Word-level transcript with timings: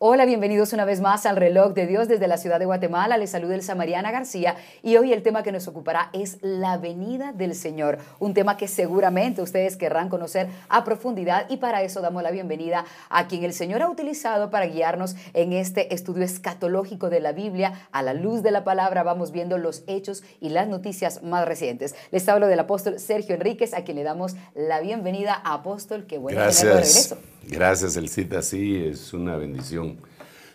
Hola, 0.00 0.26
bienvenidos 0.26 0.72
una 0.72 0.84
vez 0.84 1.00
más 1.00 1.26
al 1.26 1.34
reloj 1.34 1.72
de 1.72 1.88
Dios 1.88 2.06
desde 2.06 2.28
la 2.28 2.36
ciudad 2.36 2.60
de 2.60 2.66
Guatemala. 2.66 3.18
Les 3.18 3.30
saluda 3.30 3.56
el 3.56 3.76
Mariana 3.76 4.12
García 4.12 4.54
y 4.80 4.96
hoy 4.96 5.12
el 5.12 5.24
tema 5.24 5.42
que 5.42 5.50
nos 5.50 5.66
ocupará 5.66 6.10
es 6.12 6.38
la 6.40 6.78
venida 6.78 7.32
del 7.32 7.52
Señor, 7.52 7.98
un 8.20 8.32
tema 8.32 8.56
que 8.56 8.68
seguramente 8.68 9.42
ustedes 9.42 9.76
querrán 9.76 10.08
conocer 10.08 10.46
a 10.68 10.84
profundidad 10.84 11.46
y 11.50 11.56
para 11.56 11.82
eso 11.82 12.00
damos 12.00 12.22
la 12.22 12.30
bienvenida 12.30 12.84
a 13.08 13.26
quien 13.26 13.42
el 13.42 13.52
Señor 13.52 13.82
ha 13.82 13.90
utilizado 13.90 14.50
para 14.50 14.66
guiarnos 14.66 15.16
en 15.34 15.52
este 15.52 15.92
estudio 15.92 16.22
escatológico 16.22 17.10
de 17.10 17.18
la 17.18 17.32
Biblia. 17.32 17.88
A 17.90 18.04
la 18.04 18.14
luz 18.14 18.44
de 18.44 18.52
la 18.52 18.62
palabra 18.62 19.02
vamos 19.02 19.32
viendo 19.32 19.58
los 19.58 19.82
hechos 19.88 20.22
y 20.40 20.50
las 20.50 20.68
noticias 20.68 21.24
más 21.24 21.44
recientes. 21.44 21.96
Les 22.12 22.28
hablo 22.28 22.46
del 22.46 22.60
apóstol 22.60 23.00
Sergio 23.00 23.34
Enríquez, 23.34 23.74
a 23.74 23.82
quien 23.82 23.96
le 23.96 24.04
damos 24.04 24.36
la 24.54 24.78
bienvenida. 24.78 25.42
Apóstol, 25.44 26.06
qué 26.06 26.18
bueno 26.18 26.38
Gracias. 26.38 26.60
tenerlo 26.60 26.86
de 26.86 26.86
regreso. 26.86 27.37
Gracias, 27.50 27.96
Elcita. 27.96 28.42
Sí, 28.42 28.76
es 28.76 29.14
una 29.14 29.36
bendición. 29.36 29.96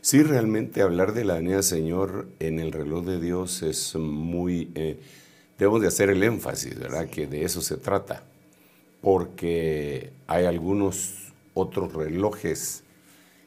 Sí, 0.01 0.21
realmente 0.21 0.83
hablar 0.83 1.13
de 1.13 1.25
la 1.25 1.35
venida 1.35 1.55
del 1.55 1.63
Señor 1.63 2.27
en 2.39 2.59
el 2.59 2.71
reloj 2.71 3.03
de 3.03 3.19
Dios 3.19 3.63
es 3.63 3.95
muy... 3.95 4.71
Eh, 4.75 4.99
debemos 5.57 5.81
de 5.81 5.87
hacer 5.87 6.11
el 6.11 6.21
énfasis, 6.21 6.77
¿verdad? 6.77 7.09
Que 7.09 7.25
de 7.25 7.45
eso 7.45 7.61
se 7.61 7.77
trata. 7.77 8.23
Porque 9.01 10.11
hay 10.27 10.45
algunos 10.45 11.33
otros 11.55 11.93
relojes 11.93 12.83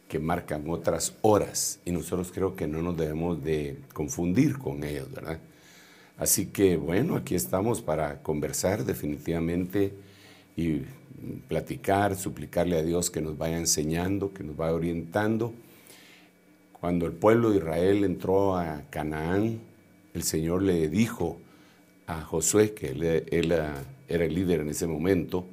que 0.08 0.18
marcan 0.18 0.68
otras 0.68 1.14
horas 1.22 1.78
y 1.84 1.92
nosotros 1.92 2.32
creo 2.34 2.56
que 2.56 2.66
no 2.66 2.82
nos 2.82 2.96
debemos 2.96 3.42
de 3.44 3.78
confundir 3.92 4.58
con 4.58 4.82
ellos, 4.82 5.10
¿verdad? 5.12 5.38
Así 6.18 6.46
que 6.46 6.76
bueno, 6.76 7.14
aquí 7.14 7.36
estamos 7.36 7.80
para 7.80 8.22
conversar 8.22 8.84
definitivamente 8.84 9.92
y 10.56 10.82
platicar, 11.48 12.16
suplicarle 12.16 12.78
a 12.78 12.82
Dios 12.82 13.10
que 13.10 13.20
nos 13.20 13.36
vaya 13.36 13.58
enseñando, 13.58 14.32
que 14.32 14.44
nos 14.44 14.56
vaya 14.56 14.74
orientando. 14.74 15.52
Cuando 16.72 17.06
el 17.06 17.12
pueblo 17.12 17.50
de 17.50 17.58
Israel 17.58 18.04
entró 18.04 18.56
a 18.56 18.82
Canaán, 18.90 19.60
el 20.14 20.22
Señor 20.22 20.62
le 20.62 20.88
dijo 20.88 21.38
a 22.06 22.22
Josué, 22.22 22.72
que 22.72 22.88
él, 22.88 23.02
él 23.02 23.52
era 23.52 24.24
el 24.24 24.34
líder 24.34 24.60
en 24.60 24.68
ese 24.68 24.86
momento, 24.86 25.46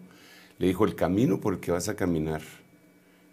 le 0.60 0.68
dijo, 0.68 0.86
el 0.86 0.96
camino 0.96 1.40
por 1.40 1.56
el 1.56 1.60
que 1.60 1.72
vas 1.72 1.90
a 1.90 1.96
caminar, 1.96 2.42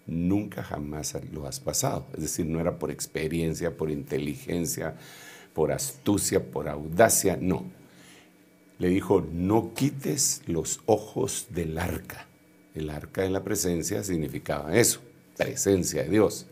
nunca 0.06 0.62
jamás 0.62 1.16
lo 1.32 1.46
has 1.46 1.60
pasado. 1.60 2.06
Es 2.14 2.22
decir, 2.22 2.46
no 2.46 2.60
era 2.60 2.78
por 2.78 2.90
experiencia, 2.90 3.76
por 3.76 3.90
inteligencia, 3.90 4.96
por 5.54 5.72
astucia, 5.72 6.50
por 6.50 6.68
audacia, 6.68 7.38
no. 7.40 7.64
Le 8.80 8.88
dijo, 8.88 9.24
no 9.32 9.72
quites 9.74 10.42
los 10.46 10.80
ojos 10.86 11.46
del 11.50 11.78
arca. 11.78 12.26
El 12.74 12.90
arca 12.90 13.24
en 13.24 13.32
la 13.32 13.44
presencia 13.44 14.02
significaba 14.02 14.74
eso, 14.74 15.00
presencia 15.36 16.02
de 16.02 16.08
Dios. 16.08 16.46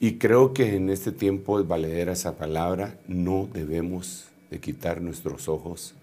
Y 0.00 0.14
creo 0.14 0.54
que 0.54 0.76
en 0.76 0.90
este 0.90 1.12
tiempo 1.12 1.60
es 1.60 1.68
valedera 1.68 2.12
esa 2.12 2.36
palabra, 2.36 2.98
no 3.06 3.48
debemos 3.52 4.24
de 4.50 4.60
quitar 4.60 5.00
nuestros 5.02 5.48
ojos 5.48 5.94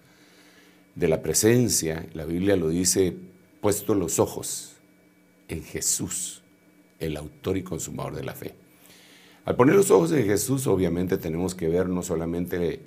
de 0.94 1.08
la 1.08 1.20
presencia. 1.20 2.06
La 2.14 2.24
Biblia 2.24 2.54
lo 2.54 2.68
dice, 2.68 3.16
puesto 3.60 3.94
los 3.94 4.20
ojos 4.20 4.74
en 5.48 5.64
Jesús, 5.64 6.42
el 7.00 7.16
autor 7.16 7.56
y 7.56 7.62
consumador 7.62 8.14
de 8.14 8.24
la 8.24 8.34
fe. 8.34 8.54
Al 9.44 9.56
poner 9.56 9.74
los 9.74 9.90
ojos 9.90 10.12
en 10.12 10.24
Jesús, 10.26 10.66
obviamente 10.66 11.18
tenemos 11.18 11.54
que 11.54 11.68
ver 11.68 11.88
no 11.88 12.02
solamente 12.02 12.80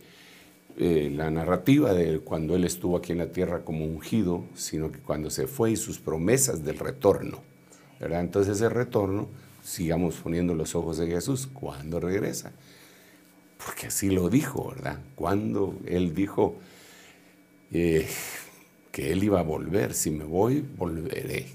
eh, 0.80 1.12
la 1.12 1.32
narrativa 1.32 1.94
de 1.94 2.20
cuando 2.20 2.56
Él 2.56 2.64
estuvo 2.64 2.98
aquí 2.98 3.12
en 3.12 3.18
la 3.18 3.32
tierra 3.32 3.66
como 3.66 3.86
ungido, 3.86 4.44
sino 4.54 4.92
que 4.92 5.00
cuando 5.00 5.32
se 5.32 5.48
fue 5.48 5.72
y 5.72 5.76
sus 5.76 5.98
promesas 5.98 6.64
del 6.64 6.78
retorno. 6.78 7.42
¿verdad? 8.00 8.22
Entonces 8.22 8.58
ese 8.58 8.70
retorno, 8.70 9.28
sigamos 9.64 10.16
poniendo 10.16 10.54
los 10.54 10.76
ojos 10.76 11.00
en 11.00 11.10
Jesús, 11.10 11.48
¿cuándo 11.52 12.00
regresa? 12.00 12.52
Porque 13.64 13.88
así 13.88 14.12
lo 14.12 14.30
dijo, 14.30 14.70
¿verdad? 14.70 15.00
Cuando 15.16 15.76
Él 15.86 16.14
dijo 16.14 16.56
eh, 17.72 18.08
que 18.92 19.12
Él 19.12 19.24
iba 19.24 19.40
a 19.40 19.44
volver, 19.44 19.96
si 19.96 20.12
me 20.12 20.26
voy, 20.26 20.64
volveré. 20.78 21.48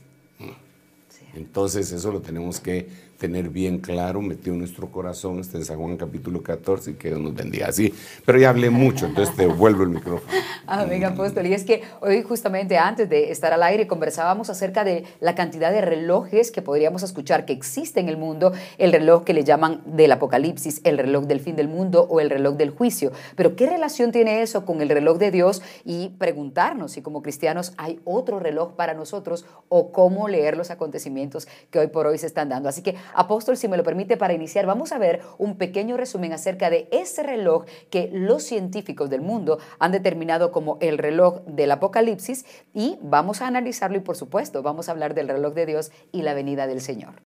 Entonces 1.34 1.92
eso 1.92 2.12
lo 2.12 2.20
tenemos 2.20 2.60
que 2.60 2.88
tener 3.22 3.50
bien 3.50 3.78
claro, 3.78 4.20
metido 4.20 4.54
en 4.54 4.58
nuestro 4.58 4.90
corazón, 4.90 5.38
este 5.38 5.56
en 5.56 5.64
San 5.64 5.78
Juan 5.78 5.96
capítulo 5.96 6.42
14, 6.42 6.90
y 6.90 6.94
que 6.94 7.06
Dios 7.06 7.20
nos 7.20 7.32
bendiga 7.32 7.68
así. 7.68 7.94
Pero 8.26 8.36
ya 8.36 8.48
hablé 8.48 8.68
mucho, 8.68 9.06
entonces 9.06 9.36
te 9.36 9.46
vuelvo 9.46 9.84
el 9.84 9.90
micrófono. 9.90 10.32
Amén, 10.66 11.04
apóstol. 11.04 11.46
Y 11.46 11.54
es 11.54 11.62
que 11.62 11.82
hoy 12.00 12.22
justamente 12.22 12.78
antes 12.78 13.08
de 13.08 13.30
estar 13.30 13.52
al 13.52 13.62
aire 13.62 13.86
conversábamos 13.86 14.50
acerca 14.50 14.82
de 14.82 15.04
la 15.20 15.36
cantidad 15.36 15.70
de 15.70 15.82
relojes 15.82 16.50
que 16.50 16.62
podríamos 16.62 17.04
escuchar 17.04 17.44
que 17.44 17.52
existe 17.52 18.00
en 18.00 18.08
el 18.08 18.16
mundo, 18.16 18.52
el 18.76 18.90
reloj 18.90 19.22
que 19.22 19.34
le 19.34 19.44
llaman 19.44 19.82
del 19.86 20.10
apocalipsis, 20.10 20.80
el 20.82 20.98
reloj 20.98 21.26
del 21.26 21.38
fin 21.38 21.54
del 21.54 21.68
mundo 21.68 22.08
o 22.10 22.18
el 22.18 22.28
reloj 22.28 22.56
del 22.56 22.70
juicio. 22.70 23.12
Pero 23.36 23.54
¿qué 23.54 23.68
relación 23.68 24.10
tiene 24.10 24.42
eso 24.42 24.64
con 24.64 24.82
el 24.82 24.88
reloj 24.88 25.18
de 25.18 25.30
Dios? 25.30 25.62
Y 25.84 26.08
preguntarnos 26.18 26.90
si 26.90 27.02
como 27.02 27.22
cristianos 27.22 27.72
hay 27.76 28.00
otro 28.04 28.40
reloj 28.40 28.72
para 28.72 28.94
nosotros 28.94 29.46
o 29.68 29.92
cómo 29.92 30.26
leer 30.26 30.56
los 30.56 30.72
acontecimientos 30.72 31.46
que 31.70 31.78
hoy 31.78 31.86
por 31.86 32.08
hoy 32.08 32.18
se 32.18 32.26
están 32.26 32.48
dando. 32.48 32.68
Así 32.68 32.82
que 32.82 32.96
Apóstol, 33.14 33.56
si 33.56 33.68
me 33.68 33.76
lo 33.76 33.84
permite, 33.84 34.16
para 34.16 34.34
iniciar, 34.34 34.66
vamos 34.66 34.92
a 34.92 34.98
ver 34.98 35.20
un 35.38 35.56
pequeño 35.56 35.96
resumen 35.96 36.32
acerca 36.32 36.70
de 36.70 36.88
ese 36.90 37.22
reloj 37.22 37.64
que 37.90 38.10
los 38.12 38.42
científicos 38.42 39.10
del 39.10 39.20
mundo 39.20 39.58
han 39.78 39.92
determinado 39.92 40.52
como 40.52 40.78
el 40.80 40.98
reloj 40.98 41.40
del 41.46 41.70
Apocalipsis 41.70 42.44
y 42.74 42.98
vamos 43.02 43.42
a 43.42 43.46
analizarlo 43.46 43.96
y, 43.96 44.00
por 44.00 44.16
supuesto, 44.16 44.62
vamos 44.62 44.88
a 44.88 44.92
hablar 44.92 45.14
del 45.14 45.28
reloj 45.28 45.54
de 45.54 45.66
Dios 45.66 45.92
y 46.12 46.22
la 46.22 46.34
venida 46.34 46.66
del 46.66 46.80
Señor. 46.80 47.31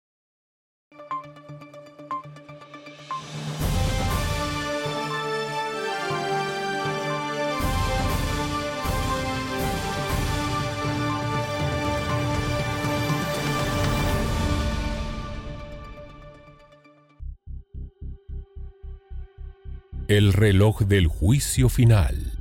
El 20.10 20.32
reloj 20.32 20.80
del 20.80 21.06
juicio 21.06 21.68
final. 21.68 22.32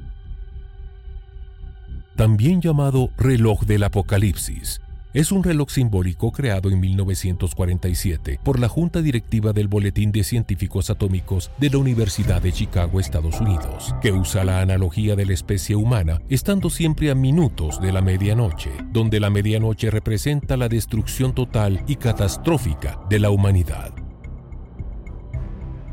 También 2.15 2.61
llamado 2.61 3.11
reloj 3.15 3.61
del 3.65 3.83
apocalipsis, 3.83 4.81
es 5.13 5.31
un 5.31 5.43
reloj 5.43 5.69
simbólico 5.69 6.31
creado 6.31 6.71
en 6.71 6.79
1947 6.79 8.39
por 8.43 8.59
la 8.59 8.69
Junta 8.69 9.03
Directiva 9.03 9.53
del 9.53 9.67
Boletín 9.67 10.11
de 10.11 10.23
Científicos 10.23 10.89
Atómicos 10.89 11.51
de 11.59 11.69
la 11.69 11.77
Universidad 11.77 12.41
de 12.41 12.53
Chicago, 12.53 12.99
Estados 12.99 13.39
Unidos, 13.39 13.93
que 14.01 14.13
usa 14.13 14.43
la 14.43 14.61
analogía 14.61 15.15
de 15.15 15.27
la 15.27 15.33
especie 15.33 15.75
humana 15.75 16.23
estando 16.27 16.71
siempre 16.71 17.11
a 17.11 17.15
minutos 17.15 17.79
de 17.79 17.91
la 17.91 18.01
medianoche, 18.01 18.71
donde 18.91 19.19
la 19.19 19.29
medianoche 19.29 19.91
representa 19.91 20.57
la 20.57 20.69
destrucción 20.69 21.35
total 21.35 21.83
y 21.85 21.97
catastrófica 21.97 22.99
de 23.11 23.19
la 23.19 23.29
humanidad. 23.29 23.93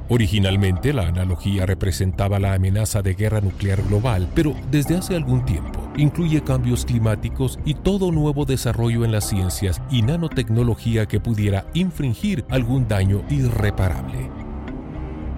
Originalmente 0.09 0.93
la 0.93 1.09
analogía 1.09 1.67
representaba 1.67 2.39
la 2.39 2.55
amenaza 2.55 3.03
de 3.03 3.15
guerra 3.15 3.41
nuclear 3.41 3.83
global, 3.83 4.28
pero 4.34 4.54
desde 4.71 4.97
hace 4.97 5.16
algún 5.16 5.45
tiempo 5.45 5.83
incluye 5.97 6.42
cambios 6.42 6.84
climáticos 6.84 7.59
y 7.65 7.75
todo 7.75 8.13
nuevo 8.13 8.45
desarrollo 8.45 9.04
en 9.04 9.13
las 9.13 9.28
ciencias 9.28 9.83
y 9.91 10.03
nanotecnología 10.03 11.07
que 11.07 11.21
pudiera 11.21 11.66
infringir 11.75 12.45
algún 12.51 12.86
daño 12.86 13.25
irreparable. 13.30 14.46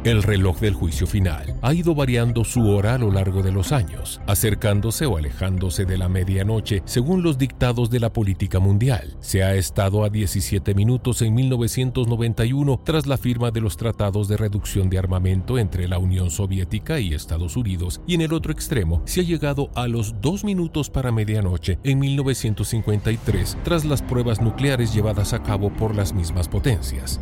El 0.05 0.23
reloj 0.23 0.61
del 0.61 0.75
juicio 0.75 1.09
final 1.09 1.59
ha 1.61 1.75
ido 1.75 1.93
variando 1.93 2.45
su 2.45 2.69
hora 2.69 2.95
a 2.95 2.99
lo 2.99 3.11
largo 3.11 3.43
de 3.43 3.51
los 3.51 3.73
años, 3.73 4.21
acercándose 4.29 5.07
o 5.07 5.17
alejándose 5.17 5.87
de 5.87 5.99
la 5.99 6.09
medianoche 6.09 6.83
según 6.85 7.25
los 7.25 7.37
dictados 7.37 7.91
de 7.91 7.99
la 7.99 8.13
política 8.13 8.61
mundial. 8.61 9.17
Se 9.19 9.43
ha 9.43 9.57
estado 9.57 10.05
a 10.05 10.09
17 10.09 10.73
minutos 10.75 11.21
en 11.23 11.35
1991 11.35 12.81
tras 12.85 13.07
la 13.09 13.17
firma 13.17 13.51
de 13.51 13.61
los 13.61 13.77
tratados 13.77 14.29
de 14.29 14.37
reducción 14.37 14.89
de 14.89 14.99
armamento 14.99 15.59
entre 15.59 15.89
la 15.89 15.99
Unión 15.99 16.31
Soviética 16.31 17.01
y 17.01 17.13
Estados 17.13 17.57
Unidos, 17.57 18.01
y 18.07 18.15
en 18.15 18.21
el 18.21 18.33
otro 18.33 18.53
extremo 18.53 19.03
se 19.05 19.23
ha 19.23 19.25
llegado 19.25 19.71
a 19.75 19.89
los 19.89 20.21
2 20.21 20.45
minutos 20.45 20.91
para 20.91 21.11
medianoche 21.11 21.81
en 21.83 21.99
1953 21.99 23.59
tras 23.65 23.85
las 23.85 24.03
pruebas 24.03 24.41
nucleares 24.41 24.95
llevadas 24.95 25.33
a 25.33 25.43
cabo 25.43 25.71
por 25.71 25.97
las 25.97 26.13
mismas 26.13 26.49
potencias. 26.49 27.21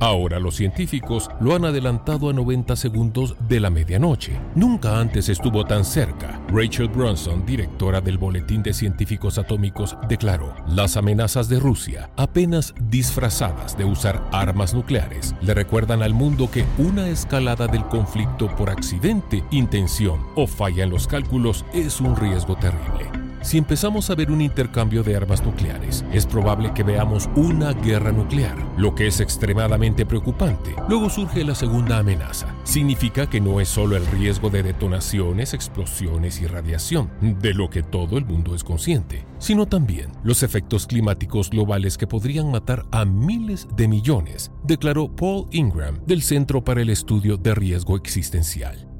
Ahora 0.00 0.38
los 0.38 0.56
científicos 0.56 1.30
lo 1.40 1.54
han 1.54 1.64
adelantado 1.64 2.28
a 2.28 2.32
90 2.32 2.76
segundos 2.76 3.36
de 3.48 3.60
la 3.60 3.70
medianoche. 3.70 4.38
Nunca 4.54 5.00
antes 5.00 5.28
estuvo 5.28 5.64
tan 5.64 5.84
cerca. 5.84 6.40
Rachel 6.48 6.88
Brunson, 6.88 7.46
directora 7.46 8.00
del 8.00 8.18
Boletín 8.18 8.62
de 8.62 8.74
Científicos 8.74 9.38
Atómicos, 9.38 9.96
declaró, 10.08 10.54
las 10.68 10.96
amenazas 10.96 11.48
de 11.48 11.58
Rusia, 11.58 12.10
apenas 12.16 12.74
disfrazadas 12.90 13.76
de 13.76 13.84
usar 13.84 14.22
armas 14.32 14.74
nucleares, 14.74 15.34
le 15.40 15.54
recuerdan 15.54 16.02
al 16.02 16.14
mundo 16.14 16.50
que 16.50 16.64
una 16.78 17.08
escalada 17.08 17.66
del 17.66 17.84
conflicto 17.86 18.54
por 18.56 18.70
accidente, 18.70 19.42
intención 19.50 20.20
o 20.34 20.46
falla 20.46 20.84
en 20.84 20.90
los 20.90 21.06
cálculos 21.06 21.64
es 21.72 22.00
un 22.00 22.16
riesgo 22.16 22.56
terrible. 22.56 23.25
Si 23.46 23.58
empezamos 23.58 24.10
a 24.10 24.16
ver 24.16 24.32
un 24.32 24.40
intercambio 24.40 25.04
de 25.04 25.14
armas 25.14 25.44
nucleares, 25.44 26.04
es 26.12 26.26
probable 26.26 26.74
que 26.74 26.82
veamos 26.82 27.30
una 27.36 27.72
guerra 27.74 28.10
nuclear, 28.10 28.56
lo 28.76 28.96
que 28.96 29.06
es 29.06 29.20
extremadamente 29.20 30.04
preocupante. 30.04 30.74
Luego 30.88 31.08
surge 31.08 31.44
la 31.44 31.54
segunda 31.54 31.98
amenaza. 31.98 32.52
Significa 32.64 33.30
que 33.30 33.40
no 33.40 33.60
es 33.60 33.68
solo 33.68 33.96
el 33.96 34.04
riesgo 34.06 34.50
de 34.50 34.64
detonaciones, 34.64 35.54
explosiones 35.54 36.40
y 36.40 36.48
radiación, 36.48 37.08
de 37.20 37.54
lo 37.54 37.70
que 37.70 37.84
todo 37.84 38.18
el 38.18 38.24
mundo 38.24 38.52
es 38.52 38.64
consciente, 38.64 39.24
sino 39.38 39.66
también 39.66 40.10
los 40.24 40.42
efectos 40.42 40.88
climáticos 40.88 41.48
globales 41.48 41.96
que 41.96 42.08
podrían 42.08 42.50
matar 42.50 42.84
a 42.90 43.04
miles 43.04 43.68
de 43.76 43.86
millones, 43.86 44.50
declaró 44.64 45.14
Paul 45.14 45.46
Ingram 45.52 46.04
del 46.04 46.22
Centro 46.22 46.64
para 46.64 46.82
el 46.82 46.90
Estudio 46.90 47.36
de 47.36 47.54
Riesgo 47.54 47.94
Existencial. 47.94 48.95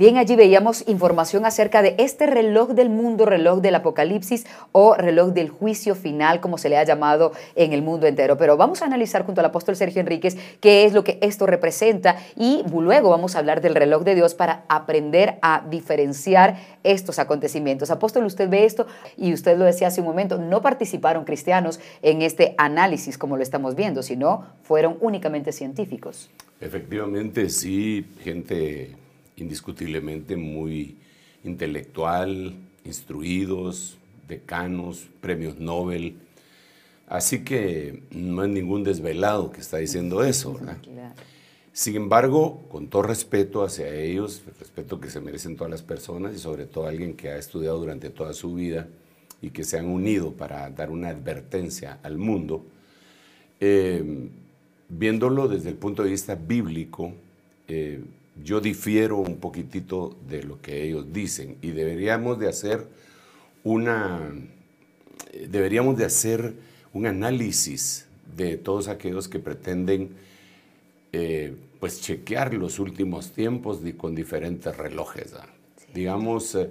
Bien, 0.00 0.16
allí 0.16 0.34
veíamos 0.34 0.88
información 0.88 1.44
acerca 1.44 1.82
de 1.82 1.94
este 1.98 2.24
reloj 2.24 2.70
del 2.70 2.88
mundo, 2.88 3.26
reloj 3.26 3.60
del 3.60 3.74
apocalipsis 3.74 4.46
o 4.72 4.94
reloj 4.94 5.34
del 5.34 5.50
juicio 5.50 5.94
final, 5.94 6.40
como 6.40 6.56
se 6.56 6.70
le 6.70 6.78
ha 6.78 6.84
llamado 6.84 7.32
en 7.54 7.74
el 7.74 7.82
mundo 7.82 8.06
entero. 8.06 8.38
Pero 8.38 8.56
vamos 8.56 8.80
a 8.80 8.86
analizar 8.86 9.26
junto 9.26 9.42
al 9.42 9.44
apóstol 9.48 9.76
Sergio 9.76 10.00
Enríquez 10.00 10.38
qué 10.60 10.86
es 10.86 10.94
lo 10.94 11.04
que 11.04 11.18
esto 11.20 11.44
representa 11.44 12.16
y 12.34 12.64
luego 12.72 13.10
vamos 13.10 13.36
a 13.36 13.40
hablar 13.40 13.60
del 13.60 13.74
reloj 13.74 14.02
de 14.04 14.14
Dios 14.14 14.32
para 14.32 14.64
aprender 14.70 15.36
a 15.42 15.66
diferenciar 15.68 16.56
estos 16.82 17.18
acontecimientos. 17.18 17.90
Apóstol, 17.90 18.24
usted 18.24 18.48
ve 18.48 18.64
esto 18.64 18.86
y 19.18 19.34
usted 19.34 19.58
lo 19.58 19.66
decía 19.66 19.88
hace 19.88 20.00
un 20.00 20.06
momento, 20.06 20.38
no 20.38 20.62
participaron 20.62 21.26
cristianos 21.26 21.78
en 22.00 22.22
este 22.22 22.54
análisis 22.56 23.18
como 23.18 23.36
lo 23.36 23.42
estamos 23.42 23.74
viendo, 23.74 24.02
sino 24.02 24.46
fueron 24.62 24.96
únicamente 25.02 25.52
científicos. 25.52 26.30
Efectivamente, 26.58 27.50
sí, 27.50 28.06
gente 28.24 28.96
indiscutiblemente 29.40 30.36
muy 30.36 30.96
intelectual, 31.44 32.54
instruidos, 32.84 33.96
decanos, 34.28 35.08
premios 35.20 35.58
Nobel. 35.58 36.16
Así 37.06 37.44
que 37.44 38.02
no 38.10 38.44
es 38.44 38.50
ningún 38.50 38.84
desvelado 38.84 39.50
que 39.50 39.60
está 39.60 39.78
diciendo 39.78 40.22
eso, 40.22 40.54
¿verdad? 40.54 40.78
Sin 41.72 41.96
embargo, 41.96 42.62
con 42.68 42.88
todo 42.88 43.02
respeto 43.02 43.62
hacia 43.62 43.92
ellos, 43.94 44.42
el 44.46 44.54
respeto 44.58 45.00
que 45.00 45.08
se 45.08 45.20
merecen 45.20 45.56
todas 45.56 45.70
las 45.70 45.82
personas 45.82 46.34
y 46.34 46.38
sobre 46.38 46.66
todo 46.66 46.86
alguien 46.86 47.14
que 47.14 47.30
ha 47.30 47.36
estudiado 47.36 47.78
durante 47.78 48.10
toda 48.10 48.32
su 48.32 48.54
vida 48.54 48.88
y 49.40 49.50
que 49.50 49.64
se 49.64 49.78
han 49.78 49.86
unido 49.86 50.32
para 50.32 50.68
dar 50.70 50.90
una 50.90 51.08
advertencia 51.08 51.98
al 52.02 52.18
mundo, 52.18 52.64
eh, 53.60 54.28
viéndolo 54.88 55.48
desde 55.48 55.70
el 55.70 55.76
punto 55.76 56.02
de 56.02 56.10
vista 56.10 56.34
bíblico, 56.34 57.14
eh, 57.68 58.02
yo 58.44 58.60
difiero 58.60 59.16
un 59.16 59.36
poquitito 59.36 60.16
de 60.28 60.42
lo 60.42 60.60
que 60.60 60.84
ellos 60.84 61.12
dicen 61.12 61.56
y 61.62 61.70
deberíamos 61.70 62.38
de 62.38 62.48
hacer 62.48 62.86
una, 63.64 64.32
deberíamos 65.48 65.96
de 65.96 66.04
hacer 66.04 66.54
un 66.92 67.06
análisis 67.06 68.06
de 68.36 68.56
todos 68.56 68.88
aquellos 68.88 69.28
que 69.28 69.38
pretenden 69.38 70.10
eh, 71.12 71.54
pues 71.78 72.00
chequear 72.00 72.54
los 72.54 72.78
últimos 72.78 73.32
tiempos 73.32 73.80
con 73.96 74.14
diferentes 74.14 74.76
relojes. 74.76 75.34
Digamos, 75.94 76.54
eh, 76.54 76.70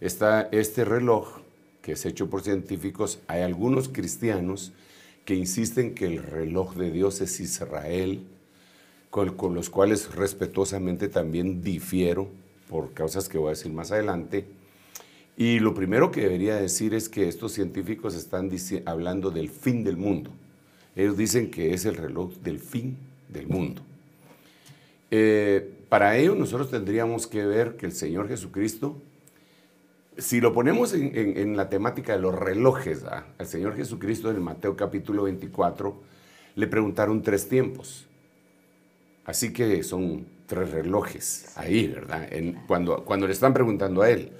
está 0.00 0.48
este 0.52 0.84
reloj 0.84 1.38
que 1.82 1.92
es 1.92 2.04
hecho 2.04 2.28
por 2.28 2.42
científicos, 2.42 3.20
hay 3.28 3.40
algunos 3.40 3.88
cristianos 3.88 4.72
que 5.24 5.34
insisten 5.34 5.94
que 5.94 6.06
el 6.06 6.22
reloj 6.22 6.74
de 6.74 6.90
Dios 6.90 7.20
es 7.22 7.40
Israel, 7.40 8.26
con, 9.10 9.54
los 9.54 9.70
cuales 9.70 10.14
respetuosamente 10.14 11.08
también 11.08 11.62
difiero 11.62 12.28
por 12.68 12.92
causas 12.92 13.28
que 13.28 13.38
voy 13.38 13.48
a 13.48 13.50
decir 13.50 13.72
más 13.72 13.90
adelante. 13.90 14.46
Y 15.36 15.60
lo 15.60 15.72
primero 15.72 16.10
que 16.10 16.22
debería 16.22 16.56
decir 16.56 16.94
es 16.94 17.08
que 17.08 17.28
estos 17.28 17.52
científicos 17.52 18.14
están 18.14 18.50
hablando 18.86 19.30
del 19.30 19.48
fin 19.48 19.84
del 19.84 19.96
mundo. 19.96 20.30
Ellos 20.96 21.16
dicen 21.16 21.50
que 21.50 21.74
es 21.74 21.84
el 21.84 21.96
reloj 21.96 22.34
del 22.42 22.58
fin 22.58 22.96
del 23.28 23.46
mundo. 23.46 23.82
Eh, 25.10 25.74
para 25.88 26.16
ello 26.18 26.34
nosotros 26.34 26.70
tendríamos 26.70 27.26
que 27.26 27.46
ver 27.46 27.76
que 27.76 27.86
el 27.86 27.92
Señor 27.92 28.28
Jesucristo, 28.28 29.00
si 30.18 30.40
lo 30.40 30.52
ponemos 30.52 30.92
en, 30.92 31.56
la 31.56 31.70
temática 31.70 32.14
de 32.14 32.20
los 32.20 32.34
relojes, 32.34 33.04
al 33.04 33.46
Señor 33.46 33.76
Jesucristo 33.76 34.30
en 34.30 34.42
Mateo 34.42 34.76
capítulo 34.76 35.22
24 35.22 35.96
le 36.56 36.66
preguntaron 36.66 37.22
tres 37.22 37.48
tiempos. 37.48 38.07
Así 39.28 39.52
que 39.52 39.82
son 39.82 40.24
tres 40.46 40.70
relojes 40.70 41.52
ahí, 41.56 41.86
¿verdad? 41.86 42.26
cuando, 42.66 43.04
cuando 43.04 43.26
le 43.26 43.34
están 43.34 43.52
preguntando 43.52 44.00
a 44.00 44.08
él. 44.08 44.32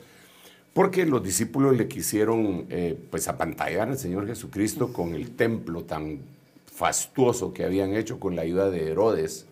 Porque 0.73 1.05
los 1.05 1.23
discípulos 1.23 1.77
le 1.77 1.89
quisieron 1.89 2.65
eh, 2.71 2.99
pues 3.11 3.29
apantallar 3.29 3.91
al 3.91 3.99
Señor 3.99 4.27
Jesucristo 4.27 4.91
con 4.91 5.15
el 5.15 5.33
templo 5.33 5.85
tan 5.85 6.21
fastuoso 6.65 7.53
que 7.53 7.65
habían 7.65 7.95
hecho 7.95 8.19
con 8.19 8.35
la 8.35 8.41
ayuda 8.41 8.71
de 8.71 8.91
Herodes. 8.91 9.45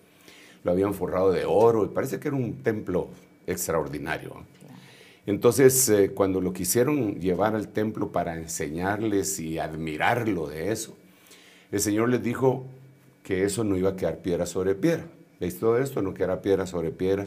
Lo 0.64 0.72
habían 0.72 0.94
forrado 0.94 1.30
de 1.30 1.44
oro 1.44 1.84
y 1.84 1.88
parece 1.88 2.18
que 2.18 2.28
era 2.28 2.36
un 2.38 2.62
templo 2.62 3.08
extraordinario. 3.46 4.42
Entonces, 5.26 5.86
eh, 5.90 6.12
cuando 6.14 6.40
lo 6.40 6.54
quisieron 6.54 7.20
llevar 7.20 7.54
al 7.54 7.68
templo 7.68 8.10
para 8.10 8.38
enseñarles 8.38 9.38
y 9.38 9.58
admirarlo 9.58 10.48
de 10.48 10.72
eso, 10.72 10.96
el 11.70 11.80
Señor 11.80 12.08
les 12.08 12.22
dijo 12.22 12.64
que 13.22 13.44
eso 13.44 13.64
no 13.64 13.76
iba 13.76 13.90
a 13.90 13.96
quedar 13.96 14.22
piedra 14.22 14.46
sobre 14.46 14.74
piedra. 14.74 15.04
¿Veis 15.40 15.58
todo 15.58 15.78
esto? 15.78 16.02
No 16.02 16.14
queda 16.14 16.42
piedra 16.42 16.66
sobre 16.66 16.90
piedra. 16.90 17.26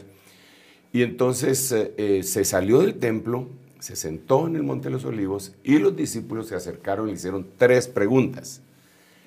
Y 0.92 1.02
entonces 1.02 1.70
eh, 1.72 1.94
eh, 1.96 2.22
se 2.22 2.44
salió 2.44 2.80
del 2.80 2.96
templo, 2.96 3.48
se 3.78 3.96
sentó 3.96 4.46
en 4.46 4.56
el 4.56 4.62
Monte 4.62 4.88
de 4.88 4.94
los 4.94 5.04
Olivos 5.04 5.52
y 5.62 5.78
los 5.78 5.94
discípulos 5.94 6.48
se 6.48 6.56
acercaron 6.56 7.06
y 7.06 7.12
le 7.12 7.16
hicieron 7.16 7.46
tres 7.56 7.86
preguntas. 7.86 8.60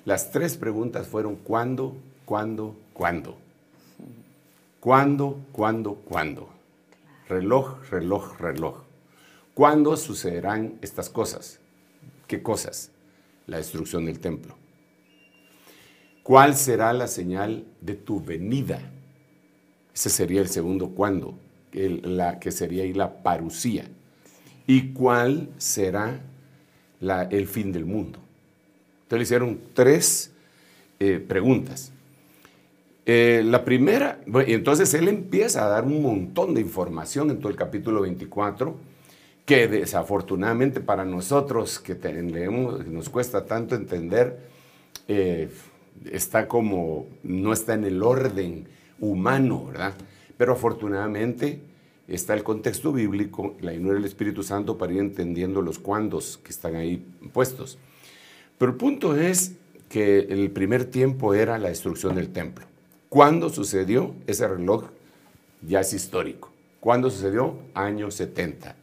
Las 0.05 0.31
tres 0.31 0.57
preguntas 0.57 1.07
fueron 1.07 1.37
¿cuándo, 1.37 1.95
cuándo, 2.25 2.75
cuándo? 2.93 3.37
¿Cuándo, 4.81 5.39
cuándo, 5.53 5.95
cuándo? 5.95 6.49
Reloj, 7.29 7.89
reloj, 7.89 8.37
reloj. 8.37 8.81
¿Cuándo 9.53 9.95
sucederán 9.95 10.73
estas 10.81 11.09
cosas? 11.09 11.59
¿Qué 12.27 12.43
cosas? 12.43 12.91
La 13.47 13.57
destrucción 13.57 14.05
del 14.05 14.19
templo. 14.19 14.57
¿Cuál 16.23 16.55
será 16.55 16.93
la 16.93 17.07
señal 17.07 17.65
de 17.81 17.95
tu 17.95 18.23
venida? 18.23 18.79
Ese 19.93 20.09
sería 20.09 20.39
el 20.39 20.47
segundo 20.47 20.89
cuándo, 20.89 21.37
la, 21.73 22.39
que 22.39 22.51
sería 22.51 22.83
ahí 22.83 22.93
la 22.93 23.21
parucía. 23.21 23.85
¿Y 24.65 24.93
cuál 24.93 25.49
será 25.57 26.21
el 27.29 27.47
fin 27.47 27.73
del 27.73 27.85
mundo? 27.85 28.19
Entonces 29.03 29.19
le 29.19 29.23
hicieron 29.23 29.59
tres 29.73 30.31
eh, 30.99 31.19
preguntas. 31.19 31.91
Eh, 33.05 33.41
la 33.43 33.65
primera, 33.65 34.21
entonces 34.47 34.93
él 34.93 35.09
empieza 35.09 35.65
a 35.65 35.67
dar 35.67 35.83
un 35.83 36.01
montón 36.01 36.53
de 36.53 36.61
información 36.61 37.29
en 37.31 37.39
todo 37.39 37.49
el 37.49 37.57
capítulo 37.57 37.99
24, 37.99 38.77
que 39.45 39.67
desafortunadamente 39.67 40.79
para 40.79 41.03
nosotros 41.03 41.79
que 41.79 41.95
leemos, 41.95 42.87
nos 42.87 43.09
cuesta 43.09 43.45
tanto 43.45 43.75
entender, 43.75 44.39
eh, 45.09 45.49
está 46.11 46.47
como, 46.47 47.07
no 47.23 47.53
está 47.53 47.73
en 47.73 47.83
el 47.83 48.03
orden 48.03 48.67
humano, 48.99 49.65
¿verdad? 49.67 49.93
Pero 50.37 50.53
afortunadamente 50.53 51.59
está 52.07 52.33
el 52.33 52.43
contexto 52.43 52.91
bíblico, 52.91 53.55
la 53.61 53.71
llenura 53.71 53.95
del 53.95 54.05
Espíritu 54.05 54.43
Santo 54.43 54.77
para 54.77 54.93
ir 54.93 54.99
entendiendo 54.99 55.61
los 55.61 55.79
cuándos 55.79 56.37
que 56.43 56.51
están 56.51 56.75
ahí 56.75 57.05
puestos. 57.31 57.77
Pero 58.57 58.71
el 58.71 58.77
punto 58.77 59.15
es 59.15 59.53
que 59.89 60.19
el 60.19 60.51
primer 60.51 60.85
tiempo 60.85 61.33
era 61.33 61.57
la 61.57 61.69
destrucción 61.69 62.15
del 62.15 62.29
templo. 62.29 62.65
¿Cuándo 63.09 63.49
sucedió? 63.49 64.13
Ese 64.25 64.47
reloj 64.47 64.85
ya 65.61 65.81
es 65.81 65.93
histórico. 65.93 66.51
¿Cuándo 66.79 67.09
sucedió? 67.09 67.57
Año 67.73 68.11
70. 68.11 68.75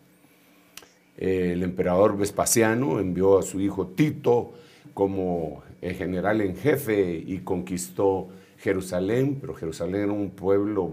El 1.16 1.62
emperador 1.62 2.16
Vespasiano 2.16 3.00
envió 3.00 3.38
a 3.38 3.42
su 3.42 3.60
hijo 3.60 3.88
Tito 3.88 4.54
como 4.94 5.62
general 5.80 6.40
en 6.40 6.56
jefe 6.56 7.22
y 7.26 7.38
conquistó 7.38 8.28
Jerusalén, 8.58 9.38
pero 9.40 9.54
Jerusalén 9.54 10.02
era 10.02 10.12
un 10.12 10.30
pueblo, 10.30 10.92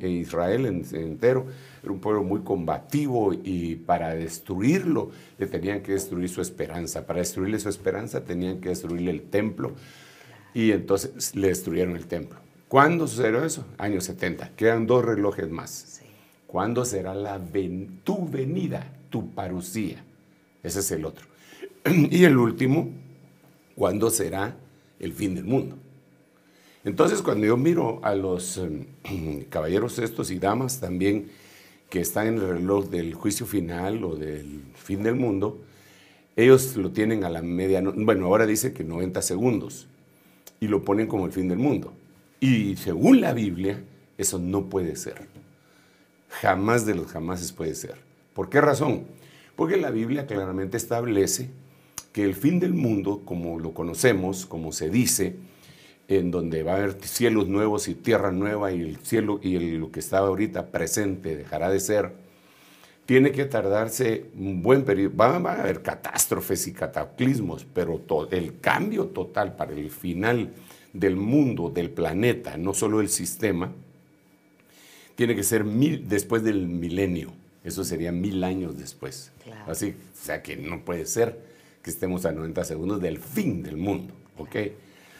e 0.00 0.08
Israel 0.08 0.66
entero, 0.66 1.46
era 1.82 1.92
un 1.92 1.98
pueblo 1.98 2.22
muy 2.22 2.40
combativo 2.40 3.32
y 3.32 3.74
para 3.74 4.14
destruirlo 4.14 5.10
le 5.36 5.46
tenían 5.46 5.82
que 5.82 5.92
destruir 5.92 6.28
su 6.28 6.40
esperanza. 6.40 7.06
Para 7.06 7.18
destruirle 7.18 7.58
su 7.58 7.68
esperanza 7.68 8.24
tenían 8.24 8.60
que 8.60 8.68
destruirle 8.68 9.10
el 9.10 9.22
templo 9.22 9.72
y 10.54 10.70
entonces 10.70 11.34
le 11.34 11.48
destruyeron 11.48 11.96
el 11.96 12.06
templo. 12.06 12.38
¿Cuándo 12.68 13.08
sucedió 13.08 13.44
eso? 13.44 13.64
Años 13.78 14.04
70. 14.04 14.50
Quedan 14.54 14.86
dos 14.86 15.04
relojes 15.04 15.50
más. 15.50 16.02
¿Cuándo 16.46 16.84
será 16.84 17.14
la 17.14 17.40
tu 18.04 18.28
venida, 18.28 18.92
tu 19.10 19.30
parucía? 19.32 20.04
Ese 20.62 20.80
es 20.80 20.90
el 20.92 21.04
otro. 21.04 21.26
Y 22.10 22.24
el 22.24 22.36
último, 22.36 22.90
¿cuándo 23.78 24.10
será 24.10 24.56
el 24.98 25.12
fin 25.12 25.36
del 25.36 25.44
mundo? 25.44 25.76
Entonces, 26.84 27.22
cuando 27.22 27.46
yo 27.46 27.56
miro 27.56 28.00
a 28.02 28.14
los 28.14 28.58
em, 28.58 29.44
caballeros 29.50 29.98
estos 29.98 30.30
y 30.30 30.38
damas 30.38 30.80
también 30.80 31.30
que 31.88 32.00
están 32.00 32.26
en 32.26 32.34
el 32.34 32.48
reloj 32.48 32.88
del 32.90 33.14
juicio 33.14 33.46
final 33.46 34.04
o 34.04 34.16
del 34.16 34.62
fin 34.74 35.02
del 35.02 35.14
mundo, 35.14 35.58
ellos 36.36 36.76
lo 36.76 36.90
tienen 36.90 37.24
a 37.24 37.30
la 37.30 37.40
medianoche, 37.40 38.04
bueno, 38.04 38.26
ahora 38.26 38.46
dice 38.46 38.72
que 38.72 38.84
90 38.84 39.22
segundos, 39.22 39.86
y 40.60 40.66
lo 40.66 40.84
ponen 40.84 41.06
como 41.06 41.26
el 41.26 41.32
fin 41.32 41.48
del 41.48 41.58
mundo. 41.58 41.92
Y 42.40 42.76
según 42.76 43.20
la 43.20 43.32
Biblia, 43.32 43.82
eso 44.18 44.38
no 44.38 44.66
puede 44.66 44.96
ser. 44.96 45.26
Jamás 46.28 46.84
de 46.84 46.94
los 46.94 47.06
jamases 47.06 47.52
puede 47.52 47.74
ser. 47.74 47.96
¿Por 48.34 48.48
qué 48.48 48.60
razón? 48.60 49.04
Porque 49.56 49.76
la 49.76 49.90
Biblia 49.90 50.26
claramente 50.26 50.76
establece 50.76 51.50
que 52.18 52.24
el 52.24 52.34
fin 52.34 52.58
del 52.58 52.74
mundo, 52.74 53.22
como 53.24 53.60
lo 53.60 53.72
conocemos, 53.72 54.44
como 54.44 54.72
se 54.72 54.90
dice, 54.90 55.36
en 56.08 56.32
donde 56.32 56.64
va 56.64 56.72
a 56.72 56.76
haber 56.78 56.94
cielos 57.00 57.46
nuevos 57.46 57.86
y 57.86 57.94
tierra 57.94 58.32
nueva 58.32 58.72
y 58.72 58.80
el 58.80 58.96
cielo 58.96 59.38
y 59.40 59.56
lo 59.56 59.92
que 59.92 60.00
estaba 60.00 60.26
ahorita 60.26 60.72
presente 60.72 61.36
dejará 61.36 61.70
de 61.70 61.78
ser, 61.78 62.10
tiene 63.06 63.30
que 63.30 63.44
tardarse 63.44 64.24
un 64.36 64.64
buen 64.64 64.82
periodo. 64.82 65.14
Va, 65.14 65.36
a 65.36 65.60
haber 65.60 65.80
catástrofes 65.80 66.66
y 66.66 66.72
cataclismos, 66.72 67.64
pero 67.72 68.02
el 68.32 68.58
cambio 68.58 69.06
total 69.06 69.54
para 69.54 69.74
el 69.74 69.88
final 69.88 70.50
del 70.92 71.14
mundo, 71.14 71.70
del 71.70 71.88
planeta, 71.88 72.56
no 72.56 72.74
solo 72.74 73.00
el 73.00 73.10
sistema, 73.10 73.70
tiene 75.14 75.36
que 75.36 75.44
ser 75.44 75.62
mil, 75.62 76.08
después 76.08 76.42
del 76.42 76.66
milenio. 76.66 77.30
Eso 77.62 77.84
sería 77.84 78.10
mil 78.10 78.42
años 78.42 78.76
después. 78.76 79.30
Así, 79.68 79.90
o 79.90 80.24
sea 80.26 80.42
que 80.42 80.56
no 80.56 80.84
puede 80.84 81.06
ser 81.06 81.57
que 81.88 81.92
estemos 81.92 82.26
a 82.26 82.32
90 82.32 82.64
segundos 82.64 83.00
del 83.00 83.16
fin 83.16 83.62
del 83.62 83.78
mundo. 83.78 84.12
¿ok? 84.36 84.56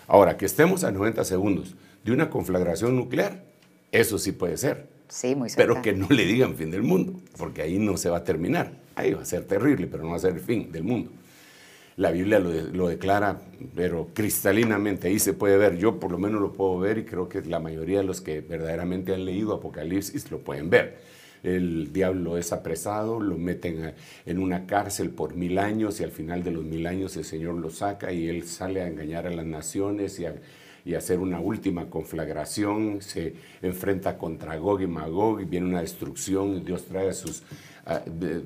Ahora, 0.07 0.37
que 0.37 0.45
estemos 0.45 0.85
a 0.85 0.93
90 0.93 1.25
segundos 1.25 1.75
de 2.05 2.13
una 2.13 2.29
conflagración 2.29 2.95
nuclear, 2.95 3.43
eso 3.91 4.19
sí 4.19 4.33
puede 4.33 4.59
ser. 4.59 4.87
Sí, 5.09 5.35
muy 5.35 5.49
Pero 5.57 5.81
que 5.81 5.95
no 5.95 6.07
le 6.11 6.27
digan 6.27 6.57
fin 6.57 6.71
del 6.71 6.83
mundo, 6.83 7.15
porque 7.39 7.63
ahí 7.63 7.79
no 7.79 7.97
se 7.97 8.11
va 8.11 8.19
a 8.19 8.25
terminar. 8.25 8.73
Ahí 8.97 9.15
va 9.15 9.23
a 9.23 9.25
ser 9.25 9.45
terrible, 9.45 9.87
pero 9.87 10.03
no 10.03 10.11
va 10.11 10.17
a 10.17 10.19
ser 10.19 10.35
el 10.35 10.41
fin 10.41 10.71
del 10.71 10.85
mundo. 10.85 11.11
La 11.97 12.11
Biblia 12.11 12.39
lo, 12.39 12.89
declara, 12.89 13.41
pero 13.75 14.09
cristalinamente, 14.13 15.09
ahí 15.09 15.19
se 15.19 15.33
puede 15.33 15.57
ver, 15.57 15.79
yo 15.79 15.99
por 15.99 16.13
lo 16.13 16.19
menos 16.19 16.43
lo 16.43 16.53
puedo 16.53 16.79
ver 16.79 16.99
y 16.99 17.05
creo 17.05 17.31
que 17.31 17.41
la 17.41 17.61
mayoría 17.61 18.01
de 18.01 18.05
los 18.05 18.21
que 18.21 18.43
verdaderamente 18.43 19.15
han 19.15 19.25
leído 19.25 19.55
Apocalipsis 19.55 20.31
lo 20.31 20.41
pueden 20.41 20.69
ver. 20.69 20.99
El 21.43 21.93
diablo 21.93 22.37
es 22.37 22.53
apresado, 22.53 23.21
lo 23.21 23.37
meten 23.39 23.95
en 24.27 24.39
una 24.39 24.67
cárcel 24.67 25.11
por 25.11 25.35
mil 25.35 25.59
años 25.59 26.01
y 26.01 26.05
al 26.05 26.11
final 26.11 26.43
de 26.43 26.51
los 26.51 26.65
mil 26.65 26.87
años 26.87 27.17
el 27.17 27.25
Señor 27.25 27.55
lo 27.55 27.71
saca 27.71 28.13
y 28.13 28.29
él 28.29 28.45
sale 28.45 28.83
a 28.83 28.89
engañar 28.89 29.27
a 29.27 29.31
las 29.31 29.47
naciones 29.47 30.19
y 30.19 30.27
a, 30.27 30.35
y 30.85 30.95
hacer 30.95 31.19
una 31.19 31.41
última 31.41 31.91
conflagración, 31.91 33.03
se 33.03 33.35
enfrenta 33.63 34.17
contra 34.17 34.57
Gog 34.57 34.81
y 34.81 34.87
Magog 34.87 35.41
y 35.41 35.45
viene 35.45 35.67
una 35.67 35.83
destrucción, 35.83 36.65
Dios 36.65 36.87
trae 36.87 37.11
a 37.11 37.13
sus 37.13 37.43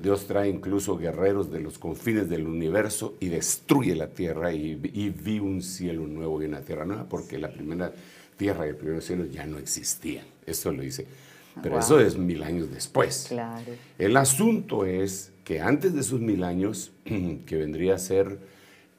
Dios 0.01 0.25
trae 0.25 0.47
incluso 0.47 0.97
guerreros 0.97 1.51
de 1.51 1.59
los 1.59 1.77
confines 1.77 2.29
del 2.29 2.47
universo 2.47 3.17
y 3.19 3.27
destruye 3.27 3.93
la 3.93 4.07
tierra 4.07 4.53
y, 4.53 4.75
vi 4.75 5.39
un 5.39 5.61
cielo 5.61 6.07
nuevo 6.07 6.41
y 6.41 6.45
una 6.45 6.61
tierra 6.61 6.85
nueva 6.85 7.09
porque 7.09 7.37
la 7.37 7.51
primera 7.51 7.91
tierra 8.37 8.65
y 8.65 8.69
el 8.69 8.77
primer 8.77 9.01
cielo 9.01 9.25
ya 9.25 9.45
no 9.45 9.57
existían. 9.57 10.25
Eso 10.45 10.71
lo 10.71 10.81
dice. 10.81 11.07
Pero 11.61 11.79
eso 11.79 11.99
es 11.99 12.17
mil 12.17 12.43
años 12.43 12.71
después. 12.71 13.25
Claro. 13.29 13.71
El 13.97 14.17
asunto 14.17 14.85
es 14.85 15.31
que 15.43 15.61
antes 15.61 15.93
de 15.93 16.01
esos 16.01 16.19
mil 16.19 16.43
años, 16.43 16.91
que 17.45 17.55
vendría 17.57 17.95
a 17.95 17.99
ser 17.99 18.39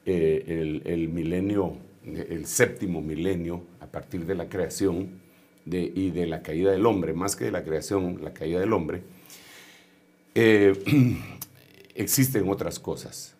eh, 0.05 0.81
el, 0.85 1.09
milenio, 1.09 1.77
el 2.05 2.45
séptimo 2.45 3.01
milenio, 3.01 3.63
a 3.79 3.87
partir 3.87 4.25
de 4.25 4.35
la 4.35 4.47
creación 4.47 5.09
de, 5.65 5.91
y 5.93 6.11
de 6.11 6.27
la 6.27 6.41
caída 6.43 6.71
del 6.71 6.85
hombre, 6.85 7.13
más 7.13 7.35
que 7.35 7.45
de 7.45 7.51
la 7.51 7.63
creación, 7.63 8.19
la 8.23 8.33
caída 8.33 8.59
del 8.59 8.71
hombre, 8.73 9.01
eh, 10.35 10.73
existen 11.95 12.47
otras 12.49 12.79
cosas, 12.79 13.35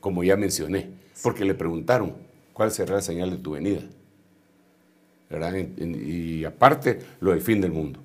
como 0.00 0.24
ya 0.24 0.36
mencioné, 0.36 0.90
porque 1.22 1.44
le 1.44 1.54
preguntaron, 1.54 2.14
¿cuál 2.52 2.70
será 2.70 2.96
la 2.96 3.02
señal 3.02 3.30
de 3.30 3.36
tu 3.36 3.52
venida? 3.52 3.82
Y 5.78 6.44
aparte, 6.44 7.00
lo 7.20 7.32
del 7.32 7.42
fin 7.42 7.60
del 7.60 7.72
mundo. 7.72 8.00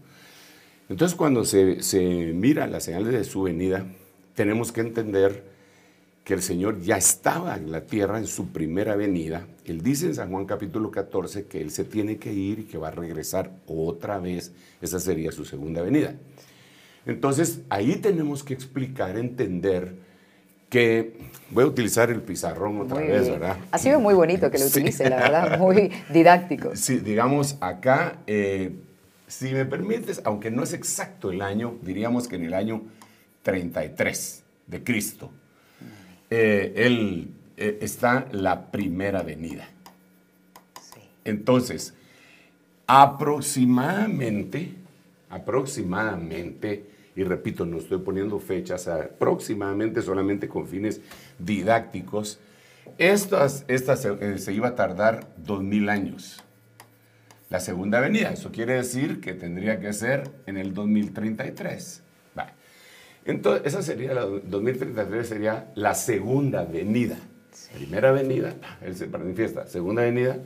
Entonces, 0.90 1.16
cuando 1.16 1.46
se, 1.46 1.82
se 1.82 2.02
mira 2.34 2.68
la 2.68 2.80
señal 2.80 3.10
de 3.12 3.24
su 3.24 3.44
venida, 3.44 3.86
tenemos 4.36 4.72
que 4.72 4.82
entender 4.82 5.54
que 6.24 6.34
el 6.34 6.42
Señor 6.42 6.82
ya 6.82 6.98
estaba 6.98 7.56
en 7.56 7.72
la 7.72 7.82
tierra 7.82 8.18
en 8.18 8.28
su 8.28 8.48
primera 8.50 8.96
venida. 8.96 9.46
Él 9.66 9.82
dice 9.82 10.08
en 10.08 10.16
San 10.16 10.32
Juan 10.32 10.46
capítulo 10.46 10.90
14 10.90 11.46
que 11.46 11.62
Él 11.62 11.72
se 11.72 11.84
tiene 11.84 12.18
que 12.18 12.32
ir 12.32 12.60
y 12.60 12.63
que 12.63 12.78
va 12.78 12.90
a 12.90 12.92
regresar 12.92 13.52
otra 13.68 14.20
vez. 14.20 14.54
Esa 14.82 15.00
sería 15.00 15.32
su 15.32 15.44
segunda 15.44 15.82
venida. 15.82 16.16
Entonces, 17.06 17.62
ahí 17.70 17.98
tenemos 17.98 18.44
que 18.44 18.54
explicar, 18.54 19.18
entender 19.18 19.96
que 20.70 21.18
voy 21.52 21.66
a 21.66 21.68
utilizar 21.68 22.10
el 22.10 22.22
pizarrón 22.22 22.80
otra 22.80 23.02
vez, 23.02 23.30
¿verdad? 23.30 23.58
Ha 23.72 23.78
sido 23.78 24.00
muy 24.00 24.13
bonito 24.13 24.50
que 24.50 24.58
lo 24.58 24.66
utilice, 24.68 25.10
la 25.10 25.18
verdad, 25.18 25.60
muy 25.60 25.92
didáctico. 26.13 26.75
Sí, 26.75 26.98
digamos, 27.00 27.58
acá, 27.60 28.20
eh, 28.28 28.72
si 29.34 29.52
me 29.54 29.66
permites, 29.66 30.22
aunque 30.25 30.52
no 30.52 30.63
es 30.63 30.74
exacto 30.74 31.32
el 31.32 31.42
año, 31.42 31.78
diríamos 31.82 32.28
que 32.28 32.36
en 32.36 32.46
el 32.46 32.54
año 32.54 32.84
33 33.42 34.44
de 34.68 34.84
Cristo, 34.84 35.32
eh, 36.30 36.74
él, 36.75 37.32
eh, 37.58 37.80
está 37.82 38.28
la 38.32 38.72
primera 38.72 39.24
venida. 39.24 39.68
Entonces, 41.25 41.94
aproximadamente, 42.86 44.74
aproximadamente, 45.30 46.86
y 47.16 47.24
repito, 47.24 47.66
no 47.66 47.78
estoy 47.78 48.00
poniendo 48.00 48.40
fechas, 48.40 48.88
aproximadamente 48.88 50.02
solamente 50.02 50.48
con 50.48 50.68
fines 50.68 51.02
didácticos, 51.40 52.40
estas, 52.98 53.66
estas 53.68 54.06
eh, 54.06 54.38
se, 54.38 54.54
iba 54.54 54.70
a 54.70 54.75
tardar 54.75 55.28
dos 55.38 55.63
mil 55.63 55.90
años. 55.90 56.44
La 57.53 57.60
segunda 57.60 58.00
venida, 58.00 58.31
eso 58.31 58.51
quiere 58.51 58.74
decir 58.74 59.22
que 59.22 59.36
tendría 59.36 59.79
que 59.79 59.93
ser 59.93 60.31
en 60.48 60.57
el 60.57 60.74
2033. 60.74 62.01
Entonces, 63.25 63.67
esa 63.67 63.83
sería, 63.83 64.15
la 64.15 64.22
2033 64.25 65.27
sería 65.29 65.72
la 65.75 65.93
segunda 65.93 66.65
venida. 66.65 67.15
Primera 67.75 68.12
venida, 68.12 68.55
él 68.81 68.95
se 68.95 69.05
manifiesta. 69.05 69.67
Segunda 69.67 70.01
venida 70.01 70.39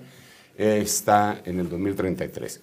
está 0.57 1.41
en 1.45 1.61
el 1.61 1.69
2033. 1.69 2.59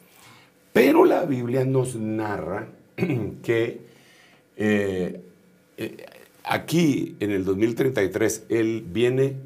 Pero 0.75 1.07
la 1.07 1.25
Biblia 1.25 1.65
nos 1.65 1.97
narra 1.97 2.67
que 3.43 3.81
eh, 4.59 5.23
eh, 5.79 6.07
aquí, 6.45 7.17
en 7.19 7.31
el 7.31 7.47
2033, 7.47 8.45
él 8.51 8.85
viene 8.87 9.37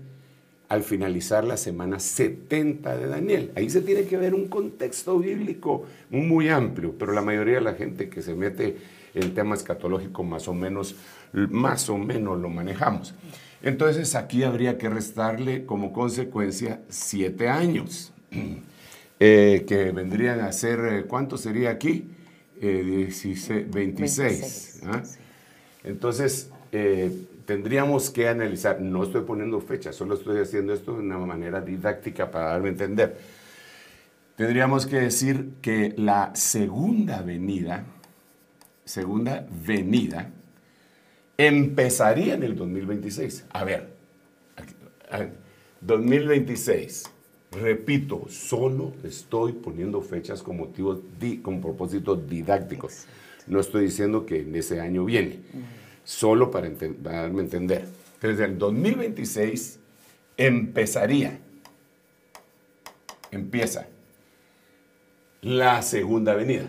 al 0.69 0.83
finalizar 0.83 1.45
la 1.45 1.57
semana 1.57 1.99
70 1.99 2.97
de 2.97 3.07
Daniel. 3.07 3.53
Ahí 3.57 3.71
se 3.71 3.81
tiene 3.81 4.05
que 4.05 4.17
ver 4.17 4.35
un 4.35 4.49
contexto 4.49 5.19
bíblico 5.19 5.87
muy 6.11 6.49
amplio, 6.49 6.95
pero 6.99 7.13
la 7.13 7.23
mayoría 7.23 7.57
de 7.57 7.63
la 7.63 7.75
gente 7.75 8.09
que 8.09 8.23
se 8.23 8.35
mete 8.35 8.77
en 9.15 9.35
temas 9.35 9.61
escatológico 9.61 10.23
más 10.25 10.47
o 10.47 10.55
menos, 10.55 10.95
más 11.33 11.89
o 11.89 11.97
menos 11.97 12.39
lo 12.39 12.51
manejamos. 12.51 13.15
Entonces 13.63 14.15
aquí 14.15 14.45
habría 14.45 14.79
que 14.79 14.89
restarle 14.89 15.65
como 15.65 15.93
consecuencia 15.93 16.83
siete 16.89 17.49
años, 17.49 18.13
eh, 19.21 19.65
que 19.67 19.91
vendrían 19.91 20.41
a 20.41 20.53
ser, 20.53 21.07
¿cuánto 21.07 21.39
sería 21.39 21.71
aquí? 21.71 22.11
26. 22.61 24.83
¿ah? 24.87 25.03
Entonces, 25.85 26.51
eh, 26.73 27.13
tendríamos 27.49 28.11
que 28.11 28.28
analizar, 28.28 28.78
no 28.78 29.05
estoy 29.05 29.23
poniendo 29.23 29.59
fecha, 29.59 29.90
solo 29.90 30.17
estoy 30.17 30.38
haciendo 30.38 30.75
esto 30.75 30.93
de 30.93 30.99
una 30.99 31.17
manera 31.17 31.62
didáctica 31.62 32.31
para 32.31 32.49
darme 32.50 32.69
a 32.69 32.73
entender. 32.73 33.19
Tendríamos 34.37 34.85
que 34.85 34.97
decir 34.97 35.52
que 35.62 35.95
la 35.97 36.31
segunda 36.35 37.23
venida, 37.23 37.87
segunda 38.85 39.47
venida, 39.67 40.31
empezaría 41.38 42.35
en 42.35 42.43
el 42.43 42.55
2026. 42.55 43.47
A 43.49 43.64
ver, 43.64 43.95
2026. 45.81 47.05
Repito, 47.52 48.26
solo 48.28 48.93
estoy 49.05 49.55
poniendo 49.55 50.02
fechas 50.02 50.43
con 50.43 50.59
motivos, 50.59 50.99
con 51.40 51.62
propósitos 51.62 52.28
didácticos. 52.28 53.07
No 53.47 53.59
estoy 53.59 53.87
diciendo 53.87 54.26
que 54.26 54.40
en 54.40 54.55
ese 54.55 54.83
año 54.83 55.07
viene, 55.07 55.40
solo 56.09 56.50
para, 56.50 56.69
para 57.03 57.21
darme 57.21 57.41
a 57.41 57.45
entender. 57.45 57.85
Desde 58.23 58.47
el 58.47 58.57
2026 58.57 59.79
empezaría, 60.38 61.38
empieza 63.31 63.87
la 65.43 65.83
segunda 65.83 66.33
avenida. 66.33 66.65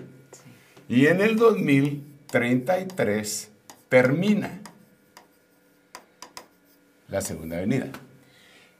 Y 0.89 1.07
en 1.07 1.21
el 1.21 1.37
2033 1.37 3.49
termina 3.87 4.59
la 7.07 7.21
segunda 7.21 7.59
avenida. 7.59 7.93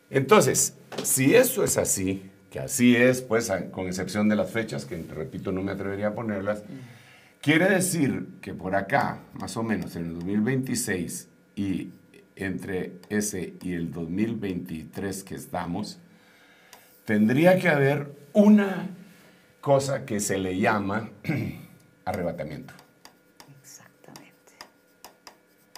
Entonces, 0.10 0.74
si 1.04 1.36
eso 1.36 1.64
es 1.64 1.78
así, 1.78 2.30
que 2.52 2.60
así 2.60 2.98
es, 2.98 3.22
pues 3.22 3.50
con 3.72 3.88
excepción 3.88 4.28
de 4.28 4.36
las 4.36 4.52
fechas, 4.52 4.84
que 4.84 4.98
repito, 4.98 5.54
no 5.54 5.64
me 5.64 5.72
atrevería 5.72 6.10
a 6.10 6.16
ponerlas, 6.16 6.64
quiere 7.42 7.70
decir 7.70 8.28
que 8.42 8.54
por 8.54 8.76
acá, 8.76 9.20
más 9.34 9.58
o 9.58 9.64
menos 9.64 9.96
en 9.96 10.06
el 10.06 10.14
2026 10.16 11.28
y 11.56 11.90
entre 12.36 12.94
ese 13.10 13.54
y 13.62 13.74
el 13.74 13.92
2023 13.92 15.24
que 15.24 15.36
estamos, 15.36 16.00
tendría 17.06 17.60
que 17.60 17.70
haber 17.70 18.12
una 18.34 18.90
cosa 19.62 20.06
que 20.06 20.20
se 20.20 20.38
le 20.38 20.58
llama 20.60 21.10
arrebatamiento. 22.06 22.74
Exactamente. 23.62 24.54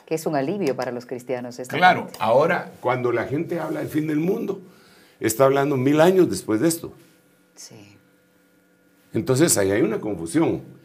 Que 0.06 0.16
es 0.16 0.26
un 0.26 0.36
alivio 0.36 0.76
para 0.76 0.92
los 0.92 1.06
cristianos. 1.06 1.60
Claro, 1.70 2.08
ahora 2.20 2.74
cuando 2.80 3.12
la 3.12 3.26
gente 3.26 3.60
habla 3.60 3.80
del 3.80 3.90
fin 3.90 4.08
del 4.08 4.20
mundo, 4.20 4.62
está 5.20 5.46
hablando 5.46 5.78
mil 5.78 6.02
años 6.02 6.30
después 6.30 6.62
de 6.62 6.68
esto. 6.68 6.94
Sí. 7.56 7.98
Entonces 9.14 9.58
ahí 9.58 9.72
hay 9.72 9.82
una 9.82 10.00
confusión. 10.00 10.81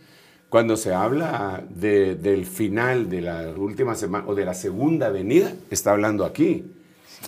Cuando 0.48 0.76
se 0.76 0.94
habla 0.94 1.64
del 1.68 2.46
final 2.46 3.10
de 3.10 3.20
la 3.20 3.50
última 3.50 3.96
semana 3.96 4.26
o 4.28 4.34
de 4.34 4.44
la 4.44 4.54
segunda 4.54 5.10
venida, 5.10 5.52
está 5.70 5.90
hablando 5.90 6.24
aquí. 6.24 6.64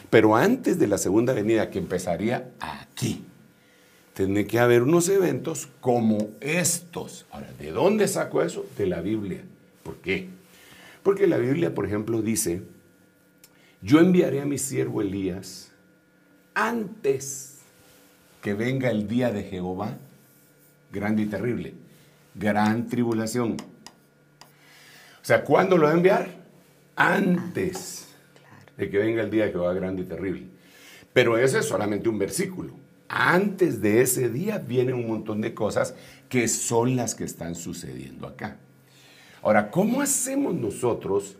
Pero 0.08 0.36
antes 0.36 0.78
de 0.78 0.86
la 0.86 0.98
segunda 0.98 1.32
venida, 1.32 1.68
que 1.68 1.80
empezaría 1.80 2.52
aquí, 2.60 3.24
tiene 4.14 4.46
que 4.46 4.60
haber 4.60 4.84
unos 4.84 5.08
eventos 5.08 5.68
como 5.80 6.30
estos. 6.40 7.26
Ahora, 7.32 7.52
¿de 7.58 7.72
dónde 7.72 8.06
saco 8.06 8.40
eso? 8.40 8.64
De 8.76 8.86
la 8.86 9.00
Biblia. 9.00 9.42
¿Por 9.82 9.96
qué? 9.96 10.28
Porque 11.02 11.26
la 11.26 11.38
Biblia, 11.38 11.74
por 11.74 11.86
ejemplo, 11.86 12.22
dice, 12.22 12.62
yo 13.82 13.98
enviaré 13.98 14.42
a 14.42 14.46
mi 14.46 14.58
siervo 14.58 15.02
Elías 15.02 15.72
antes 16.54 17.58
que 18.42 18.54
venga 18.54 18.90
el 18.90 19.08
día 19.08 19.32
de 19.32 19.42
Jehová, 19.42 19.96
grande 20.92 21.22
y 21.22 21.26
terrible 21.26 21.87
gran 22.38 22.86
tribulación. 22.86 23.56
O 25.20 25.24
sea, 25.24 25.44
¿cuándo 25.44 25.76
lo 25.76 25.86
va 25.86 25.92
a 25.92 25.94
enviar? 25.94 26.28
Antes 26.96 28.08
de 28.76 28.88
que 28.88 28.98
venga 28.98 29.22
el 29.22 29.30
día 29.30 29.46
de 29.46 29.52
Jehová 29.52 29.74
grande 29.74 30.02
y 30.02 30.04
terrible. 30.04 30.46
Pero 31.12 31.36
ese 31.36 31.58
es 31.58 31.66
solamente 31.66 32.08
un 32.08 32.18
versículo. 32.18 32.72
Antes 33.08 33.80
de 33.80 34.02
ese 34.02 34.28
día 34.28 34.58
vienen 34.58 34.94
un 34.94 35.08
montón 35.08 35.40
de 35.40 35.54
cosas 35.54 35.94
que 36.28 36.46
son 36.48 36.94
las 36.94 37.14
que 37.14 37.24
están 37.24 37.54
sucediendo 37.54 38.26
acá. 38.26 38.56
Ahora, 39.42 39.70
¿cómo 39.70 40.00
hacemos 40.00 40.54
nosotros 40.54 41.36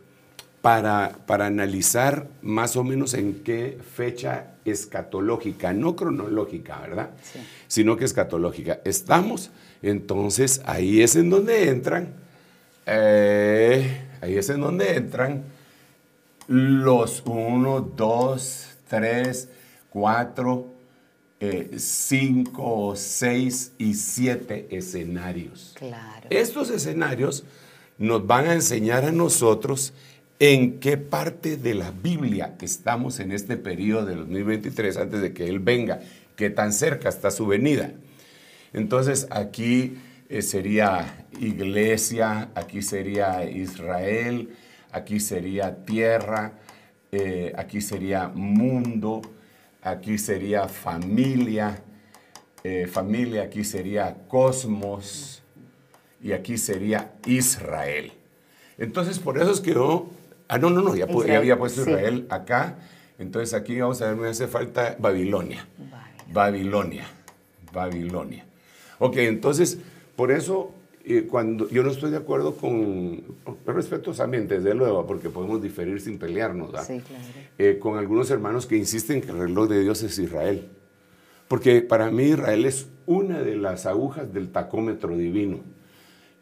para, 0.61 1.19
para 1.27 1.47
analizar 1.47 2.29
más 2.43 2.77
o 2.77 2.85
menos 2.85 3.15
en 3.15 3.43
qué 3.45 3.79
fecha 3.95 4.55
escatológica, 4.65 5.73
no 5.73 5.97
cronológica, 5.97 6.81
¿verdad? 6.81 7.11
Sino 7.69 7.97
que 7.97 8.05
escatológica. 8.05 8.81
Estamos 8.85 9.51
entonces 9.83 10.61
ahí 10.65 11.03
es 11.03 11.17
en 11.17 11.31
donde 11.31 11.69
entran, 11.69 12.15
eh, 12.87 14.01
ahí 14.21 14.37
es 14.37 14.49
en 14.51 14.61
donde 14.61 14.97
entran 14.97 15.45
los 16.49 17.23
1, 17.27 17.93
2, 17.97 18.69
3, 18.89 19.49
4, 19.91 20.67
5, 21.77 22.97
6 22.97 23.73
y 23.79 23.95
7 23.95 24.69
escenarios. 24.71 25.75
Claro. 25.77 26.27
Estos 26.31 26.71
escenarios 26.71 27.45
nos 27.99 28.27
van 28.27 28.47
a 28.47 28.55
enseñar 28.55 29.05
a 29.05 29.13
nosotros 29.13 29.93
en 30.41 30.79
qué 30.79 30.97
parte 30.97 31.57
de 31.57 31.75
la 31.75 31.91
Biblia 31.91 32.57
estamos 32.61 33.19
en 33.19 33.33
este 33.33 33.57
periodo 33.57 34.07
de 34.07 34.15
2023 34.15 34.97
antes 34.97 35.21
de 35.21 35.33
que 35.33 35.49
Él 35.49 35.59
venga, 35.59 36.01
qué 36.37 36.49
tan 36.49 36.73
cerca 36.73 37.09
está 37.09 37.31
su 37.31 37.47
venida. 37.47 37.93
Entonces 38.73 39.27
aquí 39.31 39.99
eh, 40.29 40.43
sería 40.43 41.27
iglesia, 41.41 42.51
aquí 42.55 42.83
sería 42.83 43.49
Israel, 43.49 44.51
aquí 44.93 45.21
sería 45.21 45.85
tierra, 45.85 46.53
eh, 47.13 47.53
aquí 47.57 47.81
sería 47.81 48.29
mundo, 48.29 49.23
aquí 49.83 50.19
sería 50.19 50.69
familia, 50.69 51.83
eh, 52.63 52.87
familia, 52.87 53.45
aquí 53.45 53.65
sería 53.65 54.15
cosmos 54.29 55.43
y 56.23 56.33
aquí 56.33 56.59
sería 56.59 57.13
Israel. 57.25 58.13
Entonces 58.77 59.19
por 59.19 59.39
eso 59.39 59.53
es 59.53 59.61
que 59.61 59.73
yo, 59.73 60.11
ah 60.49 60.59
no, 60.59 60.69
no, 60.69 60.83
no, 60.83 60.95
ya, 60.95 61.07
había 61.37 61.59
puesto 61.59 61.83
Israel 61.83 62.27
acá, 62.29 62.77
entonces 63.19 63.55
aquí 63.55 63.81
vamos 63.81 64.03
a 64.03 64.09
ver, 64.09 64.17
me 64.17 64.29
hace 64.29 64.47
falta 64.47 64.97
Babilonia. 64.99 65.67
Babilonia. 66.31 67.07
Babilonia. 67.73 68.48
Ok, 68.99 69.17
entonces, 69.19 69.79
por 70.17 70.31
eso, 70.31 70.73
eh, 71.05 71.27
cuando 71.31 71.69
yo 71.71 71.83
no 71.83 71.91
estoy 71.91 72.11
de 72.11 72.17
acuerdo 72.17 72.55
con, 72.55 73.23
respetuosamente, 73.67 74.57
desde 74.57 74.75
luego, 74.75 75.07
porque 75.07 75.31
podemos 75.31 75.63
diferir 75.63 76.01
sin 76.01 76.19
pelearnos, 76.19 76.73
¿verdad? 76.73 76.87
Sí, 76.87 77.01
claro. 77.01 77.25
Eh, 77.59 77.79
con 77.79 77.99
algunos 77.99 78.31
hermanos 78.31 78.67
que 78.67 78.77
insisten 78.77 79.21
que 79.21 79.31
el 79.31 79.39
reloj 79.39 79.69
de 79.69 79.83
Dios 79.83 80.03
es 80.03 80.19
Israel. 80.19 80.69
Porque 81.49 81.81
para 81.81 82.11
mí 82.11 82.25
Israel 82.25 82.67
es 82.67 82.89
una 83.07 83.41
de 83.41 83.57
las 83.57 83.87
agujas 83.87 84.33
del 84.35 84.51
tacómetro 84.51 85.17
divino. 85.17 85.61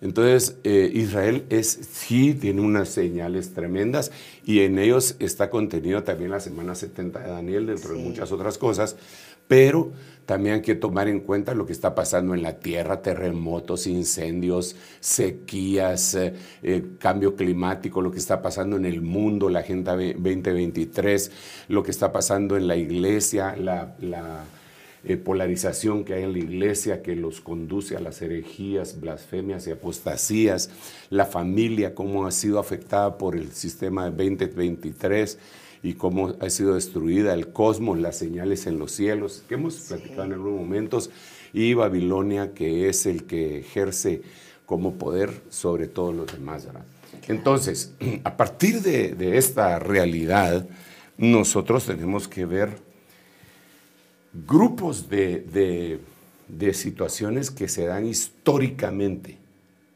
Entonces, 0.01 0.59
eh, 0.65 0.91
Israel 0.93 1.45
es, 1.49 1.69
sí, 1.69 2.35
tiene 2.35 2.61
unas 2.61 2.89
señales 2.91 3.55
tremendas 3.55 4.13
y 4.45 4.61
en 4.61 4.79
ellos 4.79 5.17
está 5.21 5.49
contenido 5.49 6.03
también 6.03 6.31
la 6.31 6.41
semana 6.41 6.75
70 6.75 7.21
de 7.21 7.31
Daniel, 7.31 7.67
dentro 7.67 7.95
de 7.95 8.03
muchas 8.03 8.31
otras 8.31 8.59
cosas, 8.59 8.97
pero 9.49 9.93
también 10.27 10.57
hay 10.57 10.63
que 10.63 10.75
tomar 10.75 11.07
en 11.09 11.21
cuenta 11.21 11.55
lo 11.55 11.67
que 11.67 11.73
está 11.73 11.95
pasando 11.95 12.35
en 12.35 12.43
la 12.43 12.59
tierra, 12.59 13.01
terremotos, 13.01 13.87
incendios, 13.87 14.75
sequías, 14.99 16.17
eh, 16.17 16.35
eh, 16.65 16.83
cambio 16.99 17.37
climático, 17.37 18.03
lo 18.03 18.11
que 18.11 18.19
está 18.19 18.43
pasando 18.43 18.77
en 18.77 18.85
el 18.87 19.03
mundo, 19.03 19.49
la 19.49 19.61
Agenda 19.61 19.93
2023, 19.93 21.31
lo 21.69 21.85
que 21.85 21.93
está 21.93 22.13
pasando 22.13 22.57
en 22.57 22.67
la 22.67 22.75
iglesia, 22.75 23.55
la, 23.57 24.45
eh, 25.05 25.17
polarización 25.17 26.05
que 26.05 26.15
hay 26.15 26.25
en 26.25 26.33
la 26.33 26.39
iglesia 26.39 27.03
que 27.03 27.15
los 27.15 27.41
conduce 27.41 27.97
a 27.97 28.01
las 28.01 28.21
herejías, 28.21 28.99
blasfemias 28.99 29.69
y 29.69 29.71
apostasías, 29.71 30.71
la 31.09 31.27
familia, 31.27 31.95
cómo 31.95 32.27
ha 32.27 32.33
sido 32.33 32.59
afectada 32.59 33.17
por 33.17 33.37
el 33.37 33.53
sistema 33.53 34.11
2023 34.11 35.39
y 35.87 35.95
cómo 35.95 36.35
ha 36.41 36.51
sido 36.51 36.75
destruida 36.75 37.33
el 37.33 37.53
cosmos, 37.53 37.97
las 38.01 38.19
señales 38.19 38.67
en 38.67 38.77
los 38.77 38.91
cielos, 38.91 39.45
que 39.49 39.55
hemos 39.55 39.77
platicado 39.77 40.25
en 40.25 40.33
algunos 40.33 40.59
momentos, 40.59 41.11
y 41.53 41.75
Babilonia, 41.75 42.55
que 42.55 42.89
es 42.89 43.07
el 43.07 43.23
que 43.23 43.61
ejerce 43.61 44.23
como 44.67 44.95
poder 44.95 45.31
sobre 45.49 45.87
todos 45.87 46.13
los 46.13 46.27
demás. 46.27 46.67
Entonces, 47.29 47.93
a 48.25 48.37
partir 48.37 48.83
de, 48.83 49.39
esta 49.39 49.79
realidad, 49.79 50.67
nosotros 51.19 51.87
tenemos 51.87 52.27
que 52.27 52.47
ver 52.47 52.71
grupos 54.45 55.09
de, 55.09 56.01
de 56.49 56.75
situaciones 56.75 57.53
que 57.53 57.69
se 57.69 57.87
dan 57.87 58.07
históricamente, 58.07 59.39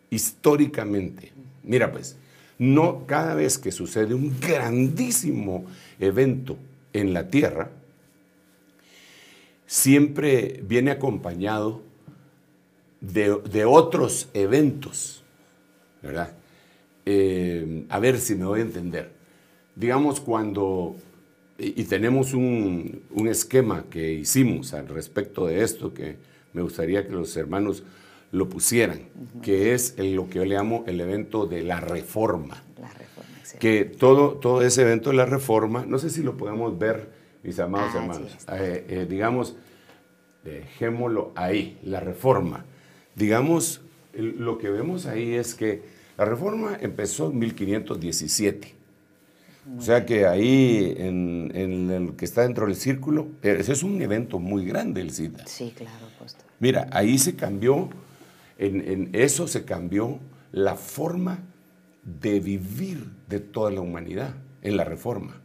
históricamente. 0.09 1.33
Mira 1.64 1.90
pues, 1.90 2.14
no 2.61 3.07
cada 3.07 3.35
vez 3.35 3.57
que 3.57 3.73
sucede 3.73 4.12
un 4.12 4.38
grandísimo 4.38 5.64
evento 5.99 6.59
en 6.92 7.14
la 7.14 7.29
Tierra, 7.29 7.70
siempre 9.66 10.61
viene 10.62 10.90
acompañado 10.90 11.81
de, 13.01 13.64
otros 13.64 14.29
eventos, 14.35 15.23
¿verdad? 16.03 16.35
Eh, 17.07 17.87
a 17.88 17.99
ver 17.99 18.20
si 18.20 18.35
me 18.35 18.44
voy 18.44 18.61
a 18.61 18.64
entender. 18.64 19.11
Digamos 19.75 20.20
cuando, 20.20 20.96
y, 21.57 21.85
tenemos 21.85 22.35
un, 22.35 23.05
un, 23.11 23.27
esquema 23.27 23.87
que 23.88 24.12
hicimos 24.12 24.75
al 24.75 24.87
respecto 24.88 25.46
de 25.46 25.62
esto, 25.62 25.94
que 25.94 26.16
me 26.53 26.61
gustaría 26.61 27.07
que 27.07 27.14
los 27.14 27.35
hermanos 27.38 27.85
lo 28.33 28.49
pusieran, 28.49 29.09
que 29.43 29.75
es 29.75 29.95
lo 29.99 30.29
que 30.29 30.37
yo 30.37 30.45
le 30.45 30.55
llamo 30.55 30.85
el 30.87 31.01
evento 31.01 31.47
de 31.47 31.62
la 31.62 31.81
reforma. 31.81 32.62
La 32.81 32.88
reforma, 32.88 33.29
Que 33.59 33.85
todo, 33.85 34.35
todo 34.35 34.62
ese 34.62 34.83
evento 34.83 35.11
de 35.11 35.16
la 35.16 35.27
reforma, 35.27 35.85
no 35.87 35.99
sé 35.99 36.11
si 36.11 36.23
lo 36.23 36.37
podemos 36.37 36.79
ver, 36.79 37.11
mis 37.43 37.59
amados 37.59 37.90
ah, 37.95 37.99
hermanos, 37.99 38.37
eh, 38.53 38.87
eh, 38.88 39.07
digamos, 39.09 39.57
dejémoslo 40.45 41.33
ahí, 41.35 41.79
la 41.83 42.01
reforma. 42.01 42.64
Digamos, 43.14 43.83
lo 44.14 44.59
que 44.59 44.71
vemos 44.71 45.07
ahí 45.07 45.35
es 45.35 45.55
que 45.55 45.83
la 46.16 46.25
reforma 46.25 46.77
empezó 46.81 47.31
en 47.31 47.38
1517. 47.38 48.75
O 49.79 49.81
sea 49.81 50.05
que 50.05 50.27
ahí, 50.27 50.95
en, 50.97 51.51
el 51.90 52.16
que 52.16 52.25
está 52.25 52.43
dentro 52.43 52.66
del 52.66 52.77
círculo, 52.77 53.29
ese 53.43 53.73
es 53.73 53.83
un 53.83 54.01
evento 54.01 54.38
muy 54.38 54.64
grande 54.64 55.01
el 55.01 55.12
SIDA. 55.12 55.47
Sí, 55.47 55.73
claro, 55.77 56.07
pastor. 56.19 56.45
Mira, 56.59 56.88
ahí 56.93 57.19
se 57.19 57.37
cambió, 57.37 57.88
en, 58.61 59.09
eso 59.12 59.49
se 59.49 59.64
cambió 59.64 60.18
la 60.53 60.77
forma 60.77 61.40
de 62.05 62.40
vivir 62.40 63.11
de 63.29 63.40
toda 63.40 63.70
la 63.70 63.81
humanidad 63.81 64.35
en 64.62 64.77
la 64.77 64.85
reforma. 64.85 65.40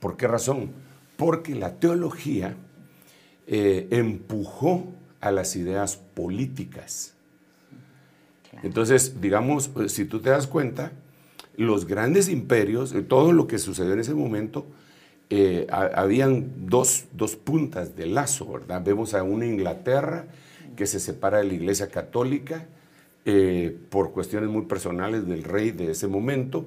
¿Por 0.00 0.16
qué 0.16 0.28
razón? 0.28 0.70
Porque 1.16 1.54
la 1.54 1.76
teología 1.76 2.54
eh, 3.46 3.88
empujó 3.90 4.92
a 5.20 5.30
las 5.30 5.56
ideas 5.56 5.96
políticas. 5.96 7.14
Entonces, 8.62 9.20
digamos, 9.20 9.70
si 9.88 10.04
tú 10.04 10.20
te 10.20 10.30
das 10.30 10.46
cuenta, 10.46 10.92
los 11.56 11.86
grandes 11.86 12.28
imperios, 12.28 12.92
eh, 12.92 13.02
todo 13.02 13.32
lo 13.32 13.46
que 13.46 13.58
sucedió 13.58 13.94
en 13.94 14.00
ese 14.00 14.14
momento, 14.14 14.66
eh, 15.30 15.66
habían 15.70 16.68
dos, 16.68 17.06
puntas 17.42 17.96
de 17.96 18.06
lazo, 18.06 18.52
¿verdad? 18.52 18.82
Vemos 18.84 19.14
a 19.14 19.22
una 19.22 19.46
Inglaterra 19.46 20.26
que 20.76 20.86
se 20.86 21.00
separa 21.00 21.38
de 21.38 21.44
la 21.44 21.54
Iglesia 21.54 21.88
Católica 21.88 22.66
por 23.90 24.12
cuestiones 24.12 24.48
muy 24.48 24.66
personales 24.66 25.26
del 25.26 25.42
rey 25.42 25.72
de 25.72 25.90
ese 25.90 26.06
momento. 26.06 26.66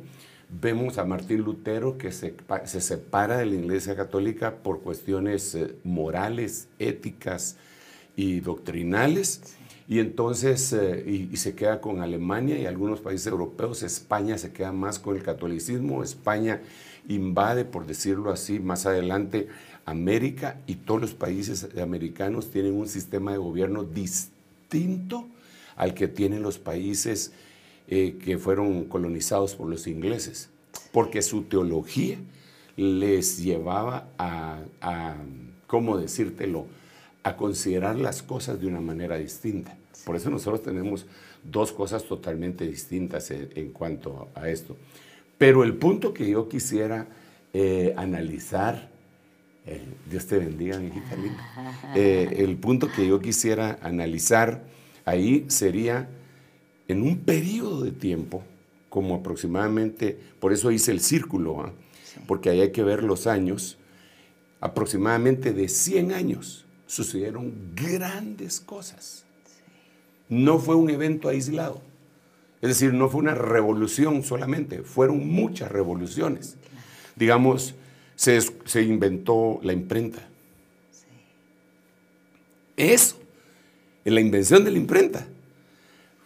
Vemos 0.49 0.97
a 0.97 1.05
Martín 1.05 1.43
Lutero 1.43 1.97
que 1.97 2.11
se, 2.11 2.33
se 2.65 2.81
separa 2.81 3.37
de 3.37 3.45
la 3.45 3.55
Iglesia 3.55 3.95
Católica 3.95 4.55
por 4.55 4.81
cuestiones 4.81 5.57
morales, 5.85 6.67
éticas, 6.79 7.55
y 8.19 8.41
doctrinales. 8.41 9.41
Y 9.87 9.99
entonces, 9.99 10.73
eh, 10.73 11.29
y, 11.31 11.37
se 11.37 11.55
queda 11.55 11.79
con 11.79 12.01
Alemania 12.01 12.59
y 12.59 12.65
algunos 12.65 12.99
países 12.99 13.27
europeos. 13.27 13.81
España 13.81 14.37
se 14.37 14.51
queda 14.51 14.73
más 14.73 14.99
con 14.99 15.15
el 15.15 15.23
catolicismo. 15.23 16.03
España 16.03 16.61
invade, 17.07 17.63
por 17.63 17.87
decirlo 17.87 18.29
así, 18.31 18.59
más 18.59 18.85
adelante 18.85 19.47
América 19.89 20.59
y 20.67 20.75
todos 20.75 21.01
los 21.01 21.13
países 21.13 21.67
americanos 21.81 22.51
tienen 22.51 22.73
un 22.73 22.87
sistema 22.87 23.31
de 23.31 23.37
gobierno 23.37 23.83
distinto 23.83 25.27
al 25.75 25.93
que 25.93 26.07
tienen 26.07 26.43
los 26.43 26.59
países 26.59 27.31
eh, 27.87 28.17
que 28.23 28.37
fueron 28.37 28.85
colonizados 28.85 29.55
por 29.55 29.67
los 29.67 29.87
ingleses, 29.87 30.49
porque 30.91 31.21
su 31.21 31.43
teología 31.43 32.17
les 32.75 33.39
llevaba 33.39 34.09
a, 34.17 35.15
¿cómo 35.67 35.97
decírtelo?, 35.97 36.67
a 37.23 37.35
considerar 37.35 37.97
las 37.97 38.21
cosas 38.21 38.61
de 38.61 38.67
una 38.67 38.79
manera 38.79 39.17
distinta. 39.17 39.75
Por 40.05 40.15
eso 40.15 40.29
nosotros 40.29 40.63
tenemos 40.63 41.05
dos 41.43 41.71
cosas 41.71 42.03
totalmente 42.03 42.65
distintas 42.67 43.31
en, 43.31 43.71
cuanto 43.71 44.29
a 44.35 44.49
esto. 44.49 44.77
Pero 45.37 45.63
el 45.63 45.75
punto 45.75 46.13
que 46.13 46.29
yo 46.29 46.47
quisiera 46.47 47.07
eh, 47.53 47.93
analizar, 47.97 48.89
Dios 50.09 50.25
te 50.25 50.37
bendiga, 50.37 50.79
mi 50.79 50.87
hijita 50.87 51.15
linda, 51.15 51.93
eh, 51.95 52.35
el 52.37 52.57
punto 52.57 52.91
que 52.91 53.07
yo 53.07 53.19
quisiera 53.19 53.77
analizar 53.81 54.63
ahí 55.05 55.45
sería 55.47 56.09
en 56.87 57.03
un 57.03 57.19
periodo 57.19 57.81
de 57.81 57.91
tiempo, 57.91 58.43
como 58.89 59.15
aproximadamente, 59.15 60.19
por 60.39 60.51
eso 60.51 60.71
hice 60.71 60.91
el 60.91 60.99
círculo, 60.99 61.61
¿ah? 61.61 61.73
porque 62.27 62.49
ahí 62.49 62.61
hay 62.61 62.71
que 62.71 62.83
ver 62.83 63.03
los 63.03 63.27
años, 63.27 63.77
aproximadamente 64.59 65.53
de 65.53 65.69
100 65.69 66.11
años 66.11 66.65
sucedieron 66.87 67.53
grandes 67.75 68.59
cosas. 68.59 69.25
No 70.27 70.57
fue 70.57 70.75
un 70.75 70.89
evento 70.89 71.29
aislado. 71.29 71.81
Es 72.61 72.69
decir, 72.69 72.93
no 72.93 73.09
fue 73.09 73.21
una 73.21 73.35
revolución 73.35 74.23
solamente, 74.23 74.83
fueron 74.83 75.27
muchas 75.27 75.71
revoluciones. 75.71 76.57
Digamos, 77.15 77.75
se, 78.19 78.41
se 78.65 78.81
inventó 78.81 79.61
la 79.63 79.71
imprenta. 79.71 80.19
Eso, 82.75 83.15
en 84.03 84.13
la 84.13 84.19
invención 84.19 84.65
de 84.65 84.71
la 84.71 84.77
imprenta, 84.77 85.25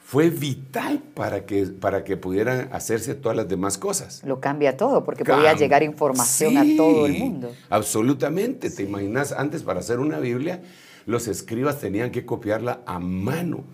fue 0.03 0.31
vital 0.31 1.03
para 1.13 1.45
que, 1.45 1.67
para 1.67 2.03
que 2.03 2.17
pudieran 2.17 2.69
hacerse 2.71 3.13
todas 3.13 3.37
las 3.37 3.47
demás 3.47 3.77
cosas. 3.77 4.23
Lo 4.25 4.39
cambia 4.39 4.75
todo, 4.75 5.03
porque 5.03 5.23
podía 5.23 5.53
llegar 5.53 5.83
información 5.83 6.57
a 6.57 6.63
todo 6.75 7.05
el 7.05 7.13
mundo. 7.13 7.53
Absolutamente. 7.69 8.71
¿Te 8.71 8.81
imaginas? 8.81 9.31
Antes, 9.31 9.61
para 9.61 9.81
hacer 9.81 9.99
una 9.99 10.17
Biblia, 10.17 10.63
los 11.05 11.27
escribas 11.27 11.79
tenían 11.79 12.09
que 12.09 12.25
copiarla 12.25 12.81
a 12.87 12.97
mano. 12.97 13.65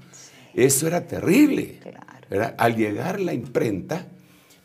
Eso 0.53 0.87
era 0.87 1.07
terrible. 1.07 1.79
Al 2.57 2.75
llegar 2.75 3.21
la 3.21 3.33
imprenta, 3.33 4.07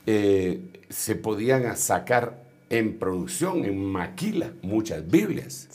eh, 0.07 0.73
se 0.88 1.14
podían 1.14 1.77
sacar 1.77 2.43
en 2.79 2.99
producción, 2.99 3.65
en 3.65 3.85
maquila, 3.85 4.53
muchas 4.63 5.09
Biblias. 5.11 5.69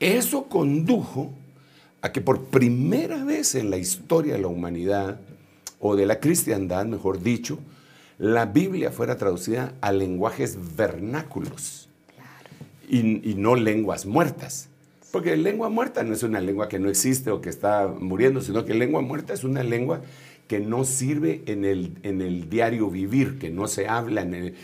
Eso 0.00 0.44
condujo 0.44 1.32
a 2.02 2.12
que 2.12 2.20
por 2.20 2.44
primera 2.44 3.24
vez 3.24 3.54
en 3.54 3.70
la 3.70 3.76
historia 3.76 4.34
de 4.34 4.40
la 4.40 4.48
humanidad, 4.48 5.20
o 5.80 5.96
de 5.96 6.06
la 6.06 6.20
cristiandad, 6.20 6.86
mejor 6.86 7.22
dicho, 7.22 7.58
la 8.18 8.46
Biblia 8.46 8.90
fuera 8.90 9.16
traducida 9.16 9.74
a 9.80 9.92
lenguajes 9.92 10.58
vernáculos 10.76 11.88
y, 12.88 13.02
no 13.36 13.54
lenguas 13.54 14.06
muertas. 14.06 14.68
Porque 15.12 15.36
lengua 15.36 15.68
muerta 15.68 16.02
no 16.02 16.14
es 16.14 16.22
una 16.22 16.40
lengua 16.40 16.68
que 16.68 16.78
no 16.78 16.88
existe 16.88 17.30
o 17.30 17.40
que 17.40 17.48
está 17.48 17.86
muriendo, 17.86 18.40
sino 18.40 18.64
que 18.64 18.74
lengua 18.74 19.00
muerta 19.02 19.32
es 19.32 19.44
una 19.44 19.62
lengua 19.62 20.00
que 20.48 20.58
no 20.58 20.84
sirve 20.84 21.42
en 21.46 21.64
el, 21.64 21.98
en 22.02 22.20
el 22.20 22.50
diario 22.50 22.90
vivir, 22.90 23.38
que 23.38 23.50
no 23.50 23.68
se 23.68 23.86
habla 23.86 24.22
en 24.22 24.34
el, 24.34 24.54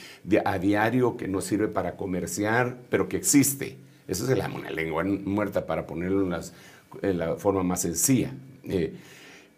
a 0.44 0.58
diario, 0.58 1.16
que 1.16 1.28
no 1.28 1.40
sirve 1.40 1.68
para 1.68 1.96
comerciar, 1.96 2.78
pero 2.90 3.08
que 3.08 3.16
existe. 3.16 3.76
Eso 4.08 4.26
se 4.26 4.34
llama 4.34 4.56
una 4.56 4.70
lengua 4.70 5.04
muerta 5.04 5.66
para 5.66 5.86
ponerlo 5.86 6.22
en 6.22 6.30
las 6.30 6.52
en 7.02 7.18
la 7.18 7.36
forma 7.36 7.62
más 7.62 7.82
sencilla. 7.82 8.32
Eh, 8.64 8.94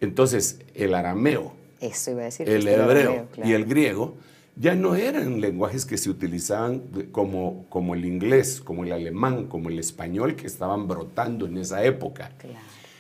entonces, 0.01 0.61
el 0.75 0.95
arameo, 0.95 1.55
el 1.81 2.69
hebreo 2.69 3.29
y 3.45 3.53
el 3.53 3.65
griego 3.65 4.17
ya 4.57 4.75
no 4.75 4.95
eran 4.95 5.41
lenguajes 5.41 5.85
que 5.85 5.99
se 5.99 6.09
utilizaban 6.09 6.83
como, 7.13 7.67
como 7.69 7.95
el 7.95 8.05
inglés, 8.05 8.61
como 8.63 8.85
el 8.85 8.93
alemán, 8.93 9.47
como 9.47 9.69
el 9.69 9.79
español 9.79 10.35
que 10.35 10.47
estaban 10.47 10.89
brotando 10.89 11.47
en 11.47 11.59
esa 11.59 11.85
época. 11.85 12.33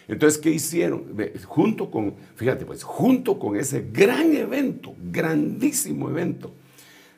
Entonces, 0.09 0.39
¿qué 0.39 0.51
hicieron? 0.51 1.05
Junto 1.45 1.91
con, 1.91 2.15
fíjate, 2.37 2.65
pues, 2.65 2.83
junto 2.83 3.39
con 3.39 3.57
ese 3.57 3.87
gran 3.93 4.35
evento, 4.35 4.95
grandísimo 5.11 6.09
evento, 6.11 6.53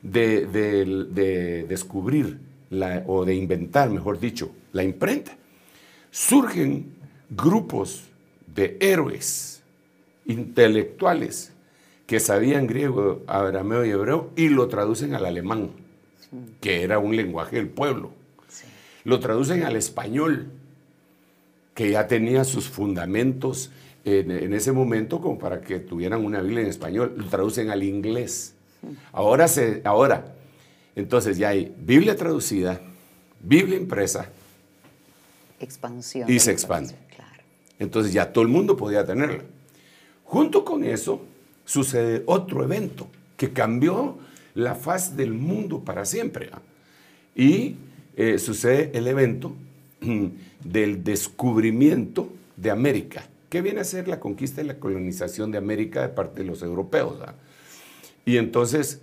de, 0.03 0.46
de 0.46 1.64
descubrir 1.68 2.38
la, 2.70 3.03
o 3.07 3.24
de 3.24 3.35
inventar, 3.35 3.90
mejor 3.90 4.18
dicho, 4.18 4.51
la 4.72 4.83
imprenta, 4.83 5.37
surgen 6.11 6.92
grupos 7.31 8.05
de 8.55 8.77
héroes 8.81 9.62
intelectuales 10.27 11.53
que 12.07 12.20
sabían 12.20 12.66
griego, 12.66 13.22
arameo 13.27 13.85
y 13.85 13.90
hebreo 13.90 14.31
y 14.35 14.48
lo 14.48 14.68
traducen 14.68 15.14
al 15.14 15.27
alemán, 15.27 15.70
que 16.61 16.83
era 16.83 16.98
un 16.98 17.14
lenguaje 17.14 17.57
del 17.57 17.68
pueblo. 17.68 18.12
Lo 19.05 19.20
traducen 19.20 19.62
al 19.62 19.77
español, 19.77 20.51
que 21.79 21.93
ya 21.93 22.09
tenía 22.09 22.43
sus 22.43 22.69
fundamentos 22.69 23.71
en, 24.05 24.53
ese 24.53 24.73
momento 24.73 25.21
como 25.21 25.38
para 25.38 25.61
que 25.61 25.79
tuvieran 25.79 26.25
una 26.25 26.41
Biblia 26.41 26.62
en 26.62 26.67
español. 26.67 27.14
Lo 27.17 27.27
traducen 27.27 27.71
al 27.71 27.85
inglés. 27.85 28.55
Ahora, 29.12 29.47
se, 29.47 29.81
ahora, 29.85 30.35
entonces 30.97 31.38
ya 31.38 31.51
hay 31.51 31.73
Biblia 31.79 32.17
traducida, 32.17 32.81
Biblia 33.41 33.77
impresa. 33.77 34.29
Expansión. 35.61 36.29
Y 36.29 36.41
se 36.41 36.51
expande. 36.51 36.97
Entonces 37.79 38.12
ya 38.12 38.33
todo 38.33 38.43
el 38.43 38.49
mundo 38.49 38.77
podía 38.77 39.07
tenerla. 39.07 39.45
Junto 40.25 40.64
con 40.64 40.83
eso 40.83 41.23
sucede 41.64 42.25
otro 42.27 42.64
evento 42.64 43.07
que 43.37 43.53
cambió 43.53 44.19
la 44.57 44.75
faz 44.75 45.17
del 45.17 45.33
mundo 45.33 45.85
para 45.85 46.05
siempre. 46.05 46.51
¿ah? 46.53 46.61
Y 47.37 47.77
eh, 48.17 48.41
sucede 48.41 48.91
el 48.95 49.07
evento 49.07 49.55
del 50.65 51.05
descubrimiento 51.05 52.29
de 52.57 52.71
América, 52.71 53.29
que 53.49 53.63
viene 53.63 53.81
a 53.81 53.85
ser 53.85 54.09
la 54.09 54.21
conquista 54.21 54.61
y 54.61 54.65
la 54.65 54.79
colonización 54.79 55.51
de 55.51 55.59
América 55.59 56.03
de 56.03 56.09
parte 56.09 56.43
de 56.43 56.47
los 56.47 56.63
europeos. 56.63 57.19
¿ah? 57.25 57.35
Y 58.25 58.37
entonces, 58.37 59.01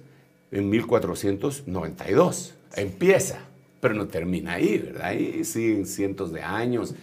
en 0.51 0.69
1492, 0.69 2.53
empieza, 2.75 3.39
pero 3.79 3.93
no 3.93 4.07
termina 4.07 4.53
ahí, 4.53 4.77
¿verdad? 4.77 5.05
Ahí 5.05 5.43
siguen 5.43 5.85
cientos 5.85 6.31
de 6.31 6.41
años 6.41 6.95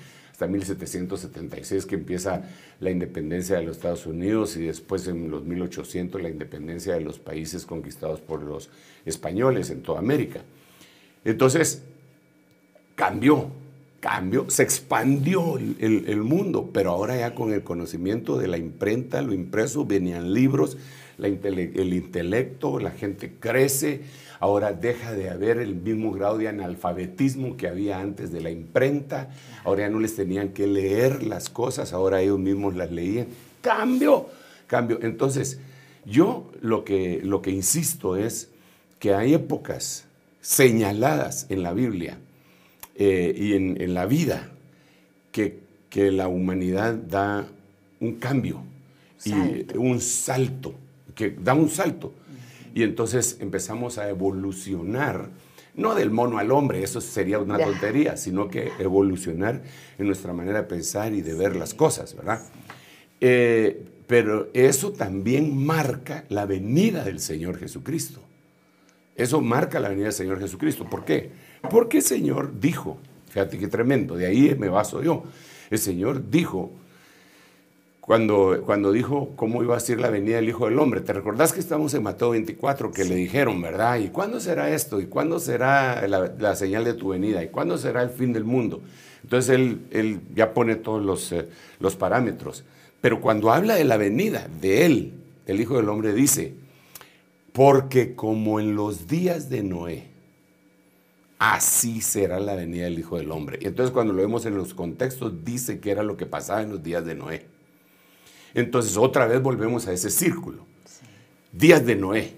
1776 0.49 1.87
que 1.87 1.95
empieza 1.95 2.43
la 2.81 2.91
independencia 2.91 3.57
de 3.57 3.63
los 3.63 3.77
Estados 3.77 4.07
Unidos 4.07 4.57
y 4.57 4.63
después 4.63 5.07
en 5.07 5.31
los 5.31 5.45
1800 5.45 6.21
la 6.21 6.29
independencia 6.29 6.95
de 6.95 7.01
los 7.01 7.19
países 7.19 7.67
conquistados 7.67 8.21
por 8.21 8.43
los 8.43 8.71
españoles 9.05 9.71
en 9.71 9.83
toda 9.83 9.99
América. 9.99 10.41
Entonces, 11.25 11.83
cambió 12.95 13.51
cambio, 14.03 14.51
se 14.51 14.65
expandió 14.65 15.59
el, 15.59 16.23
mundo, 16.23 16.71
pero 16.75 16.91
ahora 16.91 17.17
ya 17.17 17.37
con 17.37 17.53
el 17.53 17.63
conocimiento 17.63 18.37
de 18.37 18.49
la 18.49 18.59
imprenta, 18.59 19.23
lo 19.23 19.33
impreso, 19.33 19.87
venían 19.87 20.35
libros, 20.35 20.77
el 21.19 21.95
intelecto, 21.95 22.81
la 22.81 22.91
gente 22.91 23.35
crece, 23.39 24.01
ahora 24.41 24.73
deja 24.73 25.13
de 25.13 25.31
haber 25.31 25.59
el 25.59 25.77
mismo 25.77 26.11
grado 26.11 26.39
de 26.39 26.49
analfabetismo 26.49 27.57
que 27.57 27.69
había 27.69 28.01
antes 28.01 28.33
de 28.33 28.41
la 28.41 28.51
imprenta, 28.51 29.31
ahora 29.63 29.83
ya 29.83 29.91
no 29.91 30.01
les 30.01 30.17
tenían 30.17 30.49
que 30.49 30.67
leer 30.67 31.23
las 31.23 31.49
cosas, 31.49 31.93
ahora 31.93 32.23
ellos 32.23 32.41
mismos 32.41 32.75
las 32.75 32.91
leían. 32.91 33.29
Cambio, 33.61 34.27
cambio. 34.67 34.99
Entonces, 35.03 35.61
yo 36.05 36.51
lo 36.61 36.83
que, 36.83 37.21
lo 37.23 37.41
que 37.41 37.53
insisto 37.53 38.17
es 38.17 38.49
que 38.99 39.15
hay 39.15 39.35
épocas 39.35 40.07
señaladas 40.41 41.47
en 41.51 41.63
la 41.63 41.73
Biblia 41.73 42.19
eh, 42.95 43.35
y 43.37 43.55
en, 43.55 43.95
la 43.95 44.07
vida 44.07 44.51
que, 45.31 45.61
que, 45.89 46.11
la 46.11 46.29
humanidad 46.29 46.95
da 46.95 47.47
un 48.01 48.17
cambio 48.17 48.63
y 49.25 49.33
un 49.77 50.01
salto, 50.01 50.75
que 51.15 51.31
da 51.31 51.55
un 51.55 51.69
salto. 51.69 52.13
Y 52.75 52.83
entonces 52.83 53.39
empezamos 53.41 53.99
a 53.99 54.09
evolucionar, 54.09 55.31
no 55.75 55.95
del 55.95 56.11
mono 56.11 56.39
al 56.39 56.51
hombre, 56.51 56.83
eso 56.83 57.01
sería 57.01 57.39
una 57.39 57.59
tontería, 57.59 58.17
sino 58.17 58.49
que 58.49 58.73
evolucionar 58.79 59.63
en 59.99 60.07
nuestra 60.07 60.33
manera 60.33 60.63
de 60.63 60.69
pensar 60.69 61.13
y 61.13 61.23
de 61.23 61.35
ver 61.35 61.57
las 61.57 61.75
cosas, 61.75 62.15
¿verdad? 62.15 62.43
Eh, 63.21 63.87
pero 64.07 64.51
eso 64.53 64.93
también 64.93 65.57
marca 65.57 66.25
la 66.29 66.45
venida 66.45 67.05
del 67.05 67.21
Señor 67.21 67.59
Jesucristo. 67.59 68.21
Eso 69.15 69.41
marca 69.41 69.81
la 69.81 69.89
venida 69.89 70.07
del 70.07 70.13
Señor 70.13 70.41
Jesucristo. 70.41 70.89
¿Por 70.91 71.05
qué? 71.05 71.31
Porque 71.71 71.99
el 71.99 72.03
Señor 72.03 72.59
dijo, 72.61 72.99
fíjate 73.31 73.59
qué 73.59 73.69
tremendo, 73.69 74.17
de 74.17 74.27
ahí 74.27 74.55
me 74.59 74.69
baso 74.69 75.03
yo. 75.03 75.25
El 75.71 75.79
Señor 75.79 76.31
dijo, 76.31 76.71
cuando, 78.03 78.63
cuando 78.67 78.91
dijo 78.91 79.31
cómo 79.37 79.63
iba 79.63 79.77
a 79.77 79.81
ser 79.81 80.01
la 80.01 80.11
venida 80.11 80.37
del 80.37 80.49
Hijo 80.49 80.67
del 80.67 80.79
Hombre, 80.79 81.01
¿te 81.01 81.13
recordás 81.13 81.53
que 81.53 81.61
estamos 81.61 81.95
en 81.95 82.03
Mateo 82.03 82.31
24 82.31 82.91
que 82.91 83.05
le 83.05 83.15
dijeron, 83.15 83.63
verdad? 83.63 83.99
¿Y 84.01 84.09
cuándo 84.09 84.41
será 84.41 84.71
esto? 84.75 85.01
¿Y 85.01 85.07
cuándo 85.07 85.39
será 85.39 86.07
la, 86.09 86.57
señal 86.57 86.85
de 86.85 86.95
tu 86.95 87.11
venida? 87.11 87.45
¿Y 87.45 87.49
cuándo 87.49 87.79
será 87.79 88.03
el 88.03 88.11
fin 88.11 88.33
del 88.33 88.45
mundo? 88.45 88.83
Entonces 89.23 89.55
él, 89.55 89.87
él 89.93 90.21
ya 90.35 90.53
pone 90.53 90.75
todos 90.75 91.03
los, 91.03 91.31
eh, 91.31 91.49
los 91.79 91.95
parámetros. 91.95 92.65
Pero 93.01 93.21
cuando 93.21 93.53
habla 93.53 93.77
de 93.77 93.85
la 93.85 93.97
venida 93.97 94.49
de 94.61 94.85
él, 94.85 95.13
el 95.47 95.61
Hijo 95.61 95.77
del 95.77 95.89
Hombre 95.89 96.13
dice, 96.13 96.55
porque 97.53 98.17
como 98.17 98.59
en 98.59 98.75
los 98.75 99.07
días 99.07 99.49
de 99.49 99.63
Noé, 99.63 100.12
así 101.43 102.01
será 102.01 102.39
la 102.39 102.55
venida 102.55 102.85
del 102.85 103.01
Hijo 103.01 103.19
del 103.19 103.33
Hombre. 103.33 103.59
Y 103.61 103.67
entonces 103.67 103.93
cuando 103.93 104.13
lo 104.13 104.23
vemos 104.23 104.47
en 104.47 104.55
los 104.55 104.75
contextos, 104.75 105.45
dice 105.45 105.81
que 105.81 105.91
era 105.91 106.05
lo 106.05 106.17
que 106.17 106.25
pasaba 106.25 106.63
en 106.63 106.71
los 106.71 106.85
días 106.85 107.05
de 107.05 107.17
Noé. 107.17 107.47
Entonces 108.55 108.97
otra 108.97 109.27
vez 109.27 109.43
volvemos 109.43 109.89
a 109.89 109.93
ese 109.93 110.09
círculo. 110.11 110.65
Días 111.51 111.85
de 111.85 111.97
Noé. 111.97 112.35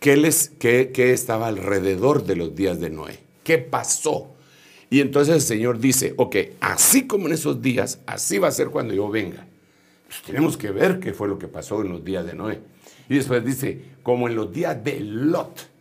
¿Qué, 0.00 0.16
les, 0.16 0.52
qué, 0.58 0.90
¿Qué 0.90 1.12
estaba 1.12 1.48
alrededor 1.48 2.24
de 2.24 2.36
los 2.36 2.54
días 2.54 2.80
de 2.80 2.88
Noé? 2.88 3.18
¿Qué 3.44 3.58
pasó? 3.58 4.34
Y 4.88 5.00
entonces 5.00 5.34
el 5.34 5.42
Señor 5.42 5.78
dice, 5.78 6.14
ok, 6.16 6.36
así 6.60 7.06
como 7.06 7.26
en 7.26 7.34
esos 7.34 7.60
días, 7.60 8.00
así 8.06 8.38
va 8.38 8.48
a 8.48 8.52
ser 8.52 8.68
cuando 8.68 8.94
yo 8.94 9.10
venga. 9.10 9.46
Pues 10.06 10.22
tenemos 10.22 10.56
que 10.56 10.70
ver 10.70 10.98
qué 10.98 11.12
fue 11.12 11.28
lo 11.28 11.38
que 11.38 11.48
pasó 11.48 11.82
en 11.82 11.90
los 11.90 12.02
días 12.02 12.24
de 12.24 12.32
Noé. 12.32 12.60
Y 13.10 13.16
después 13.16 13.44
dice, 13.44 13.82
como 14.02 14.28
en 14.28 14.34
los 14.34 14.50
días 14.50 14.82
de 14.82 15.00
Lot, 15.00 15.75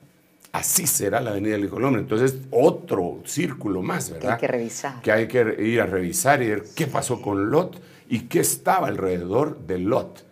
así 0.58 0.88
será 0.88 1.22
la 1.22 1.32
venida 1.32 1.54
del 1.54 1.66
Hijo 1.66 1.76
del 1.76 1.86
Hombre. 1.86 2.02
Entonces, 2.02 2.38
otro 2.52 3.22
círculo 3.26 3.82
más, 3.82 4.10
¿verdad? 4.10 4.30
Que 4.30 4.34
hay 4.34 4.40
que 4.40 4.48
revisar. 4.48 5.02
Que 5.02 5.12
hay 5.12 5.28
que 5.28 5.64
ir 5.64 5.82
a 5.82 5.86
revisar 5.86 6.42
y 6.42 6.50
ver 6.50 6.64
qué 6.76 6.88
pasó 6.88 7.22
con 7.22 7.50
Lot 7.50 7.82
y 8.10 8.22
qué 8.22 8.40
estaba 8.40 8.88
alrededor 8.88 9.60
de 9.66 9.80
Lot. 9.80 10.26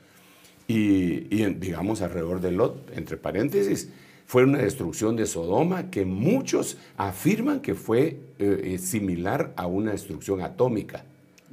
Y, 0.68 1.46
digamos, 1.56 2.02
alrededor 2.02 2.40
de 2.40 2.52
Lot, 2.52 2.92
entre 2.96 3.18
paréntesis, 3.18 3.90
fue 4.26 4.46
una 4.46 4.60
destrucción 4.60 5.16
de 5.16 5.26
Sodoma 5.26 5.92
que 5.92 6.06
muchos 6.06 6.78
afirman 6.98 7.60
que 7.60 7.76
fue 7.76 8.18
eh, 8.40 8.62
eh, 8.64 8.78
similar 8.78 9.54
a 9.58 9.68
una 9.68 9.92
destrucción 9.92 10.42
atómica. 10.42 11.04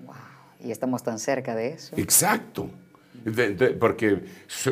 Wow. 0.07 0.15
Y 0.65 0.71
estamos 0.71 1.03
tan 1.03 1.19
cerca 1.19 1.55
de 1.55 1.73
eso. 1.73 1.97
Exacto 1.97 2.71
porque 3.79 4.23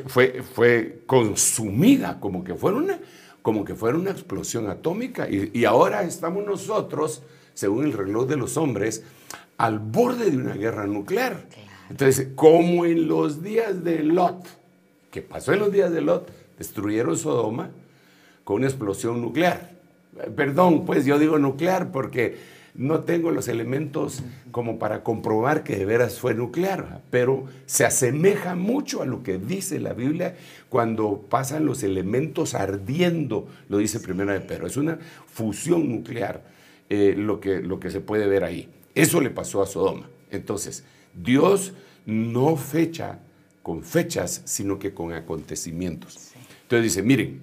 fue, 0.07 0.43
fue 0.43 1.01
consumida 1.07 2.19
como 2.21 2.43
que 2.45 2.55
fuera 2.55 2.79
una, 2.79 2.99
como 3.49 3.65
que 3.65 3.75
fuera 3.75 3.97
una 3.97 4.11
explosión 4.11 4.69
atómica. 4.69 5.27
Y, 5.27 5.65
ahora 5.65 6.03
estamos 6.03 6.45
nosotros, 6.45 7.23
según 7.55 7.87
el 7.87 7.95
reloj 7.95 8.29
de 8.29 8.37
los 8.37 8.59
hombres, 8.59 9.05
al 9.57 9.79
borde 9.79 10.31
de 10.31 10.37
una 10.37 10.53
guerra 10.53 10.87
nuclear. 10.87 11.47
Entonces, 11.89 12.29
como 12.35 12.85
en 12.85 13.09
los 13.09 13.43
días 13.43 13.83
de 13.83 14.03
Lot, 14.03 14.45
que 15.11 15.23
pasó 15.23 15.55
en 15.55 15.61
los 15.61 15.73
días 15.73 15.91
de 15.91 16.03
Lot, 16.03 16.31
destruyeron 16.59 17.17
Sodoma 17.17 17.71
con 18.45 18.57
una 18.57 18.67
explosión 18.67 19.23
nuclear. 19.23 19.71
Perdón, 20.37 20.85
pues 20.85 21.07
yo 21.07 21.19
digo 21.19 21.39
nuclear 21.39 21.91
porque 21.91 22.37
no 22.79 23.01
tengo 23.01 23.33
los 23.33 23.49
elementos 23.49 24.23
como 24.53 24.79
para 24.79 25.03
comprobar 25.03 25.65
que 25.65 25.77
de 25.77 25.85
veras 25.85 26.21
fue 26.21 26.33
nuclear, 26.35 27.03
pero 27.11 27.45
se 27.67 27.85
asemeja 27.85 28.55
mucho 28.55 29.03
a 29.03 29.05
lo 29.05 29.25
que 29.25 29.37
dice 29.37 29.81
la 29.81 29.95
Biblia 29.95 30.37
cuando 30.69 31.27
pasan 31.29 31.67
los 31.67 31.83
elementos 31.83 32.55
ardiendo, 32.55 33.49
lo 33.69 33.79
dice 33.79 33.99
Primera 33.99 34.33
de 34.33 34.41
Pedro. 34.41 34.69
Es 34.69 34.77
una 34.77 35.01
fusión 35.27 35.89
nuclear 35.89 36.45
eh, 36.89 37.15
lo, 37.17 37.41
que, 37.41 37.61
lo 37.61 37.81
que 37.81 37.91
se 37.91 38.01
puede 38.01 38.29
ver 38.29 38.45
ahí. 38.45 38.69
Eso 38.95 39.21
le 39.21 39.31
pasó 39.31 39.61
a 39.61 39.67
Sodoma. 39.67 40.09
Entonces, 40.31 40.85
Dios 41.15 41.73
no 42.07 42.57
fecha 42.57 43.19
con 43.65 43.83
fechas, 43.83 44.43
sino 44.45 44.79
que 44.79 44.95
con 44.95 45.13
acontecimientos. 45.13 46.31
Entonces 46.63 46.85
dice, 46.85 47.03
miren, 47.03 47.41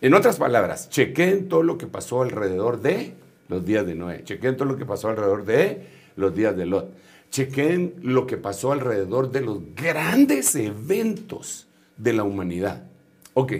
en 0.00 0.14
otras 0.14 0.36
palabras, 0.36 0.88
chequen 0.88 1.48
todo 1.48 1.62
lo 1.62 1.76
que 1.76 1.86
pasó 1.86 2.22
alrededor 2.22 2.80
de 2.80 3.12
los 3.48 3.64
días 3.64 3.86
de 3.86 3.94
Noé. 3.94 4.24
Chequen 4.24 4.56
todo 4.56 4.68
lo 4.68 4.76
que 4.76 4.84
pasó 4.84 5.08
alrededor 5.08 5.44
de 5.44 5.86
los 6.16 6.34
días 6.34 6.56
de 6.56 6.66
Lot. 6.66 6.92
Chequen 7.30 7.94
lo 8.02 8.26
que 8.26 8.36
pasó 8.36 8.72
alrededor 8.72 9.30
de 9.30 9.40
los 9.40 9.74
grandes 9.74 10.54
eventos 10.54 11.68
de 11.96 12.12
la 12.12 12.22
humanidad. 12.22 12.84
Ok, 13.34 13.52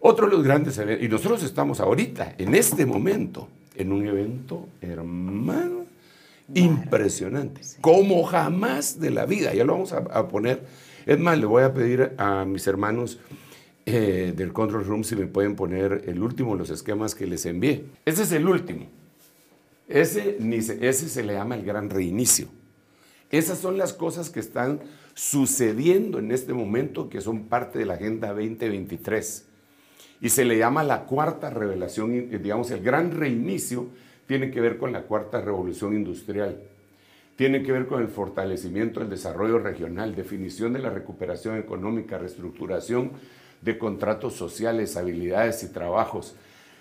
otro 0.00 0.26
de 0.26 0.32
los 0.32 0.42
grandes 0.42 0.78
eventos, 0.78 1.04
y 1.04 1.08
nosotros 1.08 1.42
estamos 1.42 1.80
ahorita, 1.80 2.34
en 2.38 2.54
este 2.54 2.86
momento, 2.86 3.48
en 3.76 3.92
un 3.92 4.06
evento, 4.06 4.68
hermano, 4.80 5.84
impresionante, 6.54 7.60
como 7.80 8.24
jamás 8.24 8.98
de 8.98 9.10
la 9.10 9.26
vida. 9.26 9.54
Ya 9.54 9.64
lo 9.64 9.74
vamos 9.74 9.92
a, 9.92 10.28
poner. 10.28 10.64
Es 11.06 11.18
más, 11.18 11.38
le 11.38 11.46
voy 11.46 11.62
a 11.62 11.72
pedir 11.72 12.14
a 12.18 12.44
mis 12.44 12.66
hermanos 12.66 13.18
eh, 13.92 14.32
del 14.36 14.52
Control 14.52 14.84
Room 14.84 15.04
si 15.04 15.16
me 15.16 15.26
pueden 15.26 15.56
poner 15.56 16.04
el 16.06 16.22
último 16.22 16.54
los 16.54 16.70
esquemas 16.70 17.14
que 17.14 17.26
les 17.26 17.46
envié. 17.46 17.84
Ese 18.04 18.22
es 18.22 18.32
el 18.32 18.48
último. 18.48 18.86
Ese, 19.88 20.38
ese 20.80 21.08
se 21.08 21.22
le 21.24 21.34
llama 21.34 21.56
el 21.56 21.64
gran 21.64 21.90
reinicio. 21.90 22.48
Esas 23.30 23.58
son 23.58 23.78
las 23.78 23.92
cosas 23.92 24.30
que 24.30 24.40
están 24.40 24.80
sucediendo 25.14 26.18
en 26.18 26.32
este 26.32 26.52
momento 26.52 27.08
que 27.08 27.20
son 27.20 27.44
parte 27.44 27.78
de 27.78 27.86
la 27.86 27.94
Agenda 27.94 28.28
2023. 28.28 29.46
Y 30.20 30.28
se 30.28 30.44
le 30.44 30.58
llama 30.58 30.84
la 30.84 31.04
cuarta 31.06 31.50
revelación, 31.50 32.30
digamos, 32.42 32.70
el 32.70 32.82
gran 32.82 33.12
reinicio 33.12 33.88
tiene 34.26 34.50
que 34.50 34.60
ver 34.60 34.78
con 34.78 34.92
la 34.92 35.02
cuarta 35.02 35.40
revolución 35.40 35.94
industrial. 35.94 36.60
Tiene 37.36 37.62
que 37.62 37.72
ver 37.72 37.86
con 37.86 38.02
el 38.02 38.08
fortalecimiento 38.08 39.00
del 39.00 39.10
desarrollo 39.10 39.58
regional, 39.58 40.14
definición 40.14 40.72
de 40.72 40.78
la 40.78 40.90
recuperación 40.90 41.56
económica, 41.56 42.18
reestructuración 42.18 43.12
de 43.62 43.78
contratos 43.78 44.34
sociales, 44.34 44.96
habilidades 44.96 45.62
y 45.62 45.68
trabajos, 45.68 46.34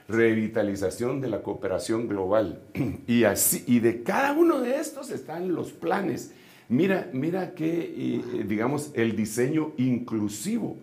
revitalización 0.07 1.21
de 1.21 1.29
la 1.29 1.41
cooperación 1.41 2.07
global. 2.07 2.61
Y, 3.07 3.23
así, 3.23 3.63
y 3.67 3.79
de 3.79 4.03
cada 4.03 4.33
uno 4.33 4.59
de 4.59 4.79
estos 4.79 5.09
están 5.09 5.53
los 5.53 5.71
planes. 5.71 6.31
Mira, 6.67 7.09
mira 7.13 7.55
que, 7.55 8.21
digamos, 8.47 8.91
el 8.93 9.15
diseño 9.15 9.71
inclusivo. 9.77 10.77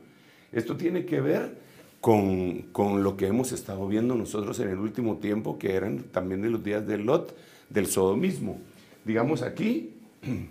Esto 0.53 0.77
tiene 0.77 1.05
que 1.05 1.21
ver 1.21 1.59
con, 2.01 2.63
con, 2.73 3.05
lo 3.05 3.17
que 3.17 3.29
hemos 3.29 3.53
estado 3.53 3.87
viendo 3.87 4.17
nosotros 4.17 4.59
en 4.61 4.71
el 4.71 4.79
último 4.79 5.19
tiempo, 5.19 5.59
que 5.59 5.75
eran 5.75 6.05
también 6.05 6.43
de 6.43 6.51
los 6.51 6.65
días 6.65 6.87
de 6.87 6.99
Lot, 6.99 7.37
del 7.71 7.87
sodomismo. 7.87 8.61
Digamos 9.05 9.43
aquí, 9.43 9.95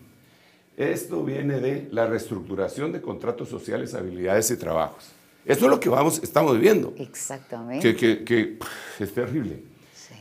esto 0.77 1.23
viene 1.23 1.59
de 1.59 1.87
la 1.91 2.07
reestructuración 2.07 2.91
de 2.93 3.01
contratos 3.01 3.49
sociales, 3.49 3.93
habilidades 3.93 4.51
y 4.51 4.57
trabajos. 4.57 5.14
Eso 5.45 5.65
es 5.65 5.69
lo 5.71 5.79
que 5.79 5.89
vamos, 5.89 6.21
estamos 6.23 6.55
viviendo. 6.55 6.93
Exactamente. 6.97 7.95
Que, 7.95 8.57
es 8.99 9.13
terrible. 9.13 9.61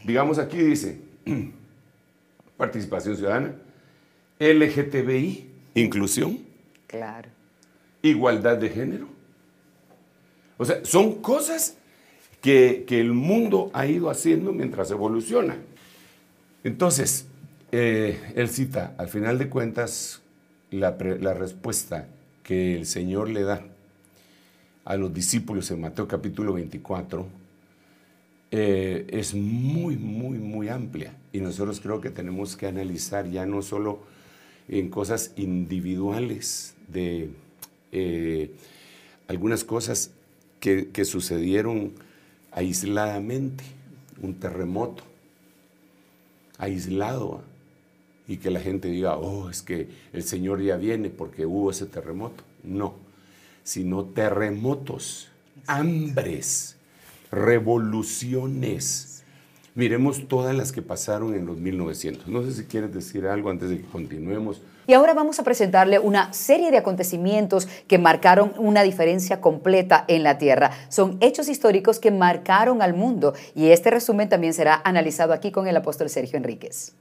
Digamos 0.04 0.38
aquí 0.38 0.58
dice, 0.58 1.00
participación 2.56 3.16
ciudadana, 3.16 3.54
LGTBI, 4.38 5.46
inclusión. 5.74 6.40
Claro. 6.86 7.30
Igualdad 8.02 8.58
de 8.58 8.68
género. 8.68 9.08
O 10.58 10.64
sea, 10.64 10.84
son 10.84 11.22
cosas 11.22 11.78
que, 12.42 12.84
que 12.86 13.00
el 13.00 13.12
mundo 13.12 13.70
ha 13.72 13.86
ido 13.86 14.10
haciendo 14.10 14.52
mientras 14.52 14.90
evoluciona. 14.90 15.56
Entonces, 16.64 17.26
eh, 17.72 18.20
él 18.36 18.50
cita, 18.50 18.94
al 18.98 19.08
final 19.08 19.38
de 19.38 19.48
cuentas, 19.48 20.20
la, 20.70 20.96
la 20.98 21.34
respuesta 21.34 22.08
que 22.42 22.76
el 22.76 22.86
Señor 22.86 23.30
le 23.30 23.42
da 23.42 23.64
a 24.84 24.96
los 24.96 25.12
discípulos 25.12 25.70
en 25.70 25.80
Mateo 25.80 26.06
capítulo 26.06 26.52
24 26.52 27.26
eh, 28.50 29.06
es 29.08 29.34
muy, 29.34 29.96
muy, 29.96 30.38
muy 30.38 30.68
amplia. 30.68 31.16
Y 31.32 31.40
nosotros 31.40 31.80
creo 31.80 32.00
que 32.00 32.10
tenemos 32.10 32.56
que 32.56 32.66
analizar 32.66 33.28
ya 33.28 33.46
no 33.46 33.62
solo 33.62 34.00
en 34.68 34.90
cosas 34.90 35.32
individuales 35.36 36.74
de 36.88 37.30
eh, 37.92 38.54
algunas 39.26 39.64
cosas 39.64 40.12
que, 40.60 40.90
que 40.90 41.04
sucedieron 41.04 41.92
aisladamente, 42.52 43.64
un 44.22 44.34
terremoto 44.34 45.02
aislado 46.58 47.42
y 48.28 48.36
que 48.36 48.50
la 48.50 48.60
gente 48.60 48.88
diga, 48.88 49.16
oh, 49.16 49.50
es 49.50 49.62
que 49.62 49.88
el 50.12 50.22
Señor 50.22 50.62
ya 50.62 50.76
viene 50.76 51.10
porque 51.10 51.44
hubo 51.44 51.70
ese 51.70 51.86
terremoto. 51.86 52.44
No, 52.62 52.94
sino 53.64 54.04
terremotos, 54.04 55.30
hambres, 55.66 56.76
revoluciones. 57.32 59.24
Miremos 59.74 60.28
todas 60.28 60.54
las 60.54 60.70
que 60.70 60.82
pasaron 60.82 61.34
en 61.34 61.46
los 61.46 61.56
1900. 61.56 62.28
No 62.28 62.44
sé 62.44 62.52
si 62.52 62.64
quieres 62.64 62.94
decir 62.94 63.26
algo 63.26 63.50
antes 63.50 63.70
de 63.70 63.78
que 63.78 63.86
continuemos. 63.88 64.62
Y 64.86 64.92
ahora 64.92 65.14
vamos 65.14 65.40
a 65.40 65.42
presentarle 65.42 65.98
una 65.98 66.32
serie 66.32 66.70
de 66.70 66.76
acontecimientos 66.76 67.66
que 67.88 67.98
marcaron 67.98 68.52
una 68.58 68.82
diferencia 68.82 69.40
completa 69.40 70.04
en 70.06 70.22
la 70.22 70.38
Tierra. 70.38 70.70
Son 70.90 71.16
hechos 71.20 71.48
históricos 71.48 71.98
que 71.98 72.12
marcaron 72.12 72.82
al 72.82 72.94
mundo 72.94 73.34
y 73.54 73.70
este 73.70 73.90
resumen 73.90 74.28
también 74.28 74.54
será 74.54 74.80
analizado 74.84 75.32
aquí 75.32 75.50
con 75.50 75.66
el 75.66 75.76
apóstol 75.76 76.08
Sergio 76.08 76.36
Enríquez. 76.36 76.94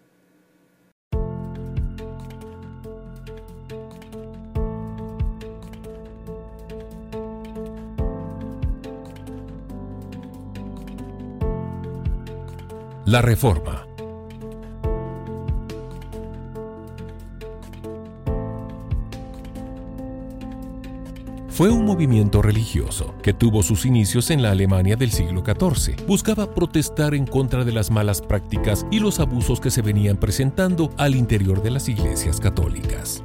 La 13.14 13.22
Reforma. 13.22 13.86
Fue 21.48 21.70
un 21.70 21.86
movimiento 21.86 22.42
religioso 22.42 23.14
que 23.22 23.34
tuvo 23.34 23.62
sus 23.62 23.86
inicios 23.86 24.32
en 24.32 24.42
la 24.42 24.50
Alemania 24.50 24.96
del 24.96 25.12
siglo 25.12 25.44
XIV. 25.46 26.08
Buscaba 26.08 26.56
protestar 26.56 27.14
en 27.14 27.28
contra 27.28 27.64
de 27.64 27.72
las 27.72 27.92
malas 27.92 28.20
prácticas 28.20 28.84
y 28.90 29.00
los 29.00 29.20
abusos 29.20 29.60
que 29.60 29.70
se 29.70 29.84
venían 29.84 30.18
presentando 30.18 30.90
al 30.98 31.14
interior 31.14 31.62
de 31.62 31.70
las 31.70 31.90
iglesias 31.90 32.40
católicas. 32.40 33.24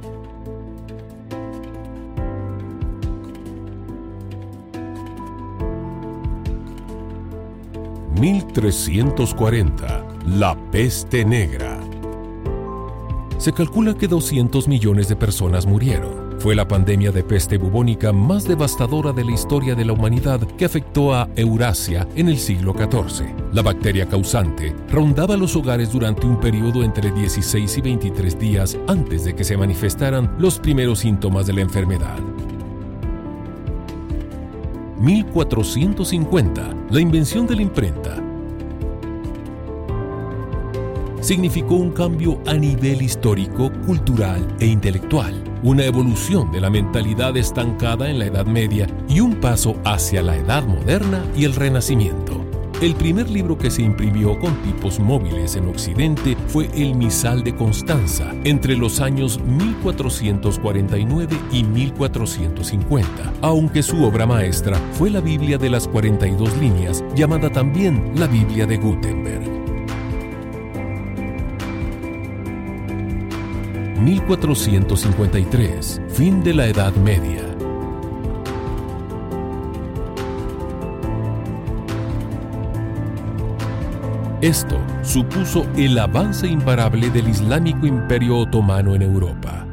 «1340. 8.19 10.03
La 10.37 10.55
peste 10.71 11.25
negra». 11.25 11.79
Se 13.39 13.53
calcula 13.53 13.93
que 13.93 14.09
200 14.09 14.67
millones 14.67 15.07
de 15.07 15.15
personas 15.15 15.65
murieron. 15.65 16.29
Fue 16.39 16.55
la 16.55 16.67
pandemia 16.67 17.11
de 17.13 17.23
peste 17.23 17.57
bubónica 17.57 18.11
más 18.11 18.45
devastadora 18.45 19.13
de 19.13 19.23
la 19.23 19.31
historia 19.31 19.75
de 19.75 19.85
la 19.85 19.93
humanidad 19.93 20.41
que 20.57 20.65
afectó 20.65 21.13
a 21.13 21.29
Eurasia 21.37 22.05
en 22.15 22.27
el 22.27 22.37
siglo 22.37 22.73
XIV. 22.73 23.27
La 23.53 23.61
bacteria 23.61 24.05
causante 24.07 24.75
rondaba 24.89 25.37
los 25.37 25.55
hogares 25.55 25.91
durante 25.91 26.27
un 26.27 26.37
periodo 26.39 26.83
entre 26.83 27.11
16 27.11 27.77
y 27.77 27.81
23 27.81 28.37
días 28.39 28.77
antes 28.87 29.23
de 29.23 29.33
que 29.33 29.45
se 29.45 29.55
manifestaran 29.55 30.35
los 30.37 30.59
primeros 30.59 30.99
síntomas 30.99 31.47
de 31.47 31.53
la 31.53 31.61
enfermedad. 31.61 32.19
1450, 34.99 36.75
la 36.89 36.99
invención 36.99 37.45
de 37.45 37.55
la 37.55 37.61
imprenta. 37.61 38.15
Significó 41.21 41.75
un 41.75 41.91
cambio 41.91 42.39
a 42.47 42.53
nivel 42.53 43.03
histórico, 43.03 43.71
cultural 43.85 44.55
e 44.59 44.65
intelectual, 44.65 45.43
una 45.61 45.85
evolución 45.85 46.51
de 46.51 46.61
la 46.61 46.71
mentalidad 46.71 47.37
estancada 47.37 48.09
en 48.09 48.17
la 48.17 48.25
Edad 48.25 48.47
Media 48.47 48.87
y 49.07 49.19
un 49.19 49.35
paso 49.35 49.75
hacia 49.85 50.23
la 50.23 50.35
Edad 50.37 50.65
Moderna 50.65 51.23
y 51.35 51.45
el 51.45 51.53
Renacimiento. 51.53 52.38
El 52.81 52.95
primer 52.95 53.29
libro 53.29 53.57
que 53.57 53.69
se 53.69 53.81
imprimió 53.81 54.39
con 54.39 54.55
tipos 54.61 55.01
móviles 55.01 55.57
en 55.57 55.67
Occidente 55.67 56.37
fue 56.47 56.69
El 56.73 56.95
Misal 56.95 57.43
de 57.43 57.53
Constanza, 57.53 58.33
entre 58.45 58.77
los 58.77 59.01
años 59.01 59.37
1449 59.41 61.37
y 61.51 61.65
1450, 61.65 63.33
aunque 63.41 63.83
su 63.83 64.01
obra 64.05 64.25
maestra 64.25 64.77
fue 64.93 65.09
la 65.09 65.19
Biblia 65.19 65.57
de 65.57 65.69
las 65.69 65.89
42 65.89 66.55
líneas, 66.55 67.03
llamada 67.15 67.49
también 67.49 68.13
la 68.15 68.27
Biblia 68.27 68.65
de 68.65 68.77
Gutenberg. 68.77 69.49
1453, 74.01 76.01
fin 76.07 76.41
de 76.41 76.53
la 76.53 76.67
Edad 76.67 76.95
Media. 76.95 77.48
Esto 84.41 84.79
supuso 85.03 85.67
el 85.75 85.99
avance 85.99 86.47
imparable 86.47 87.09
del 87.09 87.27
Islámico 87.27 87.85
Imperio 87.85 88.37
Otomano 88.37 88.95
en 88.95 89.01
Europa. 89.01 89.67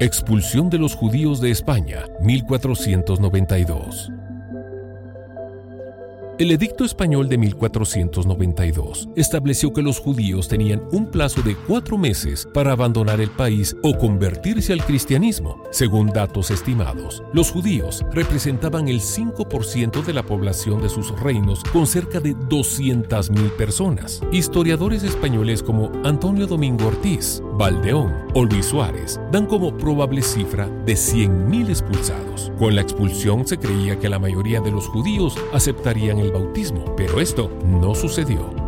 Expulsión 0.00 0.68
de 0.68 0.76
los 0.76 0.94
judíos 0.94 1.40
de 1.40 1.50
España, 1.50 2.04
1492. 2.20 4.13
El 6.36 6.50
edicto 6.50 6.84
español 6.84 7.28
de 7.28 7.38
1492 7.38 9.08
estableció 9.14 9.72
que 9.72 9.82
los 9.82 10.00
judíos 10.00 10.48
tenían 10.48 10.82
un 10.90 11.06
plazo 11.06 11.42
de 11.42 11.54
cuatro 11.54 11.96
meses 11.96 12.48
para 12.52 12.72
abandonar 12.72 13.20
el 13.20 13.30
país 13.30 13.76
o 13.84 13.96
convertirse 13.96 14.72
al 14.72 14.84
cristianismo. 14.84 15.62
Según 15.70 16.08
datos 16.08 16.50
estimados, 16.50 17.22
los 17.32 17.52
judíos 17.52 18.04
representaban 18.10 18.88
el 18.88 19.00
5% 19.00 20.02
de 20.02 20.12
la 20.12 20.24
población 20.24 20.82
de 20.82 20.88
sus 20.88 21.16
reinos 21.20 21.62
con 21.72 21.86
cerca 21.86 22.18
de 22.18 22.34
200.000 22.34 23.50
personas. 23.52 24.20
Historiadores 24.32 25.04
españoles 25.04 25.62
como 25.62 25.92
Antonio 26.04 26.48
Domingo 26.48 26.88
Ortiz, 26.88 27.40
Valdeón 27.56 28.12
o 28.34 28.44
Luis 28.44 28.66
Suárez 28.66 29.20
dan 29.30 29.46
como 29.46 29.76
probable 29.78 30.20
cifra 30.20 30.66
de 30.84 30.94
100.000 30.94 31.68
expulsados. 31.68 32.50
Con 32.58 32.74
la 32.74 32.80
expulsión 32.80 33.46
se 33.46 33.58
creía 33.58 34.00
que 34.00 34.08
la 34.08 34.18
mayoría 34.18 34.60
de 34.60 34.72
los 34.72 34.88
judíos 34.88 35.36
aceptarían 35.52 36.18
el 36.18 36.23
bautismo, 36.30 36.94
pero 36.96 37.20
esto 37.20 37.50
no 37.64 37.94
sucedió. 37.94 38.64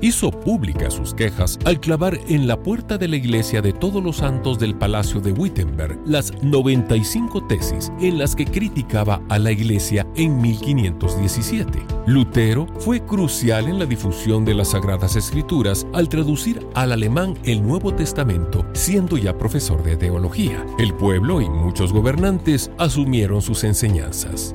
hizo 0.00 0.30
públicas 0.30 0.94
sus 0.94 1.14
quejas 1.14 1.58
al 1.64 1.80
clavar 1.80 2.18
en 2.28 2.46
la 2.46 2.60
puerta 2.60 2.98
de 2.98 3.08
la 3.08 3.16
iglesia 3.16 3.62
de 3.62 3.72
todos 3.72 4.02
los 4.02 4.18
santos 4.18 4.58
del 4.58 4.74
Palacio 4.74 5.20
de 5.20 5.32
Wittenberg 5.32 5.98
las 6.06 6.32
95 6.42 7.46
tesis 7.46 7.92
en 8.00 8.18
las 8.18 8.34
que 8.34 8.44
criticaba 8.44 9.20
a 9.28 9.38
la 9.38 9.52
iglesia 9.52 10.06
en 10.16 10.40
1517. 10.40 11.78
Lutero 12.06 12.66
fue 12.78 13.04
crucial 13.04 13.68
en 13.68 13.78
la 13.78 13.86
difusión 13.86 14.44
de 14.44 14.54
las 14.54 14.68
Sagradas 14.68 15.16
Escrituras 15.16 15.86
al 15.92 16.08
traducir 16.08 16.66
al 16.74 16.92
alemán 16.92 17.34
el 17.44 17.62
Nuevo 17.62 17.94
Testamento, 17.94 18.64
siendo 18.72 19.16
ya 19.16 19.36
profesor 19.36 19.82
de 19.82 19.96
teología. 19.96 20.64
El 20.78 20.94
pueblo 20.94 21.40
y 21.40 21.48
muchos 21.48 21.92
gobernantes 21.92 22.70
asumieron 22.78 23.42
sus 23.42 23.64
enseñanzas. 23.64 24.54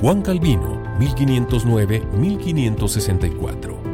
Juan 0.00 0.22
Calvino 0.22 0.81
1509-1564. 1.02 3.92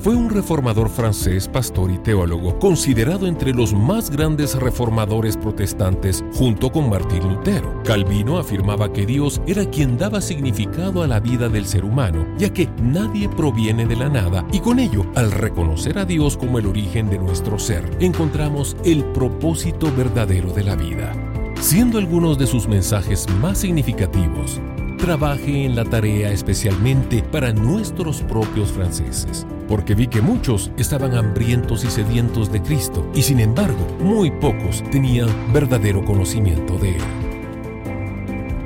Fue 0.00 0.14
un 0.14 0.30
reformador 0.30 0.88
francés, 0.88 1.48
pastor 1.48 1.90
y 1.90 1.98
teólogo, 1.98 2.56
considerado 2.60 3.26
entre 3.26 3.52
los 3.52 3.74
más 3.74 4.10
grandes 4.10 4.54
reformadores 4.54 5.36
protestantes 5.36 6.24
junto 6.34 6.70
con 6.70 6.88
Martín 6.88 7.28
Lutero. 7.28 7.82
Calvino 7.82 8.38
afirmaba 8.38 8.92
que 8.92 9.04
Dios 9.04 9.42
era 9.46 9.66
quien 9.66 9.98
daba 9.98 10.20
significado 10.20 11.02
a 11.02 11.08
la 11.08 11.18
vida 11.18 11.48
del 11.48 11.66
ser 11.66 11.84
humano, 11.84 12.24
ya 12.38 12.52
que 12.52 12.68
nadie 12.80 13.28
proviene 13.28 13.86
de 13.86 13.96
la 13.96 14.08
nada, 14.08 14.46
y 14.52 14.60
con 14.60 14.78
ello, 14.78 15.04
al 15.16 15.32
reconocer 15.32 15.98
a 15.98 16.04
Dios 16.04 16.36
como 16.36 16.60
el 16.60 16.66
origen 16.66 17.10
de 17.10 17.18
nuestro 17.18 17.58
ser, 17.58 17.90
encontramos 17.98 18.76
el 18.84 19.04
propósito 19.04 19.92
verdadero 19.94 20.52
de 20.52 20.62
la 20.62 20.76
vida 20.76 21.27
siendo 21.60 21.98
algunos 21.98 22.38
de 22.38 22.46
sus 22.46 22.68
mensajes 22.68 23.28
más 23.40 23.58
significativos, 23.58 24.60
trabaje 24.98 25.64
en 25.64 25.74
la 25.76 25.84
tarea 25.84 26.30
especialmente 26.30 27.22
para 27.22 27.52
nuestros 27.52 28.22
propios 28.22 28.72
franceses, 28.72 29.46
porque 29.68 29.94
vi 29.94 30.06
que 30.06 30.22
muchos 30.22 30.70
estaban 30.76 31.14
hambrientos 31.14 31.84
y 31.84 31.90
sedientos 31.90 32.50
de 32.52 32.62
Cristo, 32.62 33.10
y 33.14 33.22
sin 33.22 33.40
embargo, 33.40 33.86
muy 34.00 34.30
pocos 34.30 34.84
tenían 34.90 35.28
verdadero 35.52 36.04
conocimiento 36.04 36.78
de 36.78 36.96
Él. 36.96 37.02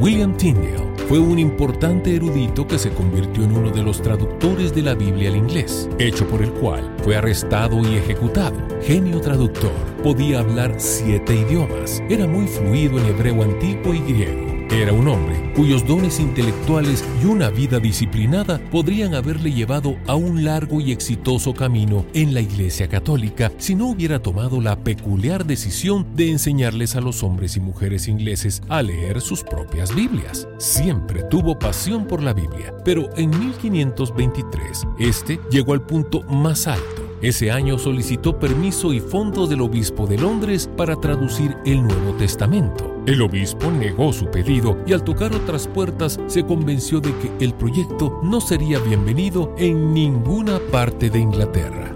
William 0.00 0.36
Tyndale 0.36 0.82
fue 1.08 1.18
un 1.18 1.38
importante 1.38 2.16
erudito 2.16 2.66
que 2.66 2.78
se 2.78 2.90
convirtió 2.90 3.44
en 3.44 3.56
uno 3.56 3.70
de 3.70 3.82
los 3.82 4.02
traductores 4.02 4.74
de 4.74 4.82
la 4.82 4.94
Biblia 4.94 5.28
al 5.28 5.36
inglés, 5.36 5.88
hecho 5.98 6.26
por 6.26 6.42
el 6.42 6.50
cual 6.52 6.92
fue 7.04 7.16
arrestado 7.16 7.80
y 7.88 7.96
ejecutado. 7.96 8.56
Genio 8.82 9.20
traductor, 9.20 9.72
podía 10.02 10.40
hablar 10.40 10.74
siete 10.78 11.36
idiomas, 11.36 12.02
era 12.08 12.26
muy 12.26 12.48
fluido 12.48 12.98
en 12.98 13.06
hebreo 13.06 13.42
antiguo 13.42 13.94
y 13.94 14.00
griego 14.00 14.43
era 14.82 14.92
un 14.92 15.06
hombre 15.06 15.52
cuyos 15.54 15.86
dones 15.86 16.18
intelectuales 16.18 17.04
y 17.22 17.26
una 17.26 17.48
vida 17.48 17.78
disciplinada 17.78 18.58
podrían 18.70 19.14
haberle 19.14 19.52
llevado 19.52 19.96
a 20.06 20.16
un 20.16 20.44
largo 20.44 20.80
y 20.80 20.90
exitoso 20.90 21.54
camino 21.54 22.04
en 22.12 22.34
la 22.34 22.40
Iglesia 22.40 22.88
Católica 22.88 23.52
si 23.58 23.76
no 23.76 23.86
hubiera 23.86 24.20
tomado 24.20 24.60
la 24.60 24.76
peculiar 24.76 25.44
decisión 25.46 26.06
de 26.16 26.30
enseñarles 26.30 26.96
a 26.96 27.00
los 27.00 27.22
hombres 27.22 27.56
y 27.56 27.60
mujeres 27.60 28.08
ingleses 28.08 28.62
a 28.68 28.82
leer 28.82 29.20
sus 29.20 29.44
propias 29.44 29.94
Biblias. 29.94 30.48
Siempre 30.58 31.22
tuvo 31.24 31.56
pasión 31.58 32.06
por 32.06 32.22
la 32.22 32.32
Biblia, 32.32 32.74
pero 32.84 33.10
en 33.16 33.30
1523 33.30 34.86
este 34.98 35.40
llegó 35.50 35.72
al 35.72 35.82
punto 35.82 36.22
más 36.22 36.66
alto 36.66 37.03
ese 37.24 37.50
año 37.50 37.78
solicitó 37.78 38.38
permiso 38.38 38.92
y 38.92 39.00
fondos 39.00 39.48
del 39.48 39.62
obispo 39.62 40.06
de 40.06 40.18
Londres 40.18 40.68
para 40.76 40.96
traducir 40.96 41.56
el 41.64 41.82
Nuevo 41.82 42.12
Testamento. 42.18 42.94
El 43.06 43.22
obispo 43.22 43.70
negó 43.70 44.12
su 44.12 44.30
pedido 44.30 44.76
y 44.86 44.92
al 44.92 45.04
tocar 45.04 45.34
otras 45.34 45.66
puertas 45.66 46.20
se 46.26 46.44
convenció 46.44 47.00
de 47.00 47.14
que 47.16 47.30
el 47.42 47.54
proyecto 47.54 48.20
no 48.22 48.42
sería 48.42 48.78
bienvenido 48.78 49.54
en 49.56 49.94
ninguna 49.94 50.58
parte 50.70 51.08
de 51.08 51.18
Inglaterra. 51.18 51.94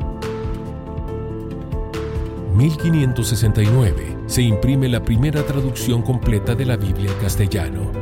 1569 2.54 4.16
se 4.26 4.40
imprime 4.40 4.88
la 4.88 5.02
primera 5.02 5.44
traducción 5.44 6.00
completa 6.00 6.54
de 6.54 6.64
la 6.64 6.78
Biblia 6.78 7.12
en 7.12 7.18
castellano. 7.18 7.92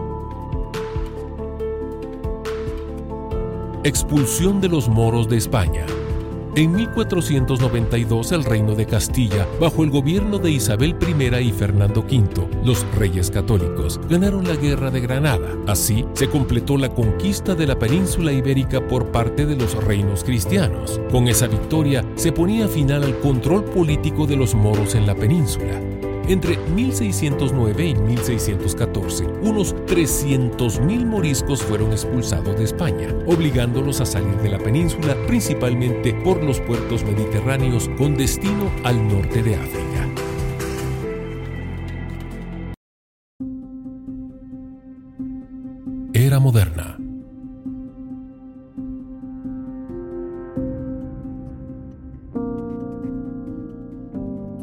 Expulsión 3.84 4.62
de 4.62 4.70
los 4.70 4.88
moros 4.88 5.28
de 5.28 5.38
España. 5.38 5.86
En 6.56 6.74
1492 6.74 8.32
el 8.34 8.44
reino 8.44 8.76
de 8.76 8.86
Castilla, 8.86 9.48
bajo 9.60 9.84
el 9.84 9.90
gobierno 9.90 10.38
de 10.38 10.52
Isabel 10.52 10.96
I 11.02 11.48
y 11.48 11.52
Fernando 11.52 12.02
V, 12.02 12.48
los 12.64 12.86
reyes 12.96 13.32
católicos, 13.32 14.00
ganaron 14.10 14.46
la 14.46 14.56
guerra 14.56 14.92
de 14.92 15.02
Granada. 15.02 15.50
Así 15.68 16.06
se 16.14 16.30
completó 16.30 16.78
la 16.78 16.90
conquista 16.90 17.56
de 17.56 17.68
la 17.68 17.80
península 17.80 18.32
ibérica 18.32 18.86
por 18.86 19.12
parte 19.12 19.46
de 19.46 19.56
los 19.56 19.82
reinos 19.84 20.24
cristianos. 20.24 21.00
Con 21.10 21.28
esa 21.28 21.48
victoria 21.48 22.06
se 22.16 22.32
ponía 22.32 22.68
final 22.68 23.04
al 23.04 23.18
control 23.20 23.64
político 23.66 24.28
de 24.28 24.36
los 24.36 24.54
moros 24.54 24.96
en 24.96 25.08
la 25.08 25.16
península. 25.16 25.80
Entre 26.28 26.58
1609 26.58 27.86
y 27.86 27.96
1614, 27.96 29.26
unos 29.42 29.76
300.000 29.88 31.06
moriscos 31.06 31.64
fueron 31.64 31.92
expulsados 31.92 32.58
de 32.58 32.66
España, 32.66 33.10
obligándolos 33.26 34.02
a 34.02 34.06
salir 34.06 34.36
de 34.38 34.50
la 34.50 34.60
península 34.60 35.16
principalmente 35.28 36.14
por 36.24 36.44
los 36.44 36.60
puertos 36.62 37.04
mediterráneos 37.04 37.90
con 37.98 38.16
destino 38.16 38.72
al 38.84 39.08
norte 39.08 39.42
de 39.44 39.56
África. 39.56 40.08
Era 46.14 46.40
moderna. 46.40 47.01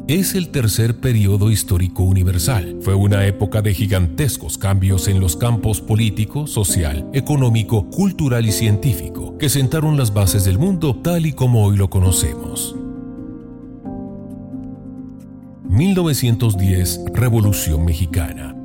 Es 0.09 0.33
el 0.33 0.49
tercer 0.49 0.99
periodo 0.99 1.51
histórico 1.51 2.01
universal. 2.01 2.79
Fue 2.81 2.95
una 2.95 3.27
época 3.27 3.61
de 3.61 3.75
gigantescos 3.75 4.57
cambios 4.57 5.07
en 5.07 5.19
los 5.19 5.37
campos 5.37 5.81
político, 5.81 6.47
social, 6.47 7.07
económico, 7.13 7.91
cultural 7.91 8.47
y 8.47 8.51
científico, 8.51 9.37
que 9.37 9.49
sentaron 9.49 9.97
las 9.97 10.11
bases 10.11 10.45
del 10.45 10.57
mundo 10.57 10.95
tal 10.95 11.27
y 11.27 11.33
como 11.33 11.63
hoy 11.63 11.77
lo 11.77 11.91
conocemos. 11.91 12.75
1910 15.65 17.01
Revolución 17.13 17.85
Mexicana. 17.85 18.58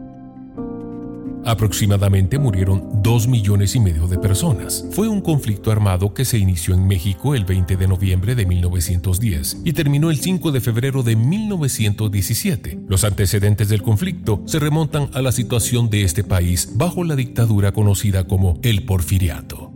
Aproximadamente 1.54 2.36
murieron 2.36 3.00
2 3.00 3.28
millones 3.28 3.76
y 3.76 3.80
medio 3.80 4.08
de 4.08 4.18
personas. 4.18 4.84
Fue 4.90 5.06
un 5.06 5.20
conflicto 5.20 5.70
armado 5.70 6.12
que 6.12 6.24
se 6.24 6.36
inició 6.36 6.74
en 6.74 6.84
México 6.84 7.36
el 7.36 7.44
20 7.44 7.76
de 7.76 7.86
noviembre 7.86 8.34
de 8.34 8.44
1910 8.44 9.58
y 9.64 9.72
terminó 9.72 10.10
el 10.10 10.18
5 10.18 10.50
de 10.50 10.60
febrero 10.60 11.04
de 11.04 11.14
1917. 11.14 12.80
Los 12.88 13.04
antecedentes 13.04 13.68
del 13.68 13.82
conflicto 13.82 14.42
se 14.46 14.58
remontan 14.58 15.10
a 15.12 15.22
la 15.22 15.30
situación 15.30 15.90
de 15.90 16.02
este 16.02 16.24
país 16.24 16.70
bajo 16.74 17.04
la 17.04 17.14
dictadura 17.14 17.70
conocida 17.70 18.26
como 18.26 18.58
el 18.64 18.84
Porfiriato. 18.84 19.70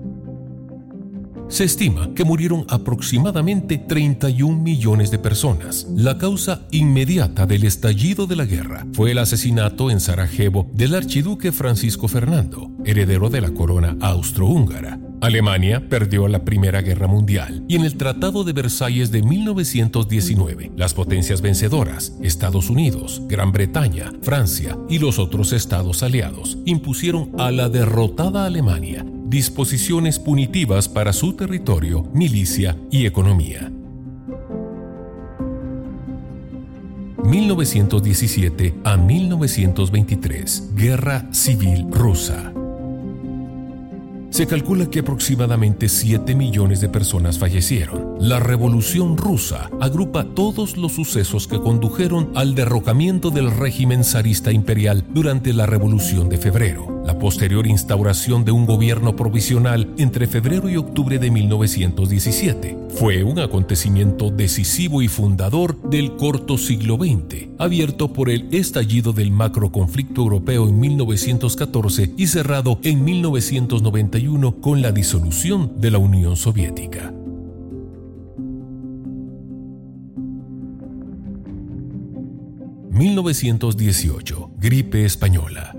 Se 1.48 1.64
estima 1.64 2.12
que 2.14 2.24
murieron 2.24 2.66
aproximadamente 2.68 3.78
31 3.78 4.62
millones 4.62 5.10
de 5.10 5.18
personas. 5.18 5.86
La 5.96 6.18
causa 6.18 6.66
inmediata 6.70 7.46
del 7.46 7.64
estallido 7.64 8.26
de 8.26 8.36
la 8.36 8.44
guerra 8.44 8.86
fue 8.92 9.12
el 9.12 9.18
asesinato 9.18 9.90
en 9.90 10.00
Sarajevo 10.00 10.70
del 10.74 10.94
archiduque 10.94 11.50
Francisco 11.50 12.06
Fernando, 12.06 12.70
heredero 12.84 13.30
de 13.30 13.40
la 13.40 13.50
corona 13.50 13.96
austrohúngara. 14.00 15.00
Alemania 15.22 15.88
perdió 15.88 16.28
la 16.28 16.44
Primera 16.44 16.82
Guerra 16.82 17.06
Mundial 17.06 17.64
y 17.66 17.76
en 17.76 17.84
el 17.84 17.96
Tratado 17.96 18.44
de 18.44 18.52
Versalles 18.52 19.10
de 19.10 19.22
1919, 19.22 20.72
las 20.76 20.92
potencias 20.92 21.40
vencedoras, 21.40 22.12
Estados 22.22 22.68
Unidos, 22.68 23.22
Gran 23.26 23.52
Bretaña, 23.52 24.12
Francia 24.20 24.78
y 24.88 24.98
los 24.98 25.18
otros 25.18 25.54
estados 25.54 26.02
aliados, 26.02 26.58
impusieron 26.66 27.32
a 27.38 27.50
la 27.50 27.68
derrotada 27.70 28.44
Alemania 28.44 29.04
disposiciones 29.28 30.18
punitivas 30.18 30.88
para 30.88 31.12
su 31.12 31.34
territorio, 31.34 32.04
milicia 32.14 32.76
y 32.90 33.06
economía. 33.06 33.70
1917 37.24 38.74
a 38.84 38.96
1923, 38.96 40.70
Guerra 40.74 41.28
Civil 41.32 41.86
Rusa. 41.90 42.57
Se 44.30 44.46
calcula 44.46 44.90
que 44.90 45.00
aproximadamente 45.00 45.88
7 45.88 46.34
millones 46.34 46.80
de 46.80 46.88
personas 46.88 47.38
fallecieron. 47.38 48.16
La 48.20 48.40
Revolución 48.40 49.16
rusa 49.16 49.70
agrupa 49.80 50.24
todos 50.24 50.76
los 50.76 50.92
sucesos 50.92 51.48
que 51.48 51.58
condujeron 51.58 52.30
al 52.34 52.54
derrocamiento 52.54 53.30
del 53.30 53.50
régimen 53.50 54.04
zarista 54.04 54.52
imperial 54.52 55.04
durante 55.08 55.52
la 55.52 55.66
Revolución 55.66 56.28
de 56.28 56.36
Febrero, 56.36 57.02
la 57.06 57.18
posterior 57.18 57.66
instauración 57.66 58.44
de 58.44 58.52
un 58.52 58.66
gobierno 58.66 59.16
provisional 59.16 59.92
entre 59.96 60.26
febrero 60.26 60.68
y 60.68 60.76
octubre 60.76 61.18
de 61.18 61.30
1917. 61.30 62.78
Fue 62.90 63.22
un 63.22 63.38
acontecimiento 63.38 64.30
decisivo 64.30 65.02
y 65.02 65.08
fundador 65.08 65.80
del 65.88 66.16
corto 66.16 66.58
siglo 66.58 66.96
XX, 66.96 67.48
abierto 67.58 68.12
por 68.12 68.28
el 68.28 68.48
estallido 68.52 69.12
del 69.12 69.30
macroconflicto 69.30 70.22
europeo 70.22 70.68
en 70.68 70.80
1914 70.80 72.14
y 72.16 72.26
cerrado 72.26 72.78
en 72.82 73.04
1991 74.18 74.60
con 74.60 74.82
la 74.82 74.90
disolución 74.90 75.80
de 75.80 75.90
la 75.90 75.98
Unión 75.98 76.36
Soviética. 76.36 77.14
...1918... 82.90 84.50
Gripe 84.56 85.04
española. 85.04 85.72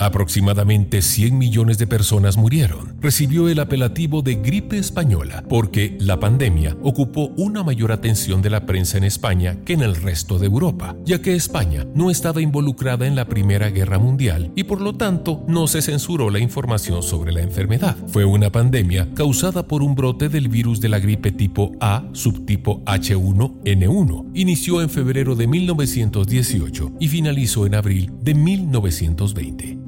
Aproximadamente 0.00 1.00
100 1.00 1.38
millones 1.38 1.78
de 1.78 1.86
personas 1.86 2.36
murieron. 2.36 2.96
Recibió 3.00 3.48
el 3.48 3.60
apelativo 3.60 4.20
de 4.20 4.34
gripe 4.34 4.76
española 4.76 5.42
porque 5.48 5.96
la 6.00 6.20
pandemia 6.20 6.76
ocupó 6.82 7.28
una 7.38 7.62
mayor 7.62 7.92
atención 7.92 8.42
de 8.42 8.50
la 8.50 8.66
prensa 8.66 8.98
en 8.98 9.04
España 9.04 9.56
que 9.64 9.72
en 9.72 9.80
el 9.80 9.96
resto 9.96 10.38
de 10.38 10.46
Europa, 10.46 10.94
ya 11.04 11.22
que 11.22 11.34
España 11.34 11.86
no 11.94 12.10
estaba 12.10 12.42
involucrada 12.42 13.06
en 13.06 13.16
la 13.16 13.24
Primera 13.24 13.70
Guerra 13.70 13.98
Mundial 13.98 14.52
y 14.54 14.64
por 14.64 14.82
lo 14.82 14.96
tanto 14.96 15.42
no 15.48 15.66
se 15.66 15.80
censuró 15.80 16.28
la 16.28 16.40
información 16.40 17.02
sobre 17.02 17.32
la 17.32 17.40
enfermedad. 17.40 17.96
Fue 18.08 18.26
una 18.26 18.52
pandemia 18.52 19.08
causada 19.14 19.66
por 19.66 19.82
un 19.82 19.94
brote 19.94 20.28
del 20.28 20.48
virus 20.48 20.78
de 20.80 20.90
la 20.90 20.98
gripe 20.98 21.32
tipo 21.32 21.72
A, 21.80 22.04
subtipo 22.12 22.84
H1N1. 22.84 24.30
Inició 24.34 24.82
en 24.82 24.90
febrero 24.90 25.34
de 25.36 25.46
1918 25.46 26.92
y 27.00 27.08
finalizó 27.08 27.64
en 27.64 27.76
abril 27.76 28.12
de 28.20 28.34
1920. 28.34 29.78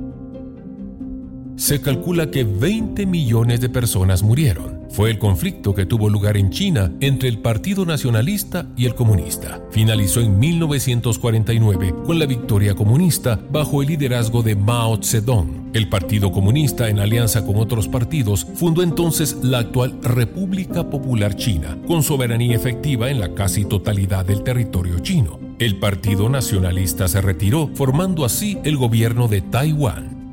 Se 1.56 1.80
calcula 1.80 2.30
que 2.30 2.44
20 2.44 3.06
millones 3.06 3.60
de 3.60 3.68
personas 3.68 4.22
murieron 4.22 4.84
fue 4.94 5.10
el 5.10 5.18
conflicto 5.18 5.74
que 5.74 5.86
tuvo 5.86 6.08
lugar 6.08 6.36
en 6.36 6.50
China 6.50 6.92
entre 7.00 7.28
el 7.28 7.38
Partido 7.38 7.84
Nacionalista 7.84 8.68
y 8.76 8.86
el 8.86 8.94
Comunista. 8.94 9.60
Finalizó 9.72 10.20
en 10.20 10.38
1949 10.38 11.94
con 12.06 12.20
la 12.20 12.26
victoria 12.26 12.76
comunista 12.76 13.40
bajo 13.50 13.82
el 13.82 13.88
liderazgo 13.88 14.44
de 14.44 14.54
Mao 14.54 15.02
Zedong. 15.02 15.70
El 15.72 15.88
Partido 15.88 16.30
Comunista, 16.30 16.88
en 16.88 17.00
alianza 17.00 17.44
con 17.44 17.56
otros 17.56 17.88
partidos, 17.88 18.46
fundó 18.54 18.84
entonces 18.84 19.36
la 19.42 19.58
actual 19.58 19.98
República 20.00 20.88
Popular 20.88 21.34
China, 21.34 21.76
con 21.88 22.04
soberanía 22.04 22.54
efectiva 22.54 23.10
en 23.10 23.18
la 23.18 23.34
casi 23.34 23.64
totalidad 23.64 24.24
del 24.24 24.44
territorio 24.44 25.00
chino. 25.00 25.40
El 25.58 25.80
Partido 25.80 26.28
Nacionalista 26.28 27.08
se 27.08 27.20
retiró, 27.20 27.68
formando 27.74 28.24
así 28.24 28.58
el 28.62 28.76
gobierno 28.76 29.26
de 29.26 29.40
Taiwán. 29.40 30.23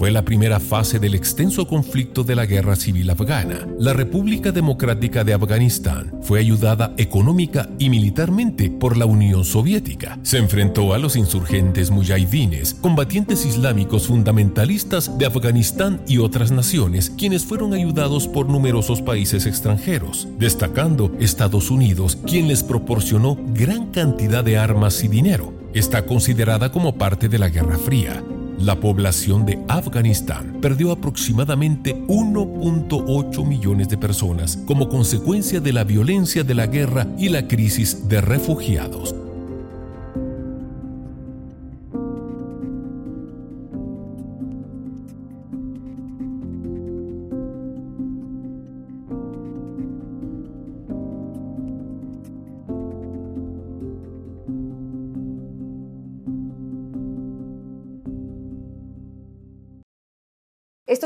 fue 0.00 0.10
la 0.10 0.24
primera 0.24 0.60
fase 0.60 0.98
del 0.98 1.14
extenso 1.14 1.68
conflicto 1.68 2.24
de 2.24 2.34
la 2.34 2.46
guerra 2.46 2.74
civil 2.74 3.10
afgana. 3.10 3.68
La 3.78 3.92
República 3.92 4.50
Democrática 4.50 5.24
de 5.24 5.34
Afganistán 5.34 6.10
fue 6.22 6.38
ayudada 6.38 6.94
económica 6.96 7.68
y 7.78 7.90
militarmente 7.90 8.70
por 8.70 8.96
la 8.96 9.04
Unión 9.04 9.44
Soviética. 9.44 10.18
Se 10.22 10.38
enfrentó 10.38 10.94
a 10.94 10.98
los 10.98 11.16
insurgentes 11.16 11.90
mujahidines, 11.90 12.72
combatientes 12.72 13.44
islámicos 13.44 14.06
fundamentalistas 14.06 15.18
de 15.18 15.26
Afganistán 15.26 16.00
y 16.08 16.16
otras 16.16 16.50
naciones, 16.50 17.10
quienes 17.10 17.44
fueron 17.44 17.74
ayudados 17.74 18.26
por 18.26 18.48
numerosos 18.48 19.02
países 19.02 19.44
extranjeros, 19.44 20.28
destacando 20.38 21.12
Estados 21.20 21.70
Unidos, 21.70 22.16
quien 22.26 22.48
les 22.48 22.62
proporcionó 22.62 23.36
gran 23.52 23.90
cantidad 23.90 24.42
de 24.42 24.56
armas 24.56 25.04
y 25.04 25.08
dinero. 25.08 25.52
Está 25.74 26.06
considerada 26.06 26.72
como 26.72 26.96
parte 26.96 27.28
de 27.28 27.38
la 27.38 27.50
Guerra 27.50 27.76
Fría 27.76 28.24
la 28.60 28.78
población 28.78 29.46
de 29.46 29.58
Afganistán 29.68 30.58
perdió 30.60 30.92
aproximadamente 30.92 31.96
1.8 32.06 33.46
millones 33.46 33.88
de 33.88 33.96
personas 33.96 34.58
como 34.66 34.88
consecuencia 34.88 35.60
de 35.60 35.72
la 35.72 35.84
violencia 35.84 36.44
de 36.44 36.54
la 36.54 36.66
guerra 36.66 37.06
y 37.18 37.30
la 37.30 37.48
crisis 37.48 38.08
de 38.08 38.20
refugiados. 38.20 39.14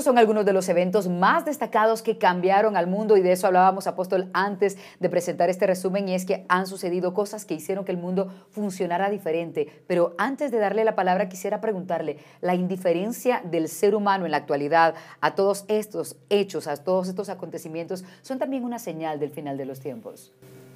Son 0.05 0.19
algunos 0.19 0.45
de 0.45 0.53
los 0.53 0.69
eventos 0.69 1.09
más 1.09 1.47
destacados 1.47 2.03
que 2.03 2.19
cambiaron 2.19 2.77
al 2.77 2.87
mundo 2.87 3.17
y 3.17 3.23
de 3.23 3.33
eso 3.33 3.47
hablábamos, 3.47 3.87
apóstol, 3.87 4.29
antes 4.35 4.77
de 5.01 5.09
presentar 5.09 5.49
este 5.49 5.67
resumen 5.67 6.07
y 6.11 6.15
es 6.15 6.27
que 6.27 6.45
han 6.51 6.67
sucedido 6.67 7.15
cosas 7.15 7.47
que 7.47 7.55
hicieron 7.55 7.87
que 7.87 7.93
el 7.93 7.97
mundo 7.97 8.31
funcionara 8.51 9.09
diferente. 9.09 9.67
Pero 9.87 10.15
antes 10.19 10.51
de 10.51 10.59
darle 10.59 10.85
la 10.85 10.95
palabra 10.95 11.31
quisiera 11.31 11.63
preguntarle, 11.63 12.19
la 12.43 12.55
indiferencia 12.55 13.41
del 13.51 13.67
ser 13.71 13.95
humano 13.95 14.27
en 14.27 14.33
la 14.33 14.37
actualidad 14.37 14.95
a 15.23 15.35
todos 15.35 15.65
estos 15.69 16.17
hechos, 16.29 16.67
a 16.67 16.77
todos 16.77 17.09
estos 17.09 17.31
acontecimientos, 17.31 18.05
son 18.21 18.39
también 18.39 18.63
una 18.65 18.79
señal 18.79 19.19
del 19.19 19.31
final 19.31 19.57
de 19.57 19.65
los 19.65 19.81
tiempos. 19.81 20.35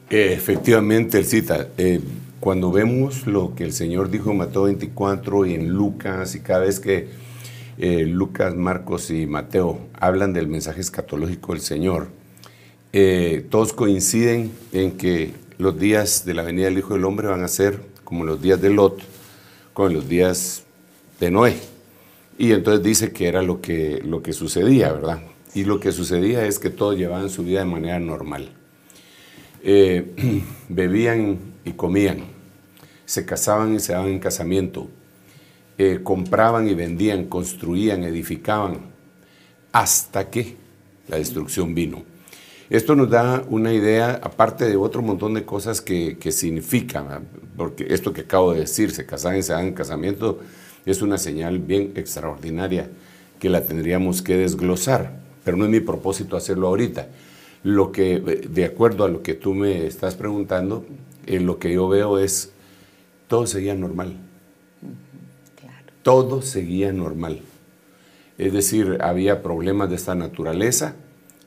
Efectivamente, 0.09 1.19
el 1.19 1.27
cita. 1.27 1.67
Eh, 1.77 2.01
cuando 2.41 2.73
vemos 2.73 3.27
lo 3.27 3.55
que 3.55 3.65
el 3.65 3.75
Señor 3.75 4.09
dijo 4.09 4.31
en 4.31 4.39
Mateo 4.39 4.63
24 4.63 5.45
y 5.45 5.55
en 5.55 5.69
Lucas 5.69 6.35
y 6.35 6.41
cada 6.41 6.61
vez 6.61 6.81
que 6.81 7.28
eh, 7.79 8.07
Lucas, 8.07 8.55
Marcos 8.57 9.11
y 9.11 9.27
Mateo 9.27 9.79
hablan 9.95 10.33
del 10.33 10.49
mensaje 10.49 10.81
escatológico 10.81 11.53
del 11.53 11.63
Señor, 11.63 12.09
eh, 12.93 13.47
todos 13.51 13.73
coinciden 13.73 14.51
en 14.73 14.97
que 14.97 15.33
los 15.59 15.79
días 15.79 16.25
de 16.25 16.35
la 16.35 16.43
venida 16.43 16.67
del 16.67 16.79
Hijo 16.79 16.95
del 16.95 17.05
Hombre 17.05 17.29
van 17.29 17.45
a 17.45 17.49
ser 17.49 17.81
como 18.05 18.25
los 18.25 18.41
días 18.43 18.61
de 18.61 18.71
Lot, 18.71 19.01
como 19.75 19.91
los 19.91 20.09
días 20.09 20.65
de 21.21 21.31
Noé. 21.31 21.57
Y 22.39 22.53
entonces 22.53 22.83
dice 22.85 23.13
que 23.13 23.29
era 23.29 23.43
lo 23.43 23.61
que, 23.61 24.01
lo 24.05 24.23
que 24.23 24.33
sucedía, 24.33 24.93
¿verdad? 24.93 25.23
Y 25.55 25.65
lo 25.65 25.81
que 25.81 25.93
sucedía 25.93 26.47
es 26.47 26.59
que 26.59 26.71
todos 26.71 26.97
llevaban 26.97 27.31
su 27.31 27.43
vida 27.45 27.61
de 27.61 27.67
manera 27.67 27.99
normal. 27.99 28.51
eh, 29.63 30.43
bebían 30.69 31.39
y 31.65 31.73
comían, 31.73 32.25
se 33.05 33.25
casaban 33.27 33.75
y 33.75 33.81
se 33.81 33.93
daban 33.93 34.09
en 34.09 34.19
casamiento, 34.21 34.89
eh, 35.79 36.01
compraban 36.03 36.69
y 36.69 36.75
vendían, 36.75 37.27
construían, 37.27 38.03
edificaban, 38.03 38.81
hasta 39.73 40.29
que 40.29 40.57
la 41.07 41.19
destrucción 41.19 41.75
vino. 41.75 42.03
Esto 42.69 42.95
nos 42.95 43.09
da 43.09 43.45
una 43.49 43.73
idea, 43.73 44.21
aparte 44.23 44.69
de 44.69 44.77
otro 44.77 45.01
montón 45.01 45.35
de 45.35 45.45
cosas 45.45 45.81
que, 45.81 46.19
que 46.19 46.33
significan, 46.33 47.27
porque 47.57 47.87
esto 47.89 48.13
que 48.13 48.23
acabo 48.23 48.53
de 48.53 48.61
decir, 48.61 48.91
se 48.91 49.07
casan 49.07 49.37
y 49.37 49.43
se 49.43 49.55
dan 49.55 49.69
en 49.69 49.75
casamiento, 49.75 50.41
es 50.85 51.01
una 51.01 51.17
señal 51.17 51.59
bien 51.61 51.93
extraordinaria 51.95 52.91
que 53.39 53.49
la 53.49 53.65
tendríamos 53.65 54.21
que 54.21 54.37
desglosar, 54.37 55.21
pero 55.45 55.57
no 55.57 55.65
es 55.65 55.71
mi 55.71 55.81
propósito 55.81 56.37
hacerlo 56.37 56.69
ahorita. 56.69 57.09
Lo 57.63 57.93
que, 57.93 58.21
de 58.21 58.65
acuerdo 58.65 59.05
a 59.05 59.09
lo 59.09 59.23
que 59.23 59.35
tú 59.35 59.55
me 59.55 59.87
estás 59.87 60.15
preguntando, 60.15 60.85
eh, 61.27 61.41
lo 61.41 61.59
que 61.59 61.73
yo 61.73 61.89
veo 61.89 62.19
es, 62.19 62.51
todo 63.29 63.47
seguía 63.47 63.75
normal. 63.75 64.17
Todo 66.09 66.41
seguía 66.41 66.91
normal. 66.91 67.43
Es 68.39 68.55
decir, 68.55 68.97
había 69.03 69.43
problemas 69.43 69.91
de 69.91 69.97
esta 69.97 70.15
naturaleza 70.15 70.97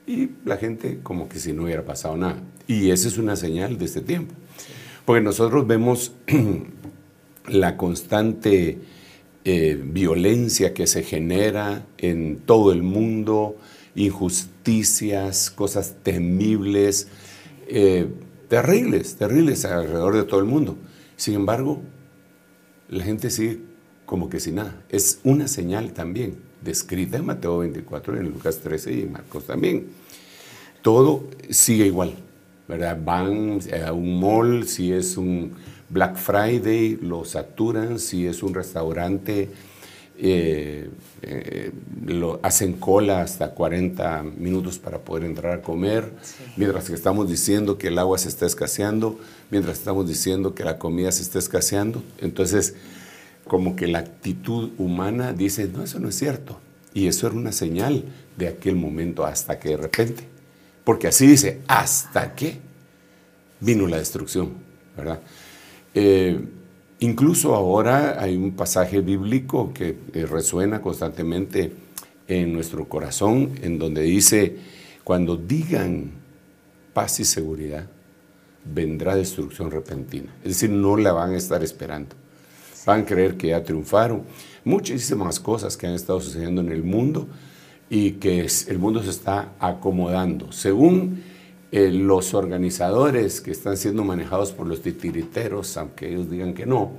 y 0.05 0.29
la 0.45 0.57
gente 0.57 0.99
como 1.01 1.27
que 1.27 1.39
si 1.39 1.51
no 1.51 1.63
hubiera 1.63 1.83
pasado 1.83 2.15
nada. 2.15 2.43
Y 2.67 2.91
esa 2.91 3.07
es 3.07 3.17
una 3.17 3.35
señal 3.35 3.79
de 3.79 3.85
este 3.85 4.01
tiempo. 4.01 4.35
Porque 5.03 5.23
nosotros 5.23 5.65
vemos 5.65 6.11
la 7.47 7.75
constante 7.75 8.77
eh, 9.45 9.81
violencia 9.83 10.75
que 10.75 10.85
se 10.85 11.01
genera 11.01 11.87
en 11.97 12.37
todo 12.37 12.71
el 12.71 12.83
mundo, 12.83 13.57
injusticias, 13.95 15.49
cosas 15.49 15.95
temibles, 16.03 17.07
eh, 17.67 18.09
terribles, 18.47 19.15
terribles 19.15 19.65
alrededor 19.65 20.17
de 20.17 20.23
todo 20.23 20.39
el 20.39 20.45
mundo. 20.45 20.77
Sin 21.15 21.33
embargo, 21.33 21.81
la 22.89 23.03
gente 23.03 23.31
sigue 23.31 23.70
como 24.11 24.29
que 24.29 24.41
sin 24.41 24.55
nada. 24.55 24.75
Es 24.89 25.21
una 25.23 25.47
señal 25.47 25.93
también, 25.93 26.35
descrita 26.61 27.15
en 27.15 27.25
Mateo 27.25 27.59
24, 27.59 28.17
en 28.17 28.25
Lucas 28.25 28.57
13 28.57 28.93
y 28.93 29.01
en 29.03 29.13
Marcos 29.13 29.45
también. 29.45 29.87
Todo 30.81 31.23
sigue 31.49 31.85
igual, 31.85 32.15
¿verdad? 32.67 32.99
Van 33.01 33.61
a 33.85 33.93
un 33.93 34.19
mall, 34.19 34.67
si 34.67 34.91
es 34.91 35.15
un 35.15 35.53
Black 35.87 36.17
Friday, 36.17 36.99
lo 37.01 37.23
saturan, 37.23 37.99
si 37.99 38.27
es 38.27 38.43
un 38.43 38.53
restaurante 38.53 39.47
eh, 40.23 40.89
eh, 41.21 41.71
lo, 42.05 42.39
hacen 42.43 42.73
cola 42.73 43.21
hasta 43.21 43.51
40 43.51 44.23
minutos 44.37 44.77
para 44.77 44.99
poder 44.99 45.23
entrar 45.23 45.59
a 45.59 45.61
comer, 45.61 46.11
mientras 46.57 46.89
que 46.89 46.93
estamos 46.93 47.29
diciendo 47.29 47.77
que 47.77 47.87
el 47.87 47.97
agua 47.97 48.17
se 48.17 48.27
está 48.27 48.45
escaseando, 48.45 49.17
mientras 49.49 49.79
estamos 49.79 50.07
diciendo 50.07 50.53
que 50.53 50.65
la 50.65 50.77
comida 50.77 51.11
se 51.13 51.23
está 51.23 51.39
escaseando. 51.39 52.03
Entonces, 52.19 52.75
como 53.51 53.75
que 53.75 53.87
la 53.87 53.99
actitud 53.99 54.69
humana 54.77 55.33
dice, 55.33 55.67
no, 55.67 55.83
eso 55.83 55.99
no 55.99 56.07
es 56.07 56.15
cierto. 56.15 56.57
Y 56.93 57.07
eso 57.07 57.27
era 57.27 57.35
una 57.35 57.51
señal 57.51 58.05
de 58.37 58.47
aquel 58.47 58.77
momento 58.77 59.25
hasta 59.25 59.59
que 59.59 59.71
de 59.71 59.75
repente, 59.75 60.23
porque 60.85 61.09
así 61.09 61.27
dice, 61.27 61.59
hasta 61.67 62.33
que 62.33 62.59
vino 63.59 63.87
la 63.87 63.97
destrucción, 63.97 64.53
¿verdad? 64.95 65.19
Eh, 65.93 66.39
Incluso 67.01 67.55
ahora 67.55 68.21
hay 68.23 68.37
un 68.37 68.51
pasaje 68.51 69.01
bíblico 69.01 69.73
que 69.73 69.97
eh, 70.13 70.25
resuena 70.25 70.81
constantemente 70.81 71.73
en 72.29 72.53
nuestro 72.53 72.87
corazón, 72.87 73.53
en 73.63 73.79
donde 73.79 74.03
dice, 74.03 74.59
cuando 75.03 75.35
digan 75.35 76.11
paz 76.93 77.19
y 77.19 77.25
seguridad, 77.25 77.85
vendrá 78.63 79.15
destrucción 79.15 79.71
repentina. 79.71 80.31
Es 80.43 80.49
decir, 80.49 80.69
no 80.69 80.95
la 80.95 81.11
van 81.11 81.33
a 81.33 81.37
estar 81.37 81.61
esperando. 81.63 82.20
Van 82.85 83.01
a 83.01 83.05
creer 83.05 83.37
que 83.37 83.47
ya 83.47 83.63
triunfaron. 83.63 84.23
Muchísimas 84.63 85.39
cosas 85.39 85.77
que 85.77 85.87
han 85.87 85.93
estado 85.93 86.19
sucediendo 86.19 86.61
en 86.61 86.71
el 86.71 86.83
mundo 86.83 87.27
y 87.89 88.11
que 88.13 88.47
el 88.67 88.79
mundo 88.79 89.03
se 89.03 89.09
está 89.09 89.53
acomodando. 89.59 90.51
Según 90.51 91.23
eh, 91.71 91.89
los 91.91 92.33
organizadores 92.33 93.41
que 93.41 93.51
están 93.51 93.77
siendo 93.77 94.03
manejados 94.03 94.51
por 94.51 94.67
los 94.67 94.81
titiriteros, 94.81 95.77
aunque 95.77 96.09
ellos 96.09 96.29
digan 96.29 96.53
que 96.53 96.65
no, 96.65 96.91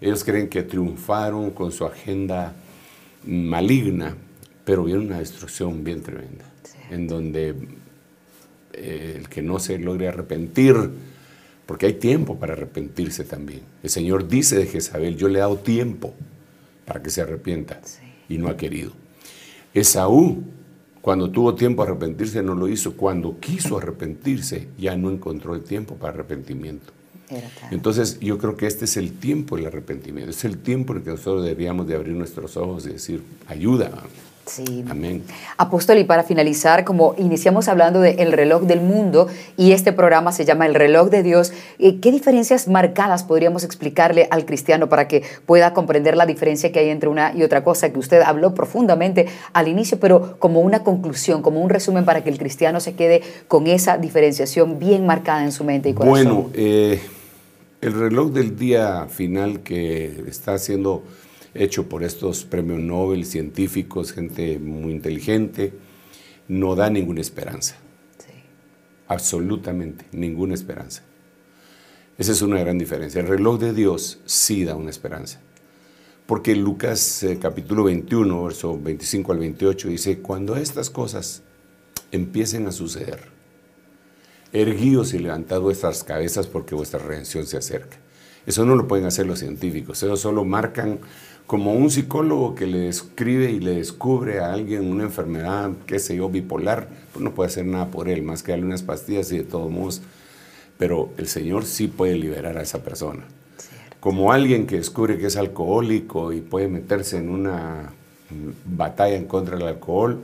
ellos 0.00 0.24
creen 0.24 0.48
que 0.48 0.62
triunfaron 0.62 1.50
con 1.50 1.72
su 1.72 1.84
agenda 1.84 2.54
maligna, 3.24 4.16
pero 4.64 4.84
viene 4.84 5.00
una 5.00 5.18
destrucción 5.18 5.82
bien 5.82 6.02
tremenda, 6.02 6.44
en 6.90 7.08
donde 7.08 7.54
eh, 8.72 9.14
el 9.18 9.28
que 9.28 9.42
no 9.42 9.58
se 9.58 9.78
logre 9.78 10.08
arrepentir, 10.08 10.90
porque 11.68 11.84
hay 11.84 11.92
tiempo 11.92 12.38
para 12.38 12.54
arrepentirse 12.54 13.24
también. 13.24 13.60
El 13.82 13.90
Señor 13.90 14.26
dice 14.26 14.56
de 14.56 14.64
Jezabel, 14.64 15.18
yo 15.18 15.28
le 15.28 15.38
he 15.38 15.42
dado 15.42 15.58
tiempo 15.58 16.14
para 16.86 17.02
que 17.02 17.10
se 17.10 17.20
arrepienta, 17.20 17.78
y 18.26 18.38
no 18.38 18.48
ha 18.48 18.56
querido. 18.56 18.92
Esaú 19.74 20.44
cuando 21.02 21.30
tuvo 21.30 21.54
tiempo 21.54 21.82
a 21.82 21.84
arrepentirse 21.84 22.42
no 22.42 22.54
lo 22.54 22.68
hizo. 22.68 22.96
Cuando 22.96 23.38
quiso 23.38 23.76
arrepentirse 23.76 24.68
ya 24.78 24.96
no 24.96 25.10
encontró 25.10 25.54
el 25.54 25.62
tiempo 25.62 25.96
para 25.96 26.14
arrepentimiento. 26.14 26.90
Entonces 27.70 28.18
yo 28.18 28.38
creo 28.38 28.56
que 28.56 28.66
este 28.66 28.86
es 28.86 28.96
el 28.96 29.12
tiempo 29.12 29.56
del 29.56 29.66
arrepentimiento. 29.66 30.30
Es 30.30 30.46
el 30.46 30.56
tiempo 30.56 30.94
en 30.94 31.02
que 31.02 31.10
nosotros 31.10 31.44
deberíamos 31.44 31.86
de 31.86 31.96
abrir 31.96 32.14
nuestros 32.14 32.56
ojos 32.56 32.86
y 32.86 32.92
decir, 32.92 33.22
ayuda. 33.46 33.92
Sí. 34.48 34.84
Amén. 34.88 35.22
Apóstol, 35.58 35.98
y 35.98 36.04
para 36.04 36.22
finalizar, 36.22 36.84
como 36.84 37.14
iniciamos 37.18 37.68
hablando 37.68 38.00
del 38.00 38.32
reloj 38.32 38.62
del 38.62 38.80
mundo 38.80 39.28
y 39.56 39.72
este 39.72 39.92
programa 39.92 40.32
se 40.32 40.44
llama 40.44 40.66
El 40.66 40.74
reloj 40.74 41.10
de 41.10 41.22
Dios, 41.22 41.52
eh, 41.78 42.00
¿qué 42.00 42.10
diferencias 42.10 42.66
marcadas 42.66 43.24
podríamos 43.24 43.62
explicarle 43.62 44.26
al 44.30 44.46
cristiano 44.46 44.88
para 44.88 45.06
que 45.06 45.22
pueda 45.44 45.74
comprender 45.74 46.16
la 46.16 46.24
diferencia 46.24 46.72
que 46.72 46.78
hay 46.78 46.88
entre 46.88 47.08
una 47.08 47.34
y 47.36 47.42
otra 47.42 47.62
cosa 47.62 47.92
que 47.92 47.98
usted 47.98 48.22
habló 48.22 48.54
profundamente 48.54 49.26
al 49.52 49.68
inicio, 49.68 50.00
pero 50.00 50.38
como 50.38 50.60
una 50.60 50.82
conclusión, 50.82 51.42
como 51.42 51.60
un 51.60 51.68
resumen 51.68 52.04
para 52.04 52.24
que 52.24 52.30
el 52.30 52.38
cristiano 52.38 52.80
se 52.80 52.94
quede 52.94 53.22
con 53.48 53.66
esa 53.66 53.98
diferenciación 53.98 54.78
bien 54.78 55.06
marcada 55.06 55.44
en 55.44 55.52
su 55.52 55.64
mente 55.64 55.90
y 55.90 55.94
corazón? 55.94 56.24
Bueno, 56.24 56.50
eh, 56.54 57.00
el 57.80 57.92
reloj 57.92 58.32
del 58.32 58.56
día 58.56 59.06
final 59.08 59.60
que 59.60 60.24
está 60.26 60.54
haciendo 60.54 61.02
hecho 61.58 61.88
por 61.88 62.04
estos 62.04 62.44
premios 62.44 62.80
Nobel, 62.80 63.24
científicos, 63.24 64.12
gente 64.12 64.58
muy 64.58 64.92
inteligente, 64.92 65.72
no 66.48 66.74
da 66.74 66.88
ninguna 66.90 67.20
esperanza. 67.20 67.76
Absolutamente 69.08 70.04
ninguna 70.12 70.54
esperanza. 70.54 71.02
Esa 72.18 72.32
es 72.32 72.42
una 72.42 72.60
gran 72.60 72.78
diferencia. 72.78 73.20
El 73.20 73.28
reloj 73.28 73.58
de 73.58 73.72
Dios 73.72 74.20
sí 74.26 74.64
da 74.64 74.74
una 74.74 74.90
esperanza. 74.90 75.40
Porque 76.26 76.54
Lucas 76.54 77.22
eh, 77.22 77.38
capítulo 77.40 77.84
21, 77.84 78.44
verso 78.44 78.78
25 78.78 79.32
al 79.32 79.38
28 79.38 79.88
dice, 79.88 80.18
cuando 80.18 80.56
estas 80.56 80.90
cosas 80.90 81.42
empiecen 82.12 82.66
a 82.66 82.72
suceder, 82.72 83.20
erguíos 84.52 85.14
y 85.14 85.20
levantad 85.20 85.60
vuestras 85.60 86.04
cabezas 86.04 86.46
porque 86.46 86.74
vuestra 86.74 86.98
redención 86.98 87.46
se 87.46 87.56
acerca. 87.56 87.96
Eso 88.46 88.66
no 88.66 88.76
lo 88.76 88.88
pueden 88.88 89.06
hacer 89.06 89.26
los 89.26 89.38
científicos, 89.38 90.02
ellos 90.02 90.20
solo 90.20 90.44
marcan 90.44 91.00
como 91.48 91.72
un 91.72 91.90
psicólogo 91.90 92.54
que 92.54 92.66
le 92.66 92.78
describe 92.80 93.50
y 93.50 93.58
le 93.58 93.76
descubre 93.76 94.40
a 94.40 94.52
alguien 94.52 94.84
una 94.84 95.04
enfermedad, 95.04 95.70
qué 95.86 95.98
sé 95.98 96.14
yo, 96.14 96.28
bipolar, 96.28 96.88
pues 97.10 97.24
no 97.24 97.32
puede 97.34 97.48
hacer 97.48 97.64
nada 97.64 97.86
por 97.86 98.10
él, 98.10 98.22
más 98.22 98.42
que 98.42 98.52
darle 98.52 98.66
unas 98.66 98.82
pastillas 98.82 99.32
y 99.32 99.38
de 99.38 99.44
todos 99.44 99.70
modos, 99.70 100.02
pero 100.76 101.08
el 101.16 101.26
Señor 101.26 101.64
sí 101.64 101.88
puede 101.88 102.16
liberar 102.16 102.58
a 102.58 102.60
esa 102.60 102.84
persona. 102.84 103.24
Como 103.98 104.30
alguien 104.30 104.66
que 104.66 104.76
descubre 104.76 105.16
que 105.16 105.28
es 105.28 105.38
alcohólico 105.38 106.34
y 106.34 106.42
puede 106.42 106.68
meterse 106.68 107.16
en 107.16 107.30
una 107.30 107.94
batalla 108.66 109.16
en 109.16 109.24
contra 109.24 109.56
del 109.56 109.68
alcohol 109.68 110.20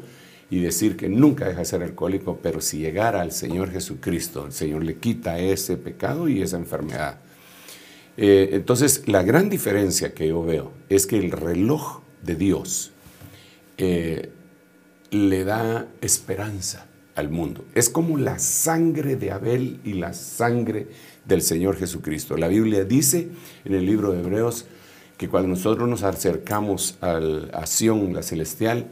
y 0.51 0.61
decir 0.61 0.95
que 0.95 1.09
nunca 1.09 1.47
deja 1.47 1.61
de 1.61 1.64
ser 1.64 1.83
alcohólico, 1.83 2.39
pero 2.43 2.61
si 2.61 2.81
llegara 2.81 3.22
al 3.22 3.33
Señor 3.33 3.70
Jesucristo, 3.70 4.45
el 4.45 4.53
Señor 4.53 4.85
le 4.85 4.97
quita 4.97 5.39
ese 5.39 5.79
pecado 5.79 6.29
y 6.29 6.43
esa 6.43 6.59
enfermedad. 6.59 7.16
Eh, 8.17 8.51
entonces, 8.53 9.09
la 9.09 9.23
gran 9.23 9.49
diferencia 9.49 10.15
que 10.15 10.29
yo 10.29 10.43
veo 10.45 10.73
es 10.89 11.07
que 11.07 11.19
el 11.19 11.33
reloj 11.33 12.01
de 12.23 12.37
Dios 12.37 12.93
eh, 13.77 14.31
le 15.11 15.45
da 15.45 15.89
esperanza 16.01 16.87
al 17.17 17.29
mundo. 17.29 17.65
Es 17.75 17.89
como 17.89 18.19
la 18.19 18.39
sangre 18.39 19.17
de 19.17 19.31
Abel 19.31 19.81
y 19.85 19.95
la 19.95 20.12
sangre 20.12 20.89
del 21.25 21.43
Señor 21.43 21.77
Jesucristo. 21.77 22.37
La 22.37 22.49
Biblia 22.49 22.85
dice 22.85 23.29
en 23.65 23.75
el 23.75 23.87
libro 23.87 24.12
de 24.12 24.21
Hebreos 24.21 24.67
que 25.17 25.29
cuando 25.29 25.49
nosotros 25.49 25.89
nos 25.89 26.03
acercamos 26.03 26.99
a 27.01 27.67
Sión, 27.67 28.15
la 28.15 28.23
celestial, 28.23 28.89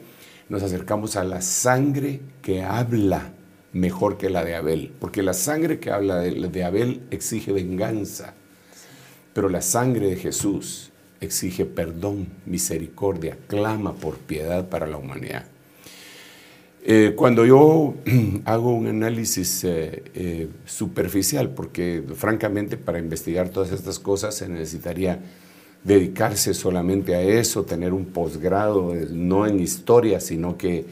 nos 0.49 0.63
acercamos 0.63 1.17
a 1.17 1.25
la 1.25 1.41
sangre 1.41 2.21
que 2.43 2.63
habla 2.63 3.33
mejor 3.73 4.19
que 4.19 4.31
la 4.31 4.45
de 4.45 4.55
Abel, 4.55 4.93
porque 5.01 5.23
la 5.23 5.33
sangre 5.33 5.81
que 5.81 5.91
habla 5.91 6.19
de 6.19 6.65
Abel 6.65 7.03
exige 7.11 7.53
venganza 7.53 8.35
pero 9.33 9.49
la 9.49 9.63
sangre 9.63 10.09
de 10.09 10.17
Jesús 10.17 10.91
exige 11.21 11.65
perdón, 11.65 12.27
misericordia, 12.47 13.39
clama 13.47 13.95
por 13.95 14.19
piedad 14.19 14.69
para 14.69 14.87
la 14.87 14.97
humanidad. 14.97 15.45
Eh, 16.85 17.13
cuando 17.15 17.47
yo 17.47 17.95
hago 18.45 18.75
un 18.75 18.89
análisis 18.89 19.63
eh, 19.63 20.03
eh, 20.15 20.49
superficial, 20.67 21.51
porque 21.51 22.03
francamente 22.17 22.77
para 22.77 22.99
investigar 22.99 23.51
todas 23.51 23.71
estas 23.71 24.01
cosas 24.01 24.35
se 24.35 24.49
necesitaría 24.49 25.21
dedicarse 25.85 26.55
solamente 26.55 27.15
a 27.15 27.23
eso, 27.23 27.65
tener 27.65 27.93
un 27.93 28.07
posgrado, 28.07 28.95
no 29.11 29.47
en 29.47 29.61
historia, 29.61 30.19
sino 30.21 30.57
que 30.59 30.87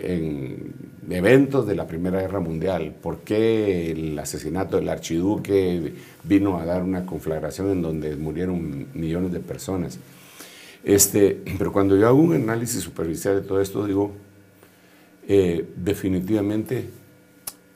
en 0.00 0.72
eventos 1.10 1.66
de 1.66 1.74
la 1.74 1.86
Primera 1.86 2.20
Guerra 2.20 2.40
Mundial, 2.40 2.94
por 3.02 3.18
qué 3.20 3.90
el 3.90 4.18
asesinato 4.18 4.76
del 4.76 4.88
archiduque 4.88 5.94
vino 6.24 6.58
a 6.58 6.64
dar 6.64 6.82
una 6.82 7.06
conflagración 7.06 7.70
en 7.70 7.82
donde 7.82 8.16
murieron 8.16 8.88
millones 8.94 9.32
de 9.32 9.40
personas. 9.40 9.98
Este, 10.84 11.42
pero 11.58 11.72
cuando 11.72 11.96
yo 11.96 12.06
hago 12.06 12.20
un 12.20 12.34
análisis 12.34 12.82
superficial 12.82 13.40
de 13.40 13.46
todo 13.46 13.60
esto, 13.60 13.86
digo, 13.86 14.12
eh, 15.26 15.66
definitivamente 15.76 16.88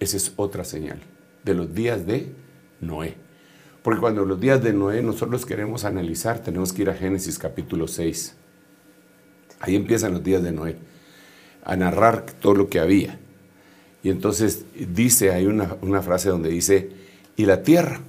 esa 0.00 0.16
es 0.16 0.32
otra 0.36 0.64
señal 0.64 0.98
de 1.44 1.54
los 1.54 1.74
días 1.74 2.06
de 2.06 2.32
Noé. 2.80 3.14
Porque 3.82 4.00
cuando 4.00 4.24
los 4.24 4.40
días 4.40 4.62
de 4.62 4.72
Noé 4.72 5.02
nosotros 5.02 5.44
queremos 5.44 5.84
analizar, 5.84 6.38
tenemos 6.38 6.72
que 6.72 6.82
ir 6.82 6.90
a 6.90 6.94
Génesis 6.94 7.38
capítulo 7.38 7.88
6. 7.88 8.36
Ahí 9.60 9.76
empiezan 9.76 10.12
los 10.12 10.22
días 10.22 10.42
de 10.42 10.52
Noé, 10.52 10.76
a 11.64 11.76
narrar 11.76 12.26
todo 12.40 12.54
lo 12.54 12.68
que 12.68 12.80
había. 12.80 13.18
Y 14.02 14.10
entonces 14.10 14.64
dice, 14.74 15.30
hay 15.30 15.46
una, 15.46 15.76
una 15.82 16.02
frase 16.02 16.28
donde 16.28 16.50
dice, 16.50 16.90
y 17.36 17.46
la 17.46 17.62
tierra 17.62 18.00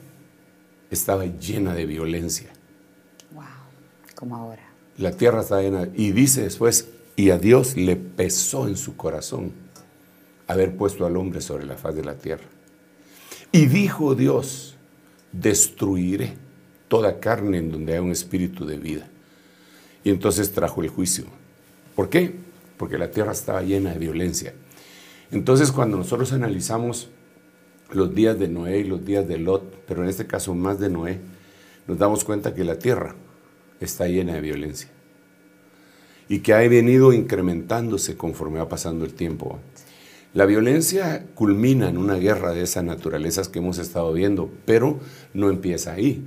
estaba 0.89 1.26
llena 1.26 1.74
de 1.74 1.86
violencia. 1.86 2.49
Wow, 3.34 3.43
como 4.16 4.36
ahora. 4.36 4.64
La 4.97 5.12
tierra 5.12 5.41
estaba 5.41 5.62
llena, 5.62 5.88
y 5.93 6.12
dice 6.12 6.43
después, 6.43 6.89
y 7.16 7.30
a 7.30 7.38
Dios 7.38 7.78
le 7.78 7.95
pesó 7.95 8.68
en 8.68 8.76
su 8.76 8.95
corazón 8.95 9.51
haber 10.47 10.76
puesto 10.76 11.06
al 11.06 11.16
hombre 11.18 11.41
sobre 11.41 11.66
la 11.66 11.78
faz 11.78 11.95
de 11.95 12.04
la 12.04 12.16
tierra. 12.16 12.45
Y 13.51 13.68
dijo 13.68 14.16
Dios, 14.16 14.76
destruiré 15.32 16.34
toda 16.88 17.20
carne 17.20 17.60
en 17.60 17.72
donde 17.72 17.93
haya 17.93 18.01
un 18.01 18.12
espíritu 18.12 18.66
de 18.66 18.78
vida. 18.78 19.08
Y 20.04 20.10
entonces 20.10 20.51
trajo 20.51 20.82
el 20.82 20.89
juicio. 20.89 21.26
¿Por 21.95 22.10
qué? 22.10 22.36
Porque 22.84 22.97
la 22.97 23.11
tierra 23.11 23.31
estaba 23.31 23.61
llena 23.61 23.93
de 23.93 23.97
violencia. 23.97 24.53
Entonces 25.31 25.71
cuando 25.71 25.95
nosotros 25.95 26.34
analizamos 26.34 27.07
los 27.93 28.13
días 28.13 28.38
de 28.38 28.49
Noé 28.49 28.79
y 28.79 28.84
los 28.84 29.05
días 29.05 29.25
de 29.25 29.38
Lot, 29.38 29.86
pero 29.88 30.03
en 30.03 30.09
este 30.09 30.27
caso 30.27 30.53
más 30.53 30.81
de 30.81 30.89
Noé, 30.89 31.21
nos 31.88 31.97
damos 31.97 32.25
cuenta 32.25 32.53
que 32.53 32.65
la 32.65 32.77
tierra 32.77 33.15
está 33.79 34.09
llena 34.09 34.34
de 34.34 34.41
violencia 34.41 34.89
y 36.27 36.39
que 36.39 36.53
ha 36.53 36.57
venido 36.57 37.13
incrementándose 37.13 38.17
conforme 38.17 38.59
va 38.59 38.67
pasando 38.67 39.05
el 39.05 39.13
tiempo. 39.13 39.59
La 40.34 40.45
violencia 40.45 41.25
culmina 41.36 41.88
en 41.88 41.97
una 41.97 42.15
guerra 42.15 42.51
de 42.51 42.63
esas 42.63 42.84
naturalezas 42.84 43.47
que 43.47 43.59
hemos 43.59 43.77
estado 43.77 44.11
viendo, 44.11 44.51
pero 44.65 44.99
no 45.34 45.49
empieza 45.49 45.93
ahí. 45.93 46.21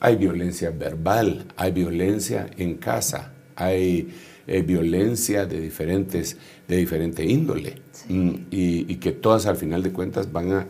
Hay 0.00 0.16
violencia 0.16 0.70
verbal, 0.70 1.44
hay 1.58 1.72
violencia 1.72 2.48
en 2.56 2.78
casa, 2.78 3.34
hay 3.54 4.08
eh, 4.46 4.62
violencia 4.62 5.46
de 5.46 5.60
diferentes, 5.60 6.36
de 6.66 6.76
diferente 6.76 7.24
índole, 7.24 7.76
mm, 8.08 8.30
y, 8.50 8.96
que 8.96 9.12
todas 9.12 9.46
al 9.46 9.56
final 9.56 9.82
de 9.82 9.92
cuentas 9.92 10.32
van 10.32 10.52
a, 10.52 10.66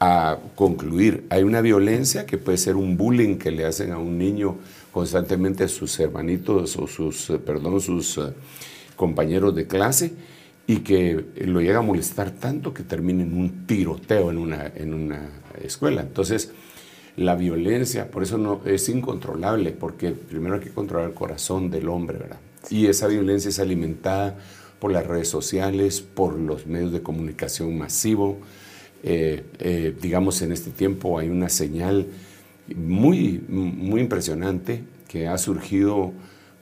a 0.00 0.38
concluir. 0.54 1.24
Hay 1.30 1.42
una 1.42 1.60
violencia 1.60 2.26
que 2.26 2.38
puede 2.38 2.58
ser 2.58 2.76
un 2.76 2.96
bullying 2.96 3.36
que 3.36 3.50
le 3.50 3.64
hacen 3.64 3.92
a 3.92 3.98
un 3.98 4.18
niño 4.18 4.56
constantemente 4.92 5.68
sus 5.68 5.98
hermanitos 6.00 6.76
o 6.76 6.86
sus, 6.86 7.30
eh, 7.30 7.38
perdón, 7.38 7.80
sus 7.80 8.18
eh, 8.18 8.32
compañeros 8.96 9.54
de 9.54 9.66
clase 9.66 10.12
y 10.66 10.78
que 10.78 11.24
lo 11.46 11.60
llega 11.60 11.78
a 11.78 11.82
molestar 11.82 12.30
tanto 12.32 12.74
que 12.74 12.82
termine 12.82 13.22
en 13.22 13.36
un 13.36 13.66
tiroteo 13.66 14.30
en 14.30 14.38
una, 14.38 14.66
en 14.74 14.92
una 14.92 15.30
escuela. 15.62 16.02
Entonces, 16.02 16.52
la 17.16 17.34
violencia, 17.34 18.10
por 18.10 18.22
eso 18.22 18.38
no 18.38 18.60
es 18.64 18.88
incontrolable, 18.88 19.72
porque 19.72 20.10
primero 20.10 20.56
hay 20.56 20.60
que 20.60 20.70
controlar 20.70 21.08
el 21.08 21.14
corazón 21.14 21.70
del 21.70 21.88
hombre, 21.88 22.18
¿verdad? 22.18 22.38
Y 22.70 22.86
esa 22.86 23.06
violencia 23.06 23.48
es 23.48 23.58
alimentada 23.58 24.36
por 24.78 24.92
las 24.92 25.06
redes 25.06 25.28
sociales, 25.28 26.00
por 26.00 26.38
los 26.38 26.66
medios 26.66 26.92
de 26.92 27.02
comunicación 27.02 27.76
masivo. 27.76 28.38
Eh, 29.02 29.94
digamos, 30.00 30.42
en 30.42 30.52
este 30.52 30.70
tiempo 30.70 31.18
hay 31.18 31.28
una 31.28 31.48
señal 31.48 32.06
muy, 32.74 33.42
muy 33.48 34.00
impresionante 34.00 34.82
que 35.08 35.26
ha 35.26 35.38
surgido 35.38 36.12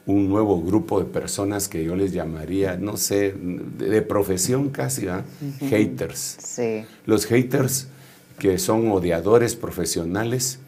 un 0.06 0.28
nuevo 0.28 0.62
grupo 0.62 1.00
de 1.00 1.06
personas 1.06 1.68
que 1.68 1.84
yo 1.84 1.96
les 1.96 2.12
llamaría, 2.12 2.76
no 2.76 2.96
sé, 2.96 3.34
de, 3.36 4.02
profesión 4.02 4.70
casi, 4.70 5.06
haters. 5.68 6.36
Sí. 6.38 6.84
Los 7.04 7.26
haters 7.26 7.88
que 8.38 8.58
son 8.58 8.88
odiadores 8.90 9.56
profesionales 9.56 10.60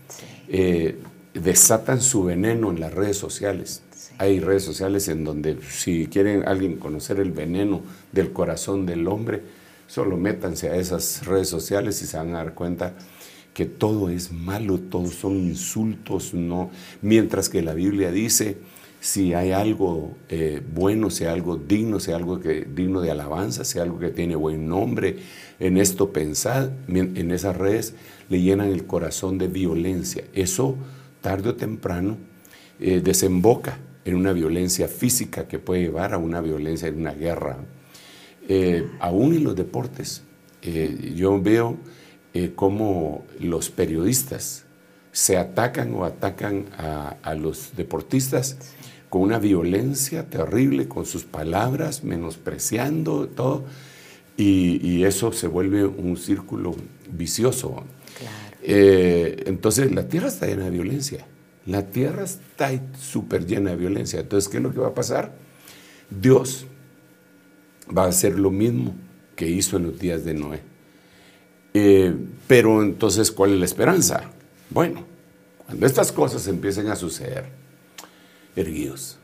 eh, 0.49 0.99
desatan 1.35 2.01
su 2.01 2.25
veneno 2.25 2.71
en 2.71 2.81
las 2.81 2.93
redes 2.93 3.17
sociales. 3.17 3.83
Hay 4.19 4.41
redes 4.41 4.65
sociales 4.65 5.07
en 5.07 5.23
donde 5.23 5.59
si 5.63 6.09
quieren 6.09 6.47
alguien 6.49 6.77
conocer 6.77 7.21
el 7.21 7.31
veneno 7.31 7.83
del 8.11 8.33
corazón 8.33 8.85
del 8.85 9.07
hombre, 9.07 9.43
solo 9.87 10.17
métanse 10.17 10.71
a 10.71 10.77
esas 10.77 11.25
redes 11.25 11.49
sociales 11.49 12.03
y 12.03 12.07
se 12.07 12.17
van 12.17 12.35
a 12.35 12.39
dar 12.39 12.55
cuenta 12.55 12.95
que 13.55 13.65
todo 13.65 14.11
es 14.11 14.33
malo, 14.33 14.79
todos 14.79 15.15
son 15.15 15.37
insultos, 15.37 16.35
no. 16.35 16.71
Mientras 17.01 17.49
que 17.49 17.63
la 17.63 17.75
Biblia 17.75 18.11
dice, 18.11 18.59
si 19.01 19.35
hay 19.35 19.53
algo 19.53 20.17
eh, 20.29 20.61
bueno, 20.75 21.11
si 21.11 21.25
hay 21.25 21.31
algo 21.31 21.57
digno, 21.57 22.01
si 22.01 22.11
hay 22.11 22.17
algo 22.17 22.41
que, 22.41 22.65
digno 22.65 23.01
de 23.01 23.13
alabanza, 23.13 23.65
si 23.65 23.79
hay 23.79 23.85
algo 23.85 24.01
que 24.01 24.11
tiene 24.11 24.35
buen 24.35 24.69
nombre, 24.69 25.17
en 25.61 25.77
esto 25.77 26.13
pensad, 26.13 26.71
en 26.89 27.31
esas 27.31 27.57
redes 27.57 27.95
le 28.29 28.43
llenan 28.43 28.69
el 28.69 28.85
corazón 28.85 29.39
de 29.39 29.47
violencia. 29.47 30.25
Eso, 30.35 30.75
tarde 31.21 31.51
o 31.51 31.55
temprano, 31.55 32.17
eh, 32.81 33.01
desemboca 33.01 33.79
en 34.09 34.17
una 34.17 34.33
violencia 34.33 34.89
física 34.89 35.47
que 35.47 35.59
puede 35.59 35.83
llevar 35.83 36.15
a 36.15 36.19
una 36.19 36.41
violencia 36.41 36.89
en 36.89 37.01
una 37.01 37.13
guerra. 37.13 37.59
Eh, 38.49 38.87
aún 39.01 39.35
en 39.35 39.45
los 39.45 39.55
deportes, 39.55 40.23
yo 41.15 41.41
veo 41.41 41.77
eh, 42.35 42.53
cómo 42.55 43.25
los 43.41 43.71
periodistas 43.71 44.65
se 45.13 45.37
atacan 45.37 45.95
o 45.95 46.05
atacan 46.05 46.67
a, 46.77 47.35
los 47.35 47.73
deportistas 47.77 48.57
con 49.09 49.23
una 49.23 49.39
violencia 49.39 50.29
terrible, 50.31 50.87
con 50.87 51.07
sus 51.07 51.25
palabras, 51.25 52.05
menospreciando 52.05 53.27
todo, 53.29 53.65
y, 54.37 55.03
eso 55.03 55.33
se 55.33 55.49
vuelve 55.49 55.85
un 55.85 56.17
círculo 56.17 56.77
vicioso. 57.11 57.85
Eh, 58.63 59.45
entonces 59.47 59.91
la 59.93 60.07
tierra 60.07 60.29
está 60.29 60.47
llena 60.47 60.65
de 60.65 60.71
violencia, 60.71 61.27
la 61.69 61.83
tierra 61.91 62.25
está 62.25 62.71
súper 62.99 63.47
llena 63.47 63.71
de 63.71 63.77
violencia. 63.77 64.21
Entonces, 64.21 64.49
¿qué 64.49 64.57
es 64.57 64.63
lo 64.63 64.73
que 64.73 64.81
va 64.81 64.89
a 64.89 64.95
pasar? 64.95 65.33
Dios 66.09 66.67
va 67.97 68.05
a 68.05 68.09
hacer 68.09 68.39
lo 68.39 68.51
mismo 68.51 68.95
que 69.37 69.49
hizo 69.49 69.77
en 69.77 69.83
los 69.85 69.99
días 69.99 70.25
de 70.25 70.33
Noé. 70.33 70.63
Eh, 71.75 72.17
pero 72.47 72.83
entonces, 72.83 73.31
¿cuál 73.31 73.53
es 73.53 73.59
la 73.59 73.67
esperanza? 73.67 74.31
Bueno, 74.71 75.05
cuando 75.67 75.85
estas 75.85 76.11
cosas 76.11 76.49
empiecen 76.49 76.89
a 76.89 76.97
suceder, 76.97 77.45
erguíos. 78.57 79.19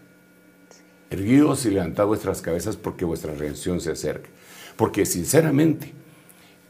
Erguíos 1.08 1.64
y 1.64 1.70
levantad 1.70 2.04
vuestras 2.04 2.42
cabezas 2.42 2.76
porque 2.76 3.06
vuestra 3.06 3.32
redención 3.34 3.80
se 3.80 3.92
acerca. 3.92 4.28
Porque 4.76 5.06
sinceramente, 5.06 5.94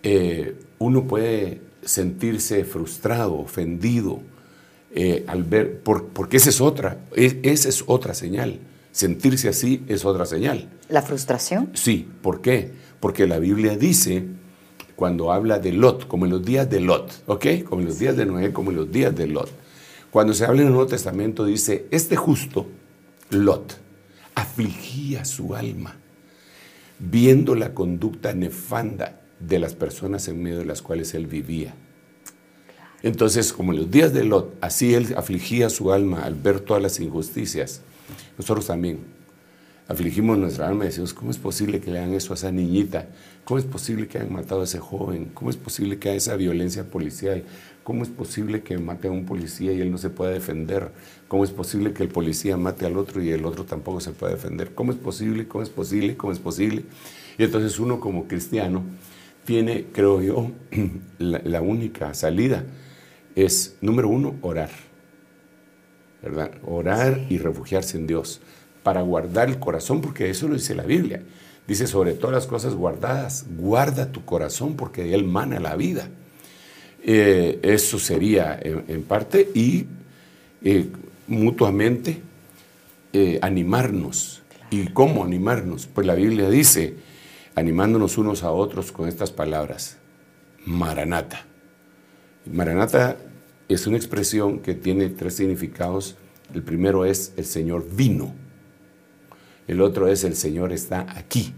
eh, 0.04 0.56
uno 0.78 1.08
puede 1.08 1.62
sentirse 1.82 2.64
frustrado, 2.64 3.34
ofendido, 3.34 4.22
eh, 4.94 5.24
al 5.26 5.42
ver, 5.42 5.80
porque 5.80 6.36
esa 6.36 6.50
es 6.50 6.60
otra, 6.60 6.98
esa 7.14 7.68
es 7.68 7.82
otra 7.86 8.14
señal. 8.14 8.60
Sentirse 8.92 9.48
así 9.48 9.82
es 9.88 10.04
otra 10.04 10.24
señal. 10.24 10.68
¿La 10.88 11.02
frustración? 11.02 11.70
Sí, 11.74 12.08
¿por 12.22 12.40
qué? 12.40 12.70
Porque 13.00 13.26
la 13.26 13.40
Biblia 13.40 13.76
dice 13.76 14.24
cuando 14.94 15.32
habla 15.32 15.58
de 15.58 15.72
Lot, 15.72 16.06
como 16.06 16.26
en 16.26 16.30
los 16.30 16.44
días 16.44 16.70
de 16.70 16.78
Lot, 16.78 17.24
¿ok? 17.26 17.46
Como 17.64 17.82
en 17.82 17.88
los 17.88 17.98
días 17.98 18.16
de 18.16 18.24
Noé, 18.24 18.52
como 18.52 18.70
en 18.70 18.76
los 18.76 18.92
días 18.92 19.14
de 19.16 19.26
Lot. 19.26 19.50
Cuando 20.12 20.32
se 20.32 20.44
habla 20.44 20.60
en 20.60 20.68
el 20.68 20.72
Nuevo 20.72 20.88
Testamento 20.88 21.44
dice, 21.44 21.86
este 21.90 22.14
justo, 22.14 22.68
Lot, 23.30 23.76
afligía 24.36 25.24
su 25.24 25.56
alma, 25.56 25.96
viendo 27.00 27.56
la 27.56 27.74
conducta 27.74 28.32
nefanda 28.32 29.20
de 29.40 29.58
las 29.58 29.74
personas 29.74 30.28
en 30.28 30.40
medio 30.40 30.58
de 30.58 30.66
las 30.66 30.82
cuales 30.82 31.14
él 31.14 31.26
vivía. 31.26 31.74
Entonces, 33.04 33.52
como 33.52 33.74
en 33.74 33.80
los 33.80 33.90
días 33.90 34.14
de 34.14 34.24
Lot, 34.24 34.54
así 34.62 34.94
él 34.94 35.14
afligía 35.14 35.68
su 35.68 35.92
alma 35.92 36.22
al 36.24 36.34
ver 36.34 36.60
todas 36.60 36.82
las 36.82 36.98
injusticias, 37.00 37.82
nosotros 38.38 38.66
también 38.66 39.00
afligimos 39.86 40.38
nuestra 40.38 40.68
alma 40.68 40.84
y 40.84 40.86
decimos, 40.86 41.12
¿cómo 41.12 41.30
es 41.30 41.36
posible 41.36 41.82
que 41.82 41.90
le 41.90 41.98
hagan 41.98 42.14
eso 42.14 42.32
a 42.32 42.36
esa 42.36 42.50
niñita? 42.50 43.08
¿Cómo 43.44 43.58
es 43.58 43.66
posible 43.66 44.08
que 44.08 44.16
hayan 44.16 44.32
matado 44.32 44.62
a 44.62 44.64
ese 44.64 44.78
joven? 44.78 45.32
¿Cómo 45.34 45.50
es 45.50 45.56
posible 45.58 45.98
que 45.98 46.08
haya 46.08 46.16
esa 46.16 46.36
violencia 46.36 46.84
policial? 46.84 47.44
¿Cómo 47.82 48.04
es 48.04 48.08
posible 48.08 48.62
que 48.62 48.78
mate 48.78 49.08
a 49.08 49.10
un 49.10 49.26
policía 49.26 49.74
y 49.74 49.82
él 49.82 49.92
no 49.92 49.98
se 49.98 50.08
pueda 50.08 50.30
defender? 50.30 50.90
¿Cómo 51.28 51.44
es 51.44 51.50
posible 51.50 51.92
que 51.92 52.04
el 52.04 52.08
policía 52.08 52.56
mate 52.56 52.86
al 52.86 52.96
otro 52.96 53.22
y 53.22 53.28
el 53.32 53.44
otro 53.44 53.64
tampoco 53.66 54.00
se 54.00 54.12
pueda 54.12 54.32
defender? 54.32 54.74
¿Cómo 54.74 54.92
es 54.92 54.98
posible? 54.98 55.46
¿Cómo 55.46 55.62
es 55.62 55.68
posible? 55.68 56.16
¿Cómo 56.16 56.32
es 56.32 56.38
posible? 56.38 56.86
Y 57.36 57.44
entonces 57.44 57.78
uno 57.78 58.00
como 58.00 58.26
cristiano 58.28 58.82
tiene, 59.44 59.88
creo 59.92 60.22
yo, 60.22 60.52
la, 61.18 61.42
la 61.44 61.60
única 61.60 62.14
salida 62.14 62.64
es, 63.34 63.76
número 63.80 64.08
uno, 64.08 64.36
orar. 64.42 64.70
¿verdad? 66.22 66.52
Orar 66.66 67.20
y 67.28 67.38
refugiarse 67.38 67.98
en 67.98 68.06
Dios 68.06 68.40
para 68.82 69.02
guardar 69.02 69.48
el 69.48 69.58
corazón, 69.58 70.00
porque 70.00 70.30
eso 70.30 70.48
lo 70.48 70.54
dice 70.54 70.74
la 70.74 70.84
Biblia. 70.84 71.22
Dice, 71.66 71.86
sobre 71.86 72.12
todas 72.12 72.34
las 72.34 72.46
cosas 72.46 72.74
guardadas, 72.74 73.46
guarda 73.56 74.12
tu 74.12 74.24
corazón 74.24 74.76
porque 74.76 75.02
de 75.02 75.14
él 75.14 75.24
mana 75.24 75.60
la 75.60 75.76
vida. 75.76 76.08
Eh, 77.02 77.58
eso 77.62 77.98
sería 77.98 78.58
en, 78.62 79.02
parte 79.02 79.50
y 79.54 79.86
eh, 80.62 80.86
mutuamente 81.26 82.20
eh, 83.12 83.38
animarnos. 83.42 84.42
¿Y 84.70 84.88
cómo 84.88 85.24
animarnos? 85.24 85.86
Pues 85.86 86.06
la 86.06 86.14
Biblia 86.14 86.50
dice, 86.50 86.96
animándonos 87.54 88.18
unos 88.18 88.42
a 88.42 88.50
otros 88.50 88.92
con 88.92 89.08
estas 89.08 89.30
palabras, 89.30 89.98
Maranata. 90.66 91.46
Maranata 92.46 93.16
es 93.68 93.86
una 93.86 93.96
expresión 93.96 94.58
que 94.58 94.74
tiene 94.74 95.08
tres 95.08 95.36
significados. 95.36 96.16
El 96.52 96.62
primero 96.62 97.04
es 97.04 97.32
el 97.36 97.46
Señor 97.46 97.86
vino. 97.90 98.34
El 99.66 99.80
otro 99.80 100.08
es 100.08 100.24
el 100.24 100.36
Señor 100.36 100.72
está 100.72 101.06
aquí. 101.16 101.54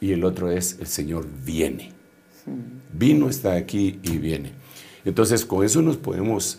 Y 0.00 0.12
el 0.12 0.24
otro 0.24 0.50
es 0.50 0.78
el 0.80 0.86
Señor 0.86 1.26
viene. 1.44 1.92
Vino, 2.92 3.30
está 3.30 3.54
aquí 3.54 3.98
y 4.02 4.18
viene. 4.18 4.52
Entonces 5.06 5.46
con 5.46 5.64
eso 5.64 5.80
nos 5.80 5.96
podemos 5.96 6.58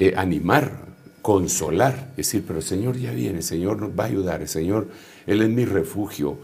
eh, 0.00 0.14
animar, 0.16 0.86
consolar, 1.22 2.12
decir, 2.16 2.42
pero 2.44 2.58
el 2.58 2.64
Señor 2.64 2.96
ya 2.96 3.12
viene, 3.12 3.38
el 3.38 3.44
Señor 3.44 3.80
nos 3.80 3.90
va 3.90 4.04
a 4.04 4.06
ayudar, 4.08 4.42
el 4.42 4.48
Señor, 4.48 4.88
Él 5.26 5.42
es 5.42 5.48
mi 5.48 5.64
refugio. 5.64 6.38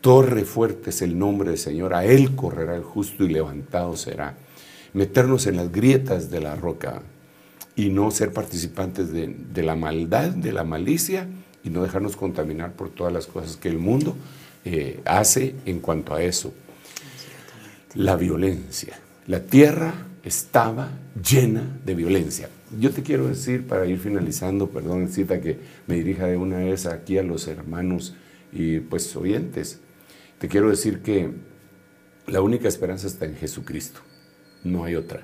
Torre 0.00 0.44
fuerte 0.44 0.90
es 0.90 1.00
el 1.00 1.18
nombre 1.18 1.50
del 1.50 1.58
Señor, 1.58 1.94
a 1.94 2.04
Él 2.04 2.34
correrá 2.34 2.74
el 2.74 2.82
justo 2.82 3.24
y 3.24 3.28
levantado 3.28 3.96
será 3.96 4.36
meternos 4.92 5.46
en 5.46 5.56
las 5.56 5.72
grietas 5.72 6.30
de 6.30 6.40
la 6.40 6.54
roca 6.54 7.02
y 7.74 7.88
no 7.88 8.10
ser 8.10 8.32
participantes 8.32 9.12
de, 9.12 9.62
la 9.62 9.76
maldad, 9.76 10.30
de 10.30 10.52
la 10.52 10.64
malicia 10.64 11.26
y 11.64 11.70
no 11.70 11.82
dejarnos 11.82 12.16
contaminar 12.16 12.72
por 12.74 12.90
todas 12.90 13.12
las 13.12 13.26
cosas 13.26 13.56
que 13.56 13.68
el 13.68 13.78
mundo 13.78 14.16
eh, 14.64 15.00
hace 15.04 15.54
en 15.64 15.80
cuanto 15.80 16.14
a 16.14 16.22
eso. 16.22 16.52
La 17.94 18.16
violencia. 18.16 18.98
La 19.26 19.40
tierra 19.40 19.94
estaba 20.22 20.90
llena 21.28 21.78
de 21.84 21.94
violencia. 21.94 22.48
Yo 22.78 22.90
te 22.90 23.02
quiero 23.02 23.28
decir, 23.28 23.66
para 23.66 23.86
ir 23.86 23.98
finalizando, 23.98 24.68
perdón, 24.70 25.08
cita 25.08 25.40
que 25.40 25.58
me 25.86 25.96
dirija 25.96 26.26
de 26.26 26.36
una 26.36 26.58
vez 26.58 26.86
aquí 26.86 27.18
a 27.18 27.22
los 27.22 27.48
hermanos 27.48 28.14
y 28.52 28.80
pues 28.80 29.14
oyentes, 29.16 29.80
te 30.38 30.48
quiero 30.48 30.70
decir 30.70 31.00
que 31.00 31.30
la 32.26 32.40
única 32.40 32.68
esperanza 32.68 33.06
está 33.06 33.26
en 33.26 33.36
Jesucristo. 33.36 34.00
No 34.64 34.84
hay 34.84 34.94
otra. 34.94 35.22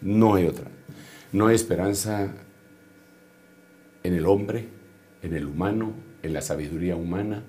No 0.00 0.34
hay 0.34 0.46
otra. 0.46 0.66
No 1.32 1.46
hay 1.46 1.54
esperanza 1.54 2.30
en 4.02 4.14
el 4.14 4.26
hombre, 4.26 4.68
en 5.22 5.34
el 5.34 5.46
humano, 5.46 5.92
en 6.22 6.32
la 6.32 6.40
sabiduría 6.40 6.96
humana, 6.96 7.42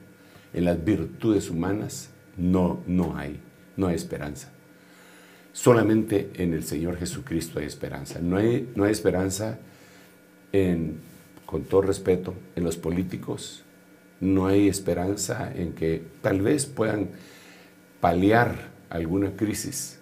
en 0.53 0.65
las 0.65 0.83
virtudes 0.83 1.49
humanas. 1.49 2.09
No, 2.37 2.81
no 2.87 3.17
hay. 3.17 3.39
No 3.75 3.87
hay 3.87 3.95
esperanza. 3.95 4.51
Solamente 5.53 6.29
en 6.35 6.53
el 6.53 6.63
Señor 6.63 6.97
Jesucristo 6.97 7.59
hay 7.59 7.65
esperanza. 7.65 8.19
No 8.19 8.37
hay, 8.37 8.69
no 8.75 8.83
hay 8.83 8.91
esperanza 8.91 9.59
en, 10.51 10.99
con 11.45 11.63
todo 11.63 11.81
respeto, 11.81 12.33
en 12.55 12.63
los 12.63 12.77
políticos. 12.77 13.63
No 14.19 14.47
hay 14.47 14.67
esperanza 14.67 15.51
en 15.55 15.73
que 15.73 16.03
tal 16.21 16.41
vez 16.41 16.65
puedan 16.65 17.09
paliar 17.99 18.69
alguna 18.89 19.35
crisis 19.35 19.96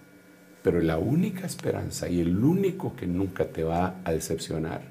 pero 0.66 0.82
la 0.82 0.98
única 0.98 1.46
esperanza 1.46 2.10
y 2.10 2.20
el 2.22 2.44
único 2.44 2.96
que 2.96 3.06
nunca 3.06 3.46
te 3.46 3.64
va 3.64 4.02
a 4.04 4.12
decepcionar 4.12 4.82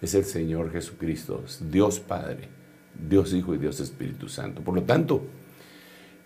es 0.00 0.14
el 0.14 0.24
Señor 0.24 0.70
Jesucristo, 0.70 1.42
Dios 1.68 1.98
Padre, 1.98 2.48
Dios 3.08 3.34
Hijo 3.34 3.52
y 3.52 3.58
Dios 3.58 3.80
Espíritu 3.80 4.28
Santo. 4.28 4.62
Por 4.62 4.76
lo 4.76 4.84
tanto, 4.84 5.24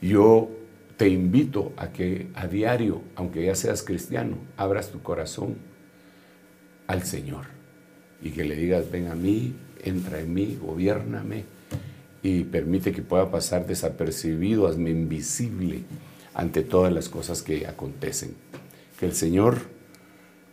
yo 0.02 0.50
te 0.98 1.08
invito 1.08 1.72
a 1.78 1.92
que 1.92 2.28
a 2.34 2.46
diario, 2.46 3.00
aunque 3.16 3.46
ya 3.46 3.54
seas 3.54 3.82
cristiano, 3.82 4.36
abras 4.58 4.90
tu 4.90 5.00
corazón 5.00 5.56
al 6.86 7.04
Señor 7.04 7.46
y 8.20 8.32
que 8.32 8.44
le 8.44 8.54
digas, 8.54 8.90
ven 8.90 9.08
a 9.08 9.14
mí, 9.14 9.54
entra 9.82 10.20
en 10.20 10.34
mí, 10.34 10.58
gobiername 10.60 11.44
y 12.22 12.44
permite 12.44 12.92
que 12.92 13.00
pueda 13.00 13.30
pasar 13.30 13.66
desapercibido, 13.66 14.68
hazme 14.68 14.90
invisible 14.90 15.84
ante 16.34 16.60
todas 16.60 16.92
las 16.92 17.08
cosas 17.08 17.40
que 17.40 17.66
acontecen. 17.66 18.34
Que 18.98 19.06
el 19.06 19.14
Señor 19.14 19.58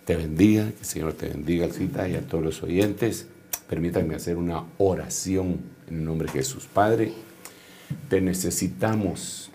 te 0.05 0.15
bendiga, 0.15 0.65
que 0.71 0.79
el 0.79 0.85
Señor 0.85 1.13
te 1.13 1.27
bendiga, 1.29 1.65
Alcita, 1.65 2.07
y 2.07 2.15
a 2.15 2.21
todos 2.21 2.43
los 2.43 2.63
oyentes. 2.63 3.27
Permítanme 3.69 4.15
hacer 4.15 4.37
una 4.37 4.65
oración 4.77 5.61
en 5.87 6.03
nombre 6.03 6.27
de 6.27 6.33
Jesús. 6.33 6.67
Padre, 6.71 7.13
te 8.09 8.19
necesitamos, 8.19 9.51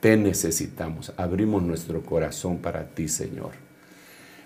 te 0.00 0.16
necesitamos. 0.16 1.12
Abrimos 1.16 1.62
nuestro 1.62 2.02
corazón 2.02 2.58
para 2.58 2.86
ti, 2.86 3.08
Señor. 3.08 3.50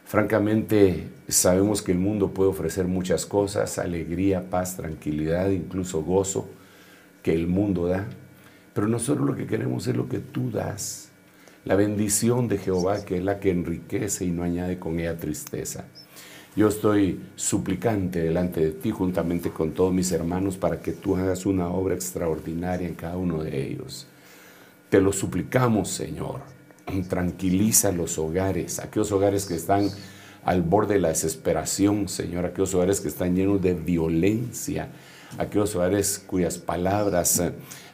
Francamente, 0.05 1.09
sabemos 1.29 1.83
que 1.83 1.93
el 1.93 1.99
mundo 1.99 2.33
puede 2.33 2.51
ofrecer 2.51 2.87
muchas 2.87 3.27
cosas, 3.27 3.79
alegría, 3.79 4.51
paz, 4.51 4.77
tranquilidad, 4.77 5.51
incluso 5.51 6.03
gozo 6.03 6.49
que 7.23 7.33
el 7.33 7.47
mundo 7.47 7.87
da. 7.87 8.07
Pero 8.73 8.89
nosotros 8.89 9.27
lo 9.27 9.35
que 9.35 9.47
queremos 9.47 9.87
es 9.87 9.97
lo 9.97 10.09
que 10.09 10.19
tú 10.19 10.51
das 10.51 11.11
la 11.67 11.75
bendición 11.75 12.47
de 12.47 12.59
Jehová, 12.59 13.05
que 13.05 13.19
es 13.19 13.25
la 13.25 13.41
que 13.41 13.51
enriquece 13.51 14.25
y 14.25 14.31
no 14.31 14.45
añade 14.45 14.79
con 14.79 15.01
ella 15.01 15.17
tristeza. 15.17 15.85
Yo 16.55 16.69
estoy 16.69 17.21
suplicante 17.35 18.21
delante 18.21 18.61
de 18.61 18.71
ti 18.71 18.93
juntamente 18.93 19.51
con 19.51 19.73
todos 19.73 19.93
mis 19.93 20.11
hermanos 20.13 20.57
para 20.57 20.81
que 20.81 20.93
tú 20.93 21.17
hagas 21.17 21.45
una 21.45 21.69
obra 21.69 21.95
extraordinaria 21.95 22.87
en 22.87 22.95
cada 22.95 23.17
uno 23.17 23.43
de 23.43 23.67
ellos. 23.67 24.07
Te 24.89 25.01
lo 25.01 25.13
suplicamos, 25.13 25.91
Señor. 25.91 26.41
Tranquiliza 27.09 27.91
los 27.91 28.17
hogares, 28.17 28.79
aquellos 28.79 29.11
hogares 29.11 29.45
que 29.45 29.57
están 29.57 29.91
al 30.45 30.63
borde 30.63 30.95
de 30.95 31.01
la 31.01 31.09
desesperación, 31.09 32.09
Señor, 32.09 32.47
aquellos 32.47 32.73
hogares 32.75 33.01
que 33.01 33.09
están 33.09 33.35
llenos 33.35 33.61
de 33.61 33.75
violencia, 33.75 34.91
aquellos 35.37 35.75
hogares 35.75 36.23
cuyas 36.25 36.59
palabras 36.59 37.43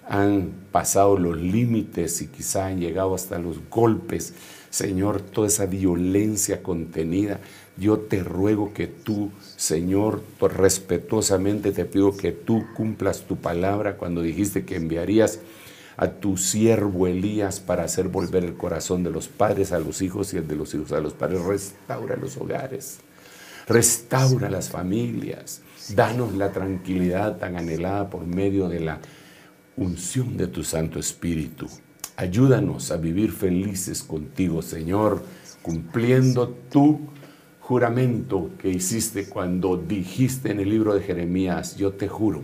han 0.09 0.53
pasado 0.72 1.16
los 1.16 1.36
límites 1.36 2.20
y 2.22 2.26
quizá 2.26 2.66
han 2.66 2.80
llegado 2.80 3.14
hasta 3.14 3.38
los 3.38 3.59
golpes. 3.70 4.34
Señor, 4.70 5.20
toda 5.20 5.48
esa 5.48 5.66
violencia 5.66 6.62
contenida, 6.62 7.40
yo 7.76 7.98
te 8.00 8.22
ruego 8.22 8.72
que 8.72 8.86
tú, 8.86 9.30
Señor, 9.57 10.22
respetuosamente 10.40 11.72
te 11.72 11.84
pido 11.84 12.16
que 12.16 12.32
tú 12.32 12.64
cumplas 12.74 13.22
tu 13.22 13.36
palabra 13.36 13.96
cuando 13.96 14.22
dijiste 14.22 14.64
que 14.64 14.76
enviarías 14.76 15.40
a 15.96 16.09
tu 16.09 16.36
siervo 16.36 17.07
Elías 17.07 17.61
para 17.61 17.84
hacer 17.84 18.09
volver 18.09 18.44
el 18.44 18.57
corazón 18.57 19.03
de 19.03 19.11
los 19.11 19.28
padres 19.28 19.72
a 19.72 19.78
los 19.78 20.03
hijos 20.03 20.32
y 20.32 20.38
el 20.38 20.48
de 20.48 20.57
los 20.57 20.74
hijos 20.74 20.92
a 20.92 21.00
los 21.00 21.12
padres. 21.14 21.42
Restaura 21.42 22.16
los 22.16 22.36
hogares, 22.36 22.98
restaura 23.68 24.50
las 24.50 24.70
familias, 24.70 25.61
danos 25.94 26.34
la 26.34 26.50
tranquilidad 26.50 27.36
tan 27.36 27.57
anhelada 27.57 28.11
por 28.11 28.26
medio 28.26 28.68
de 28.68 28.80
la 28.80 29.00
unción 29.76 30.36
de 30.36 30.46
tu 30.46 30.64
Santo 30.64 30.98
Espíritu. 30.98 31.68
Ayúdanos 32.16 32.90
a 32.90 32.96
vivir 32.96 33.32
felices 33.32 34.02
contigo, 34.02 34.62
Señor, 34.62 35.22
cumpliendo 35.62 36.48
tu 36.70 37.00
juramento 37.60 38.50
que 38.58 38.68
hiciste 38.68 39.28
cuando 39.28 39.76
dijiste 39.76 40.50
en 40.50 40.60
el 40.60 40.68
libro 40.68 40.94
de 40.94 41.00
Jeremías, 41.00 41.76
yo 41.76 41.92
te 41.92 42.08
juro 42.08 42.42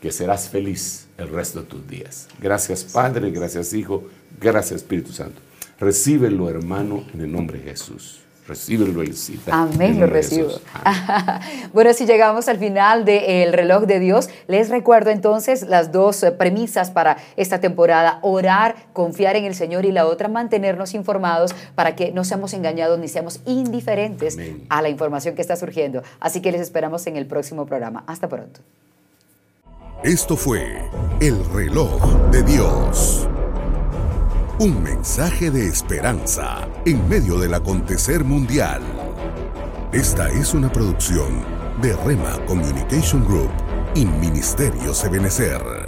que 0.00 0.12
serás 0.12 0.48
feliz 0.48 1.08
el 1.18 1.28
resto 1.28 1.62
de 1.62 1.66
tus 1.66 1.88
días. 1.88 2.28
Gracias 2.40 2.84
Padre, 2.84 3.30
gracias 3.30 3.72
Hijo, 3.72 4.04
gracias 4.40 4.82
Espíritu 4.82 5.12
Santo. 5.12 5.40
Recíbelo 5.80 6.48
hermano 6.48 7.04
en 7.12 7.22
el 7.22 7.32
nombre 7.32 7.58
de 7.58 7.70
Jesús. 7.70 8.25
Recíbelo, 8.48 9.02
Elisita. 9.02 9.52
Amén, 9.52 9.98
lo 9.98 10.06
recibo. 10.06 10.50
bueno, 11.72 11.92
si 11.92 12.06
llegamos 12.06 12.46
al 12.46 12.58
final 12.58 13.04
del 13.04 13.52
reloj 13.52 13.84
de 13.84 13.98
Dios, 13.98 14.28
les 14.46 14.68
recuerdo 14.68 15.10
entonces 15.10 15.62
las 15.62 15.90
dos 15.90 16.22
eh, 16.22 16.30
premisas 16.30 16.90
para 16.90 17.16
esta 17.36 17.60
temporada. 17.60 18.20
Orar, 18.22 18.76
confiar 18.92 19.34
en 19.34 19.44
el 19.44 19.54
Señor 19.54 19.84
y 19.84 19.90
la 19.90 20.06
otra, 20.06 20.28
mantenernos 20.28 20.94
informados 20.94 21.54
para 21.74 21.96
que 21.96 22.12
no 22.12 22.22
seamos 22.22 22.52
engañados 22.52 22.98
ni 23.00 23.08
seamos 23.08 23.40
indiferentes 23.46 24.38
a 24.68 24.80
la 24.80 24.90
información 24.90 25.34
que 25.34 25.42
está 25.42 25.56
surgiendo. 25.56 26.02
Así 26.20 26.40
que 26.40 26.52
les 26.52 26.60
esperamos 26.60 27.06
en 27.08 27.16
el 27.16 27.26
próximo 27.26 27.66
programa. 27.66 28.04
Hasta 28.06 28.28
pronto. 28.28 28.60
Esto 30.04 30.36
fue 30.36 30.82
el 31.20 31.44
reloj 31.52 32.30
de 32.30 32.42
Dios. 32.44 33.26
Un 34.58 34.82
mensaje 34.82 35.50
de 35.50 35.66
esperanza 35.66 36.66
en 36.86 37.06
medio 37.10 37.38
del 37.38 37.52
acontecer 37.52 38.24
mundial. 38.24 38.80
Esta 39.92 40.30
es 40.30 40.54
una 40.54 40.72
producción 40.72 41.44
de 41.82 41.94
Rema 41.94 42.38
Communication 42.46 43.22
Group 43.26 43.50
y 43.94 44.06
Ministerio 44.06 44.94
Sebenecer. 44.94 45.85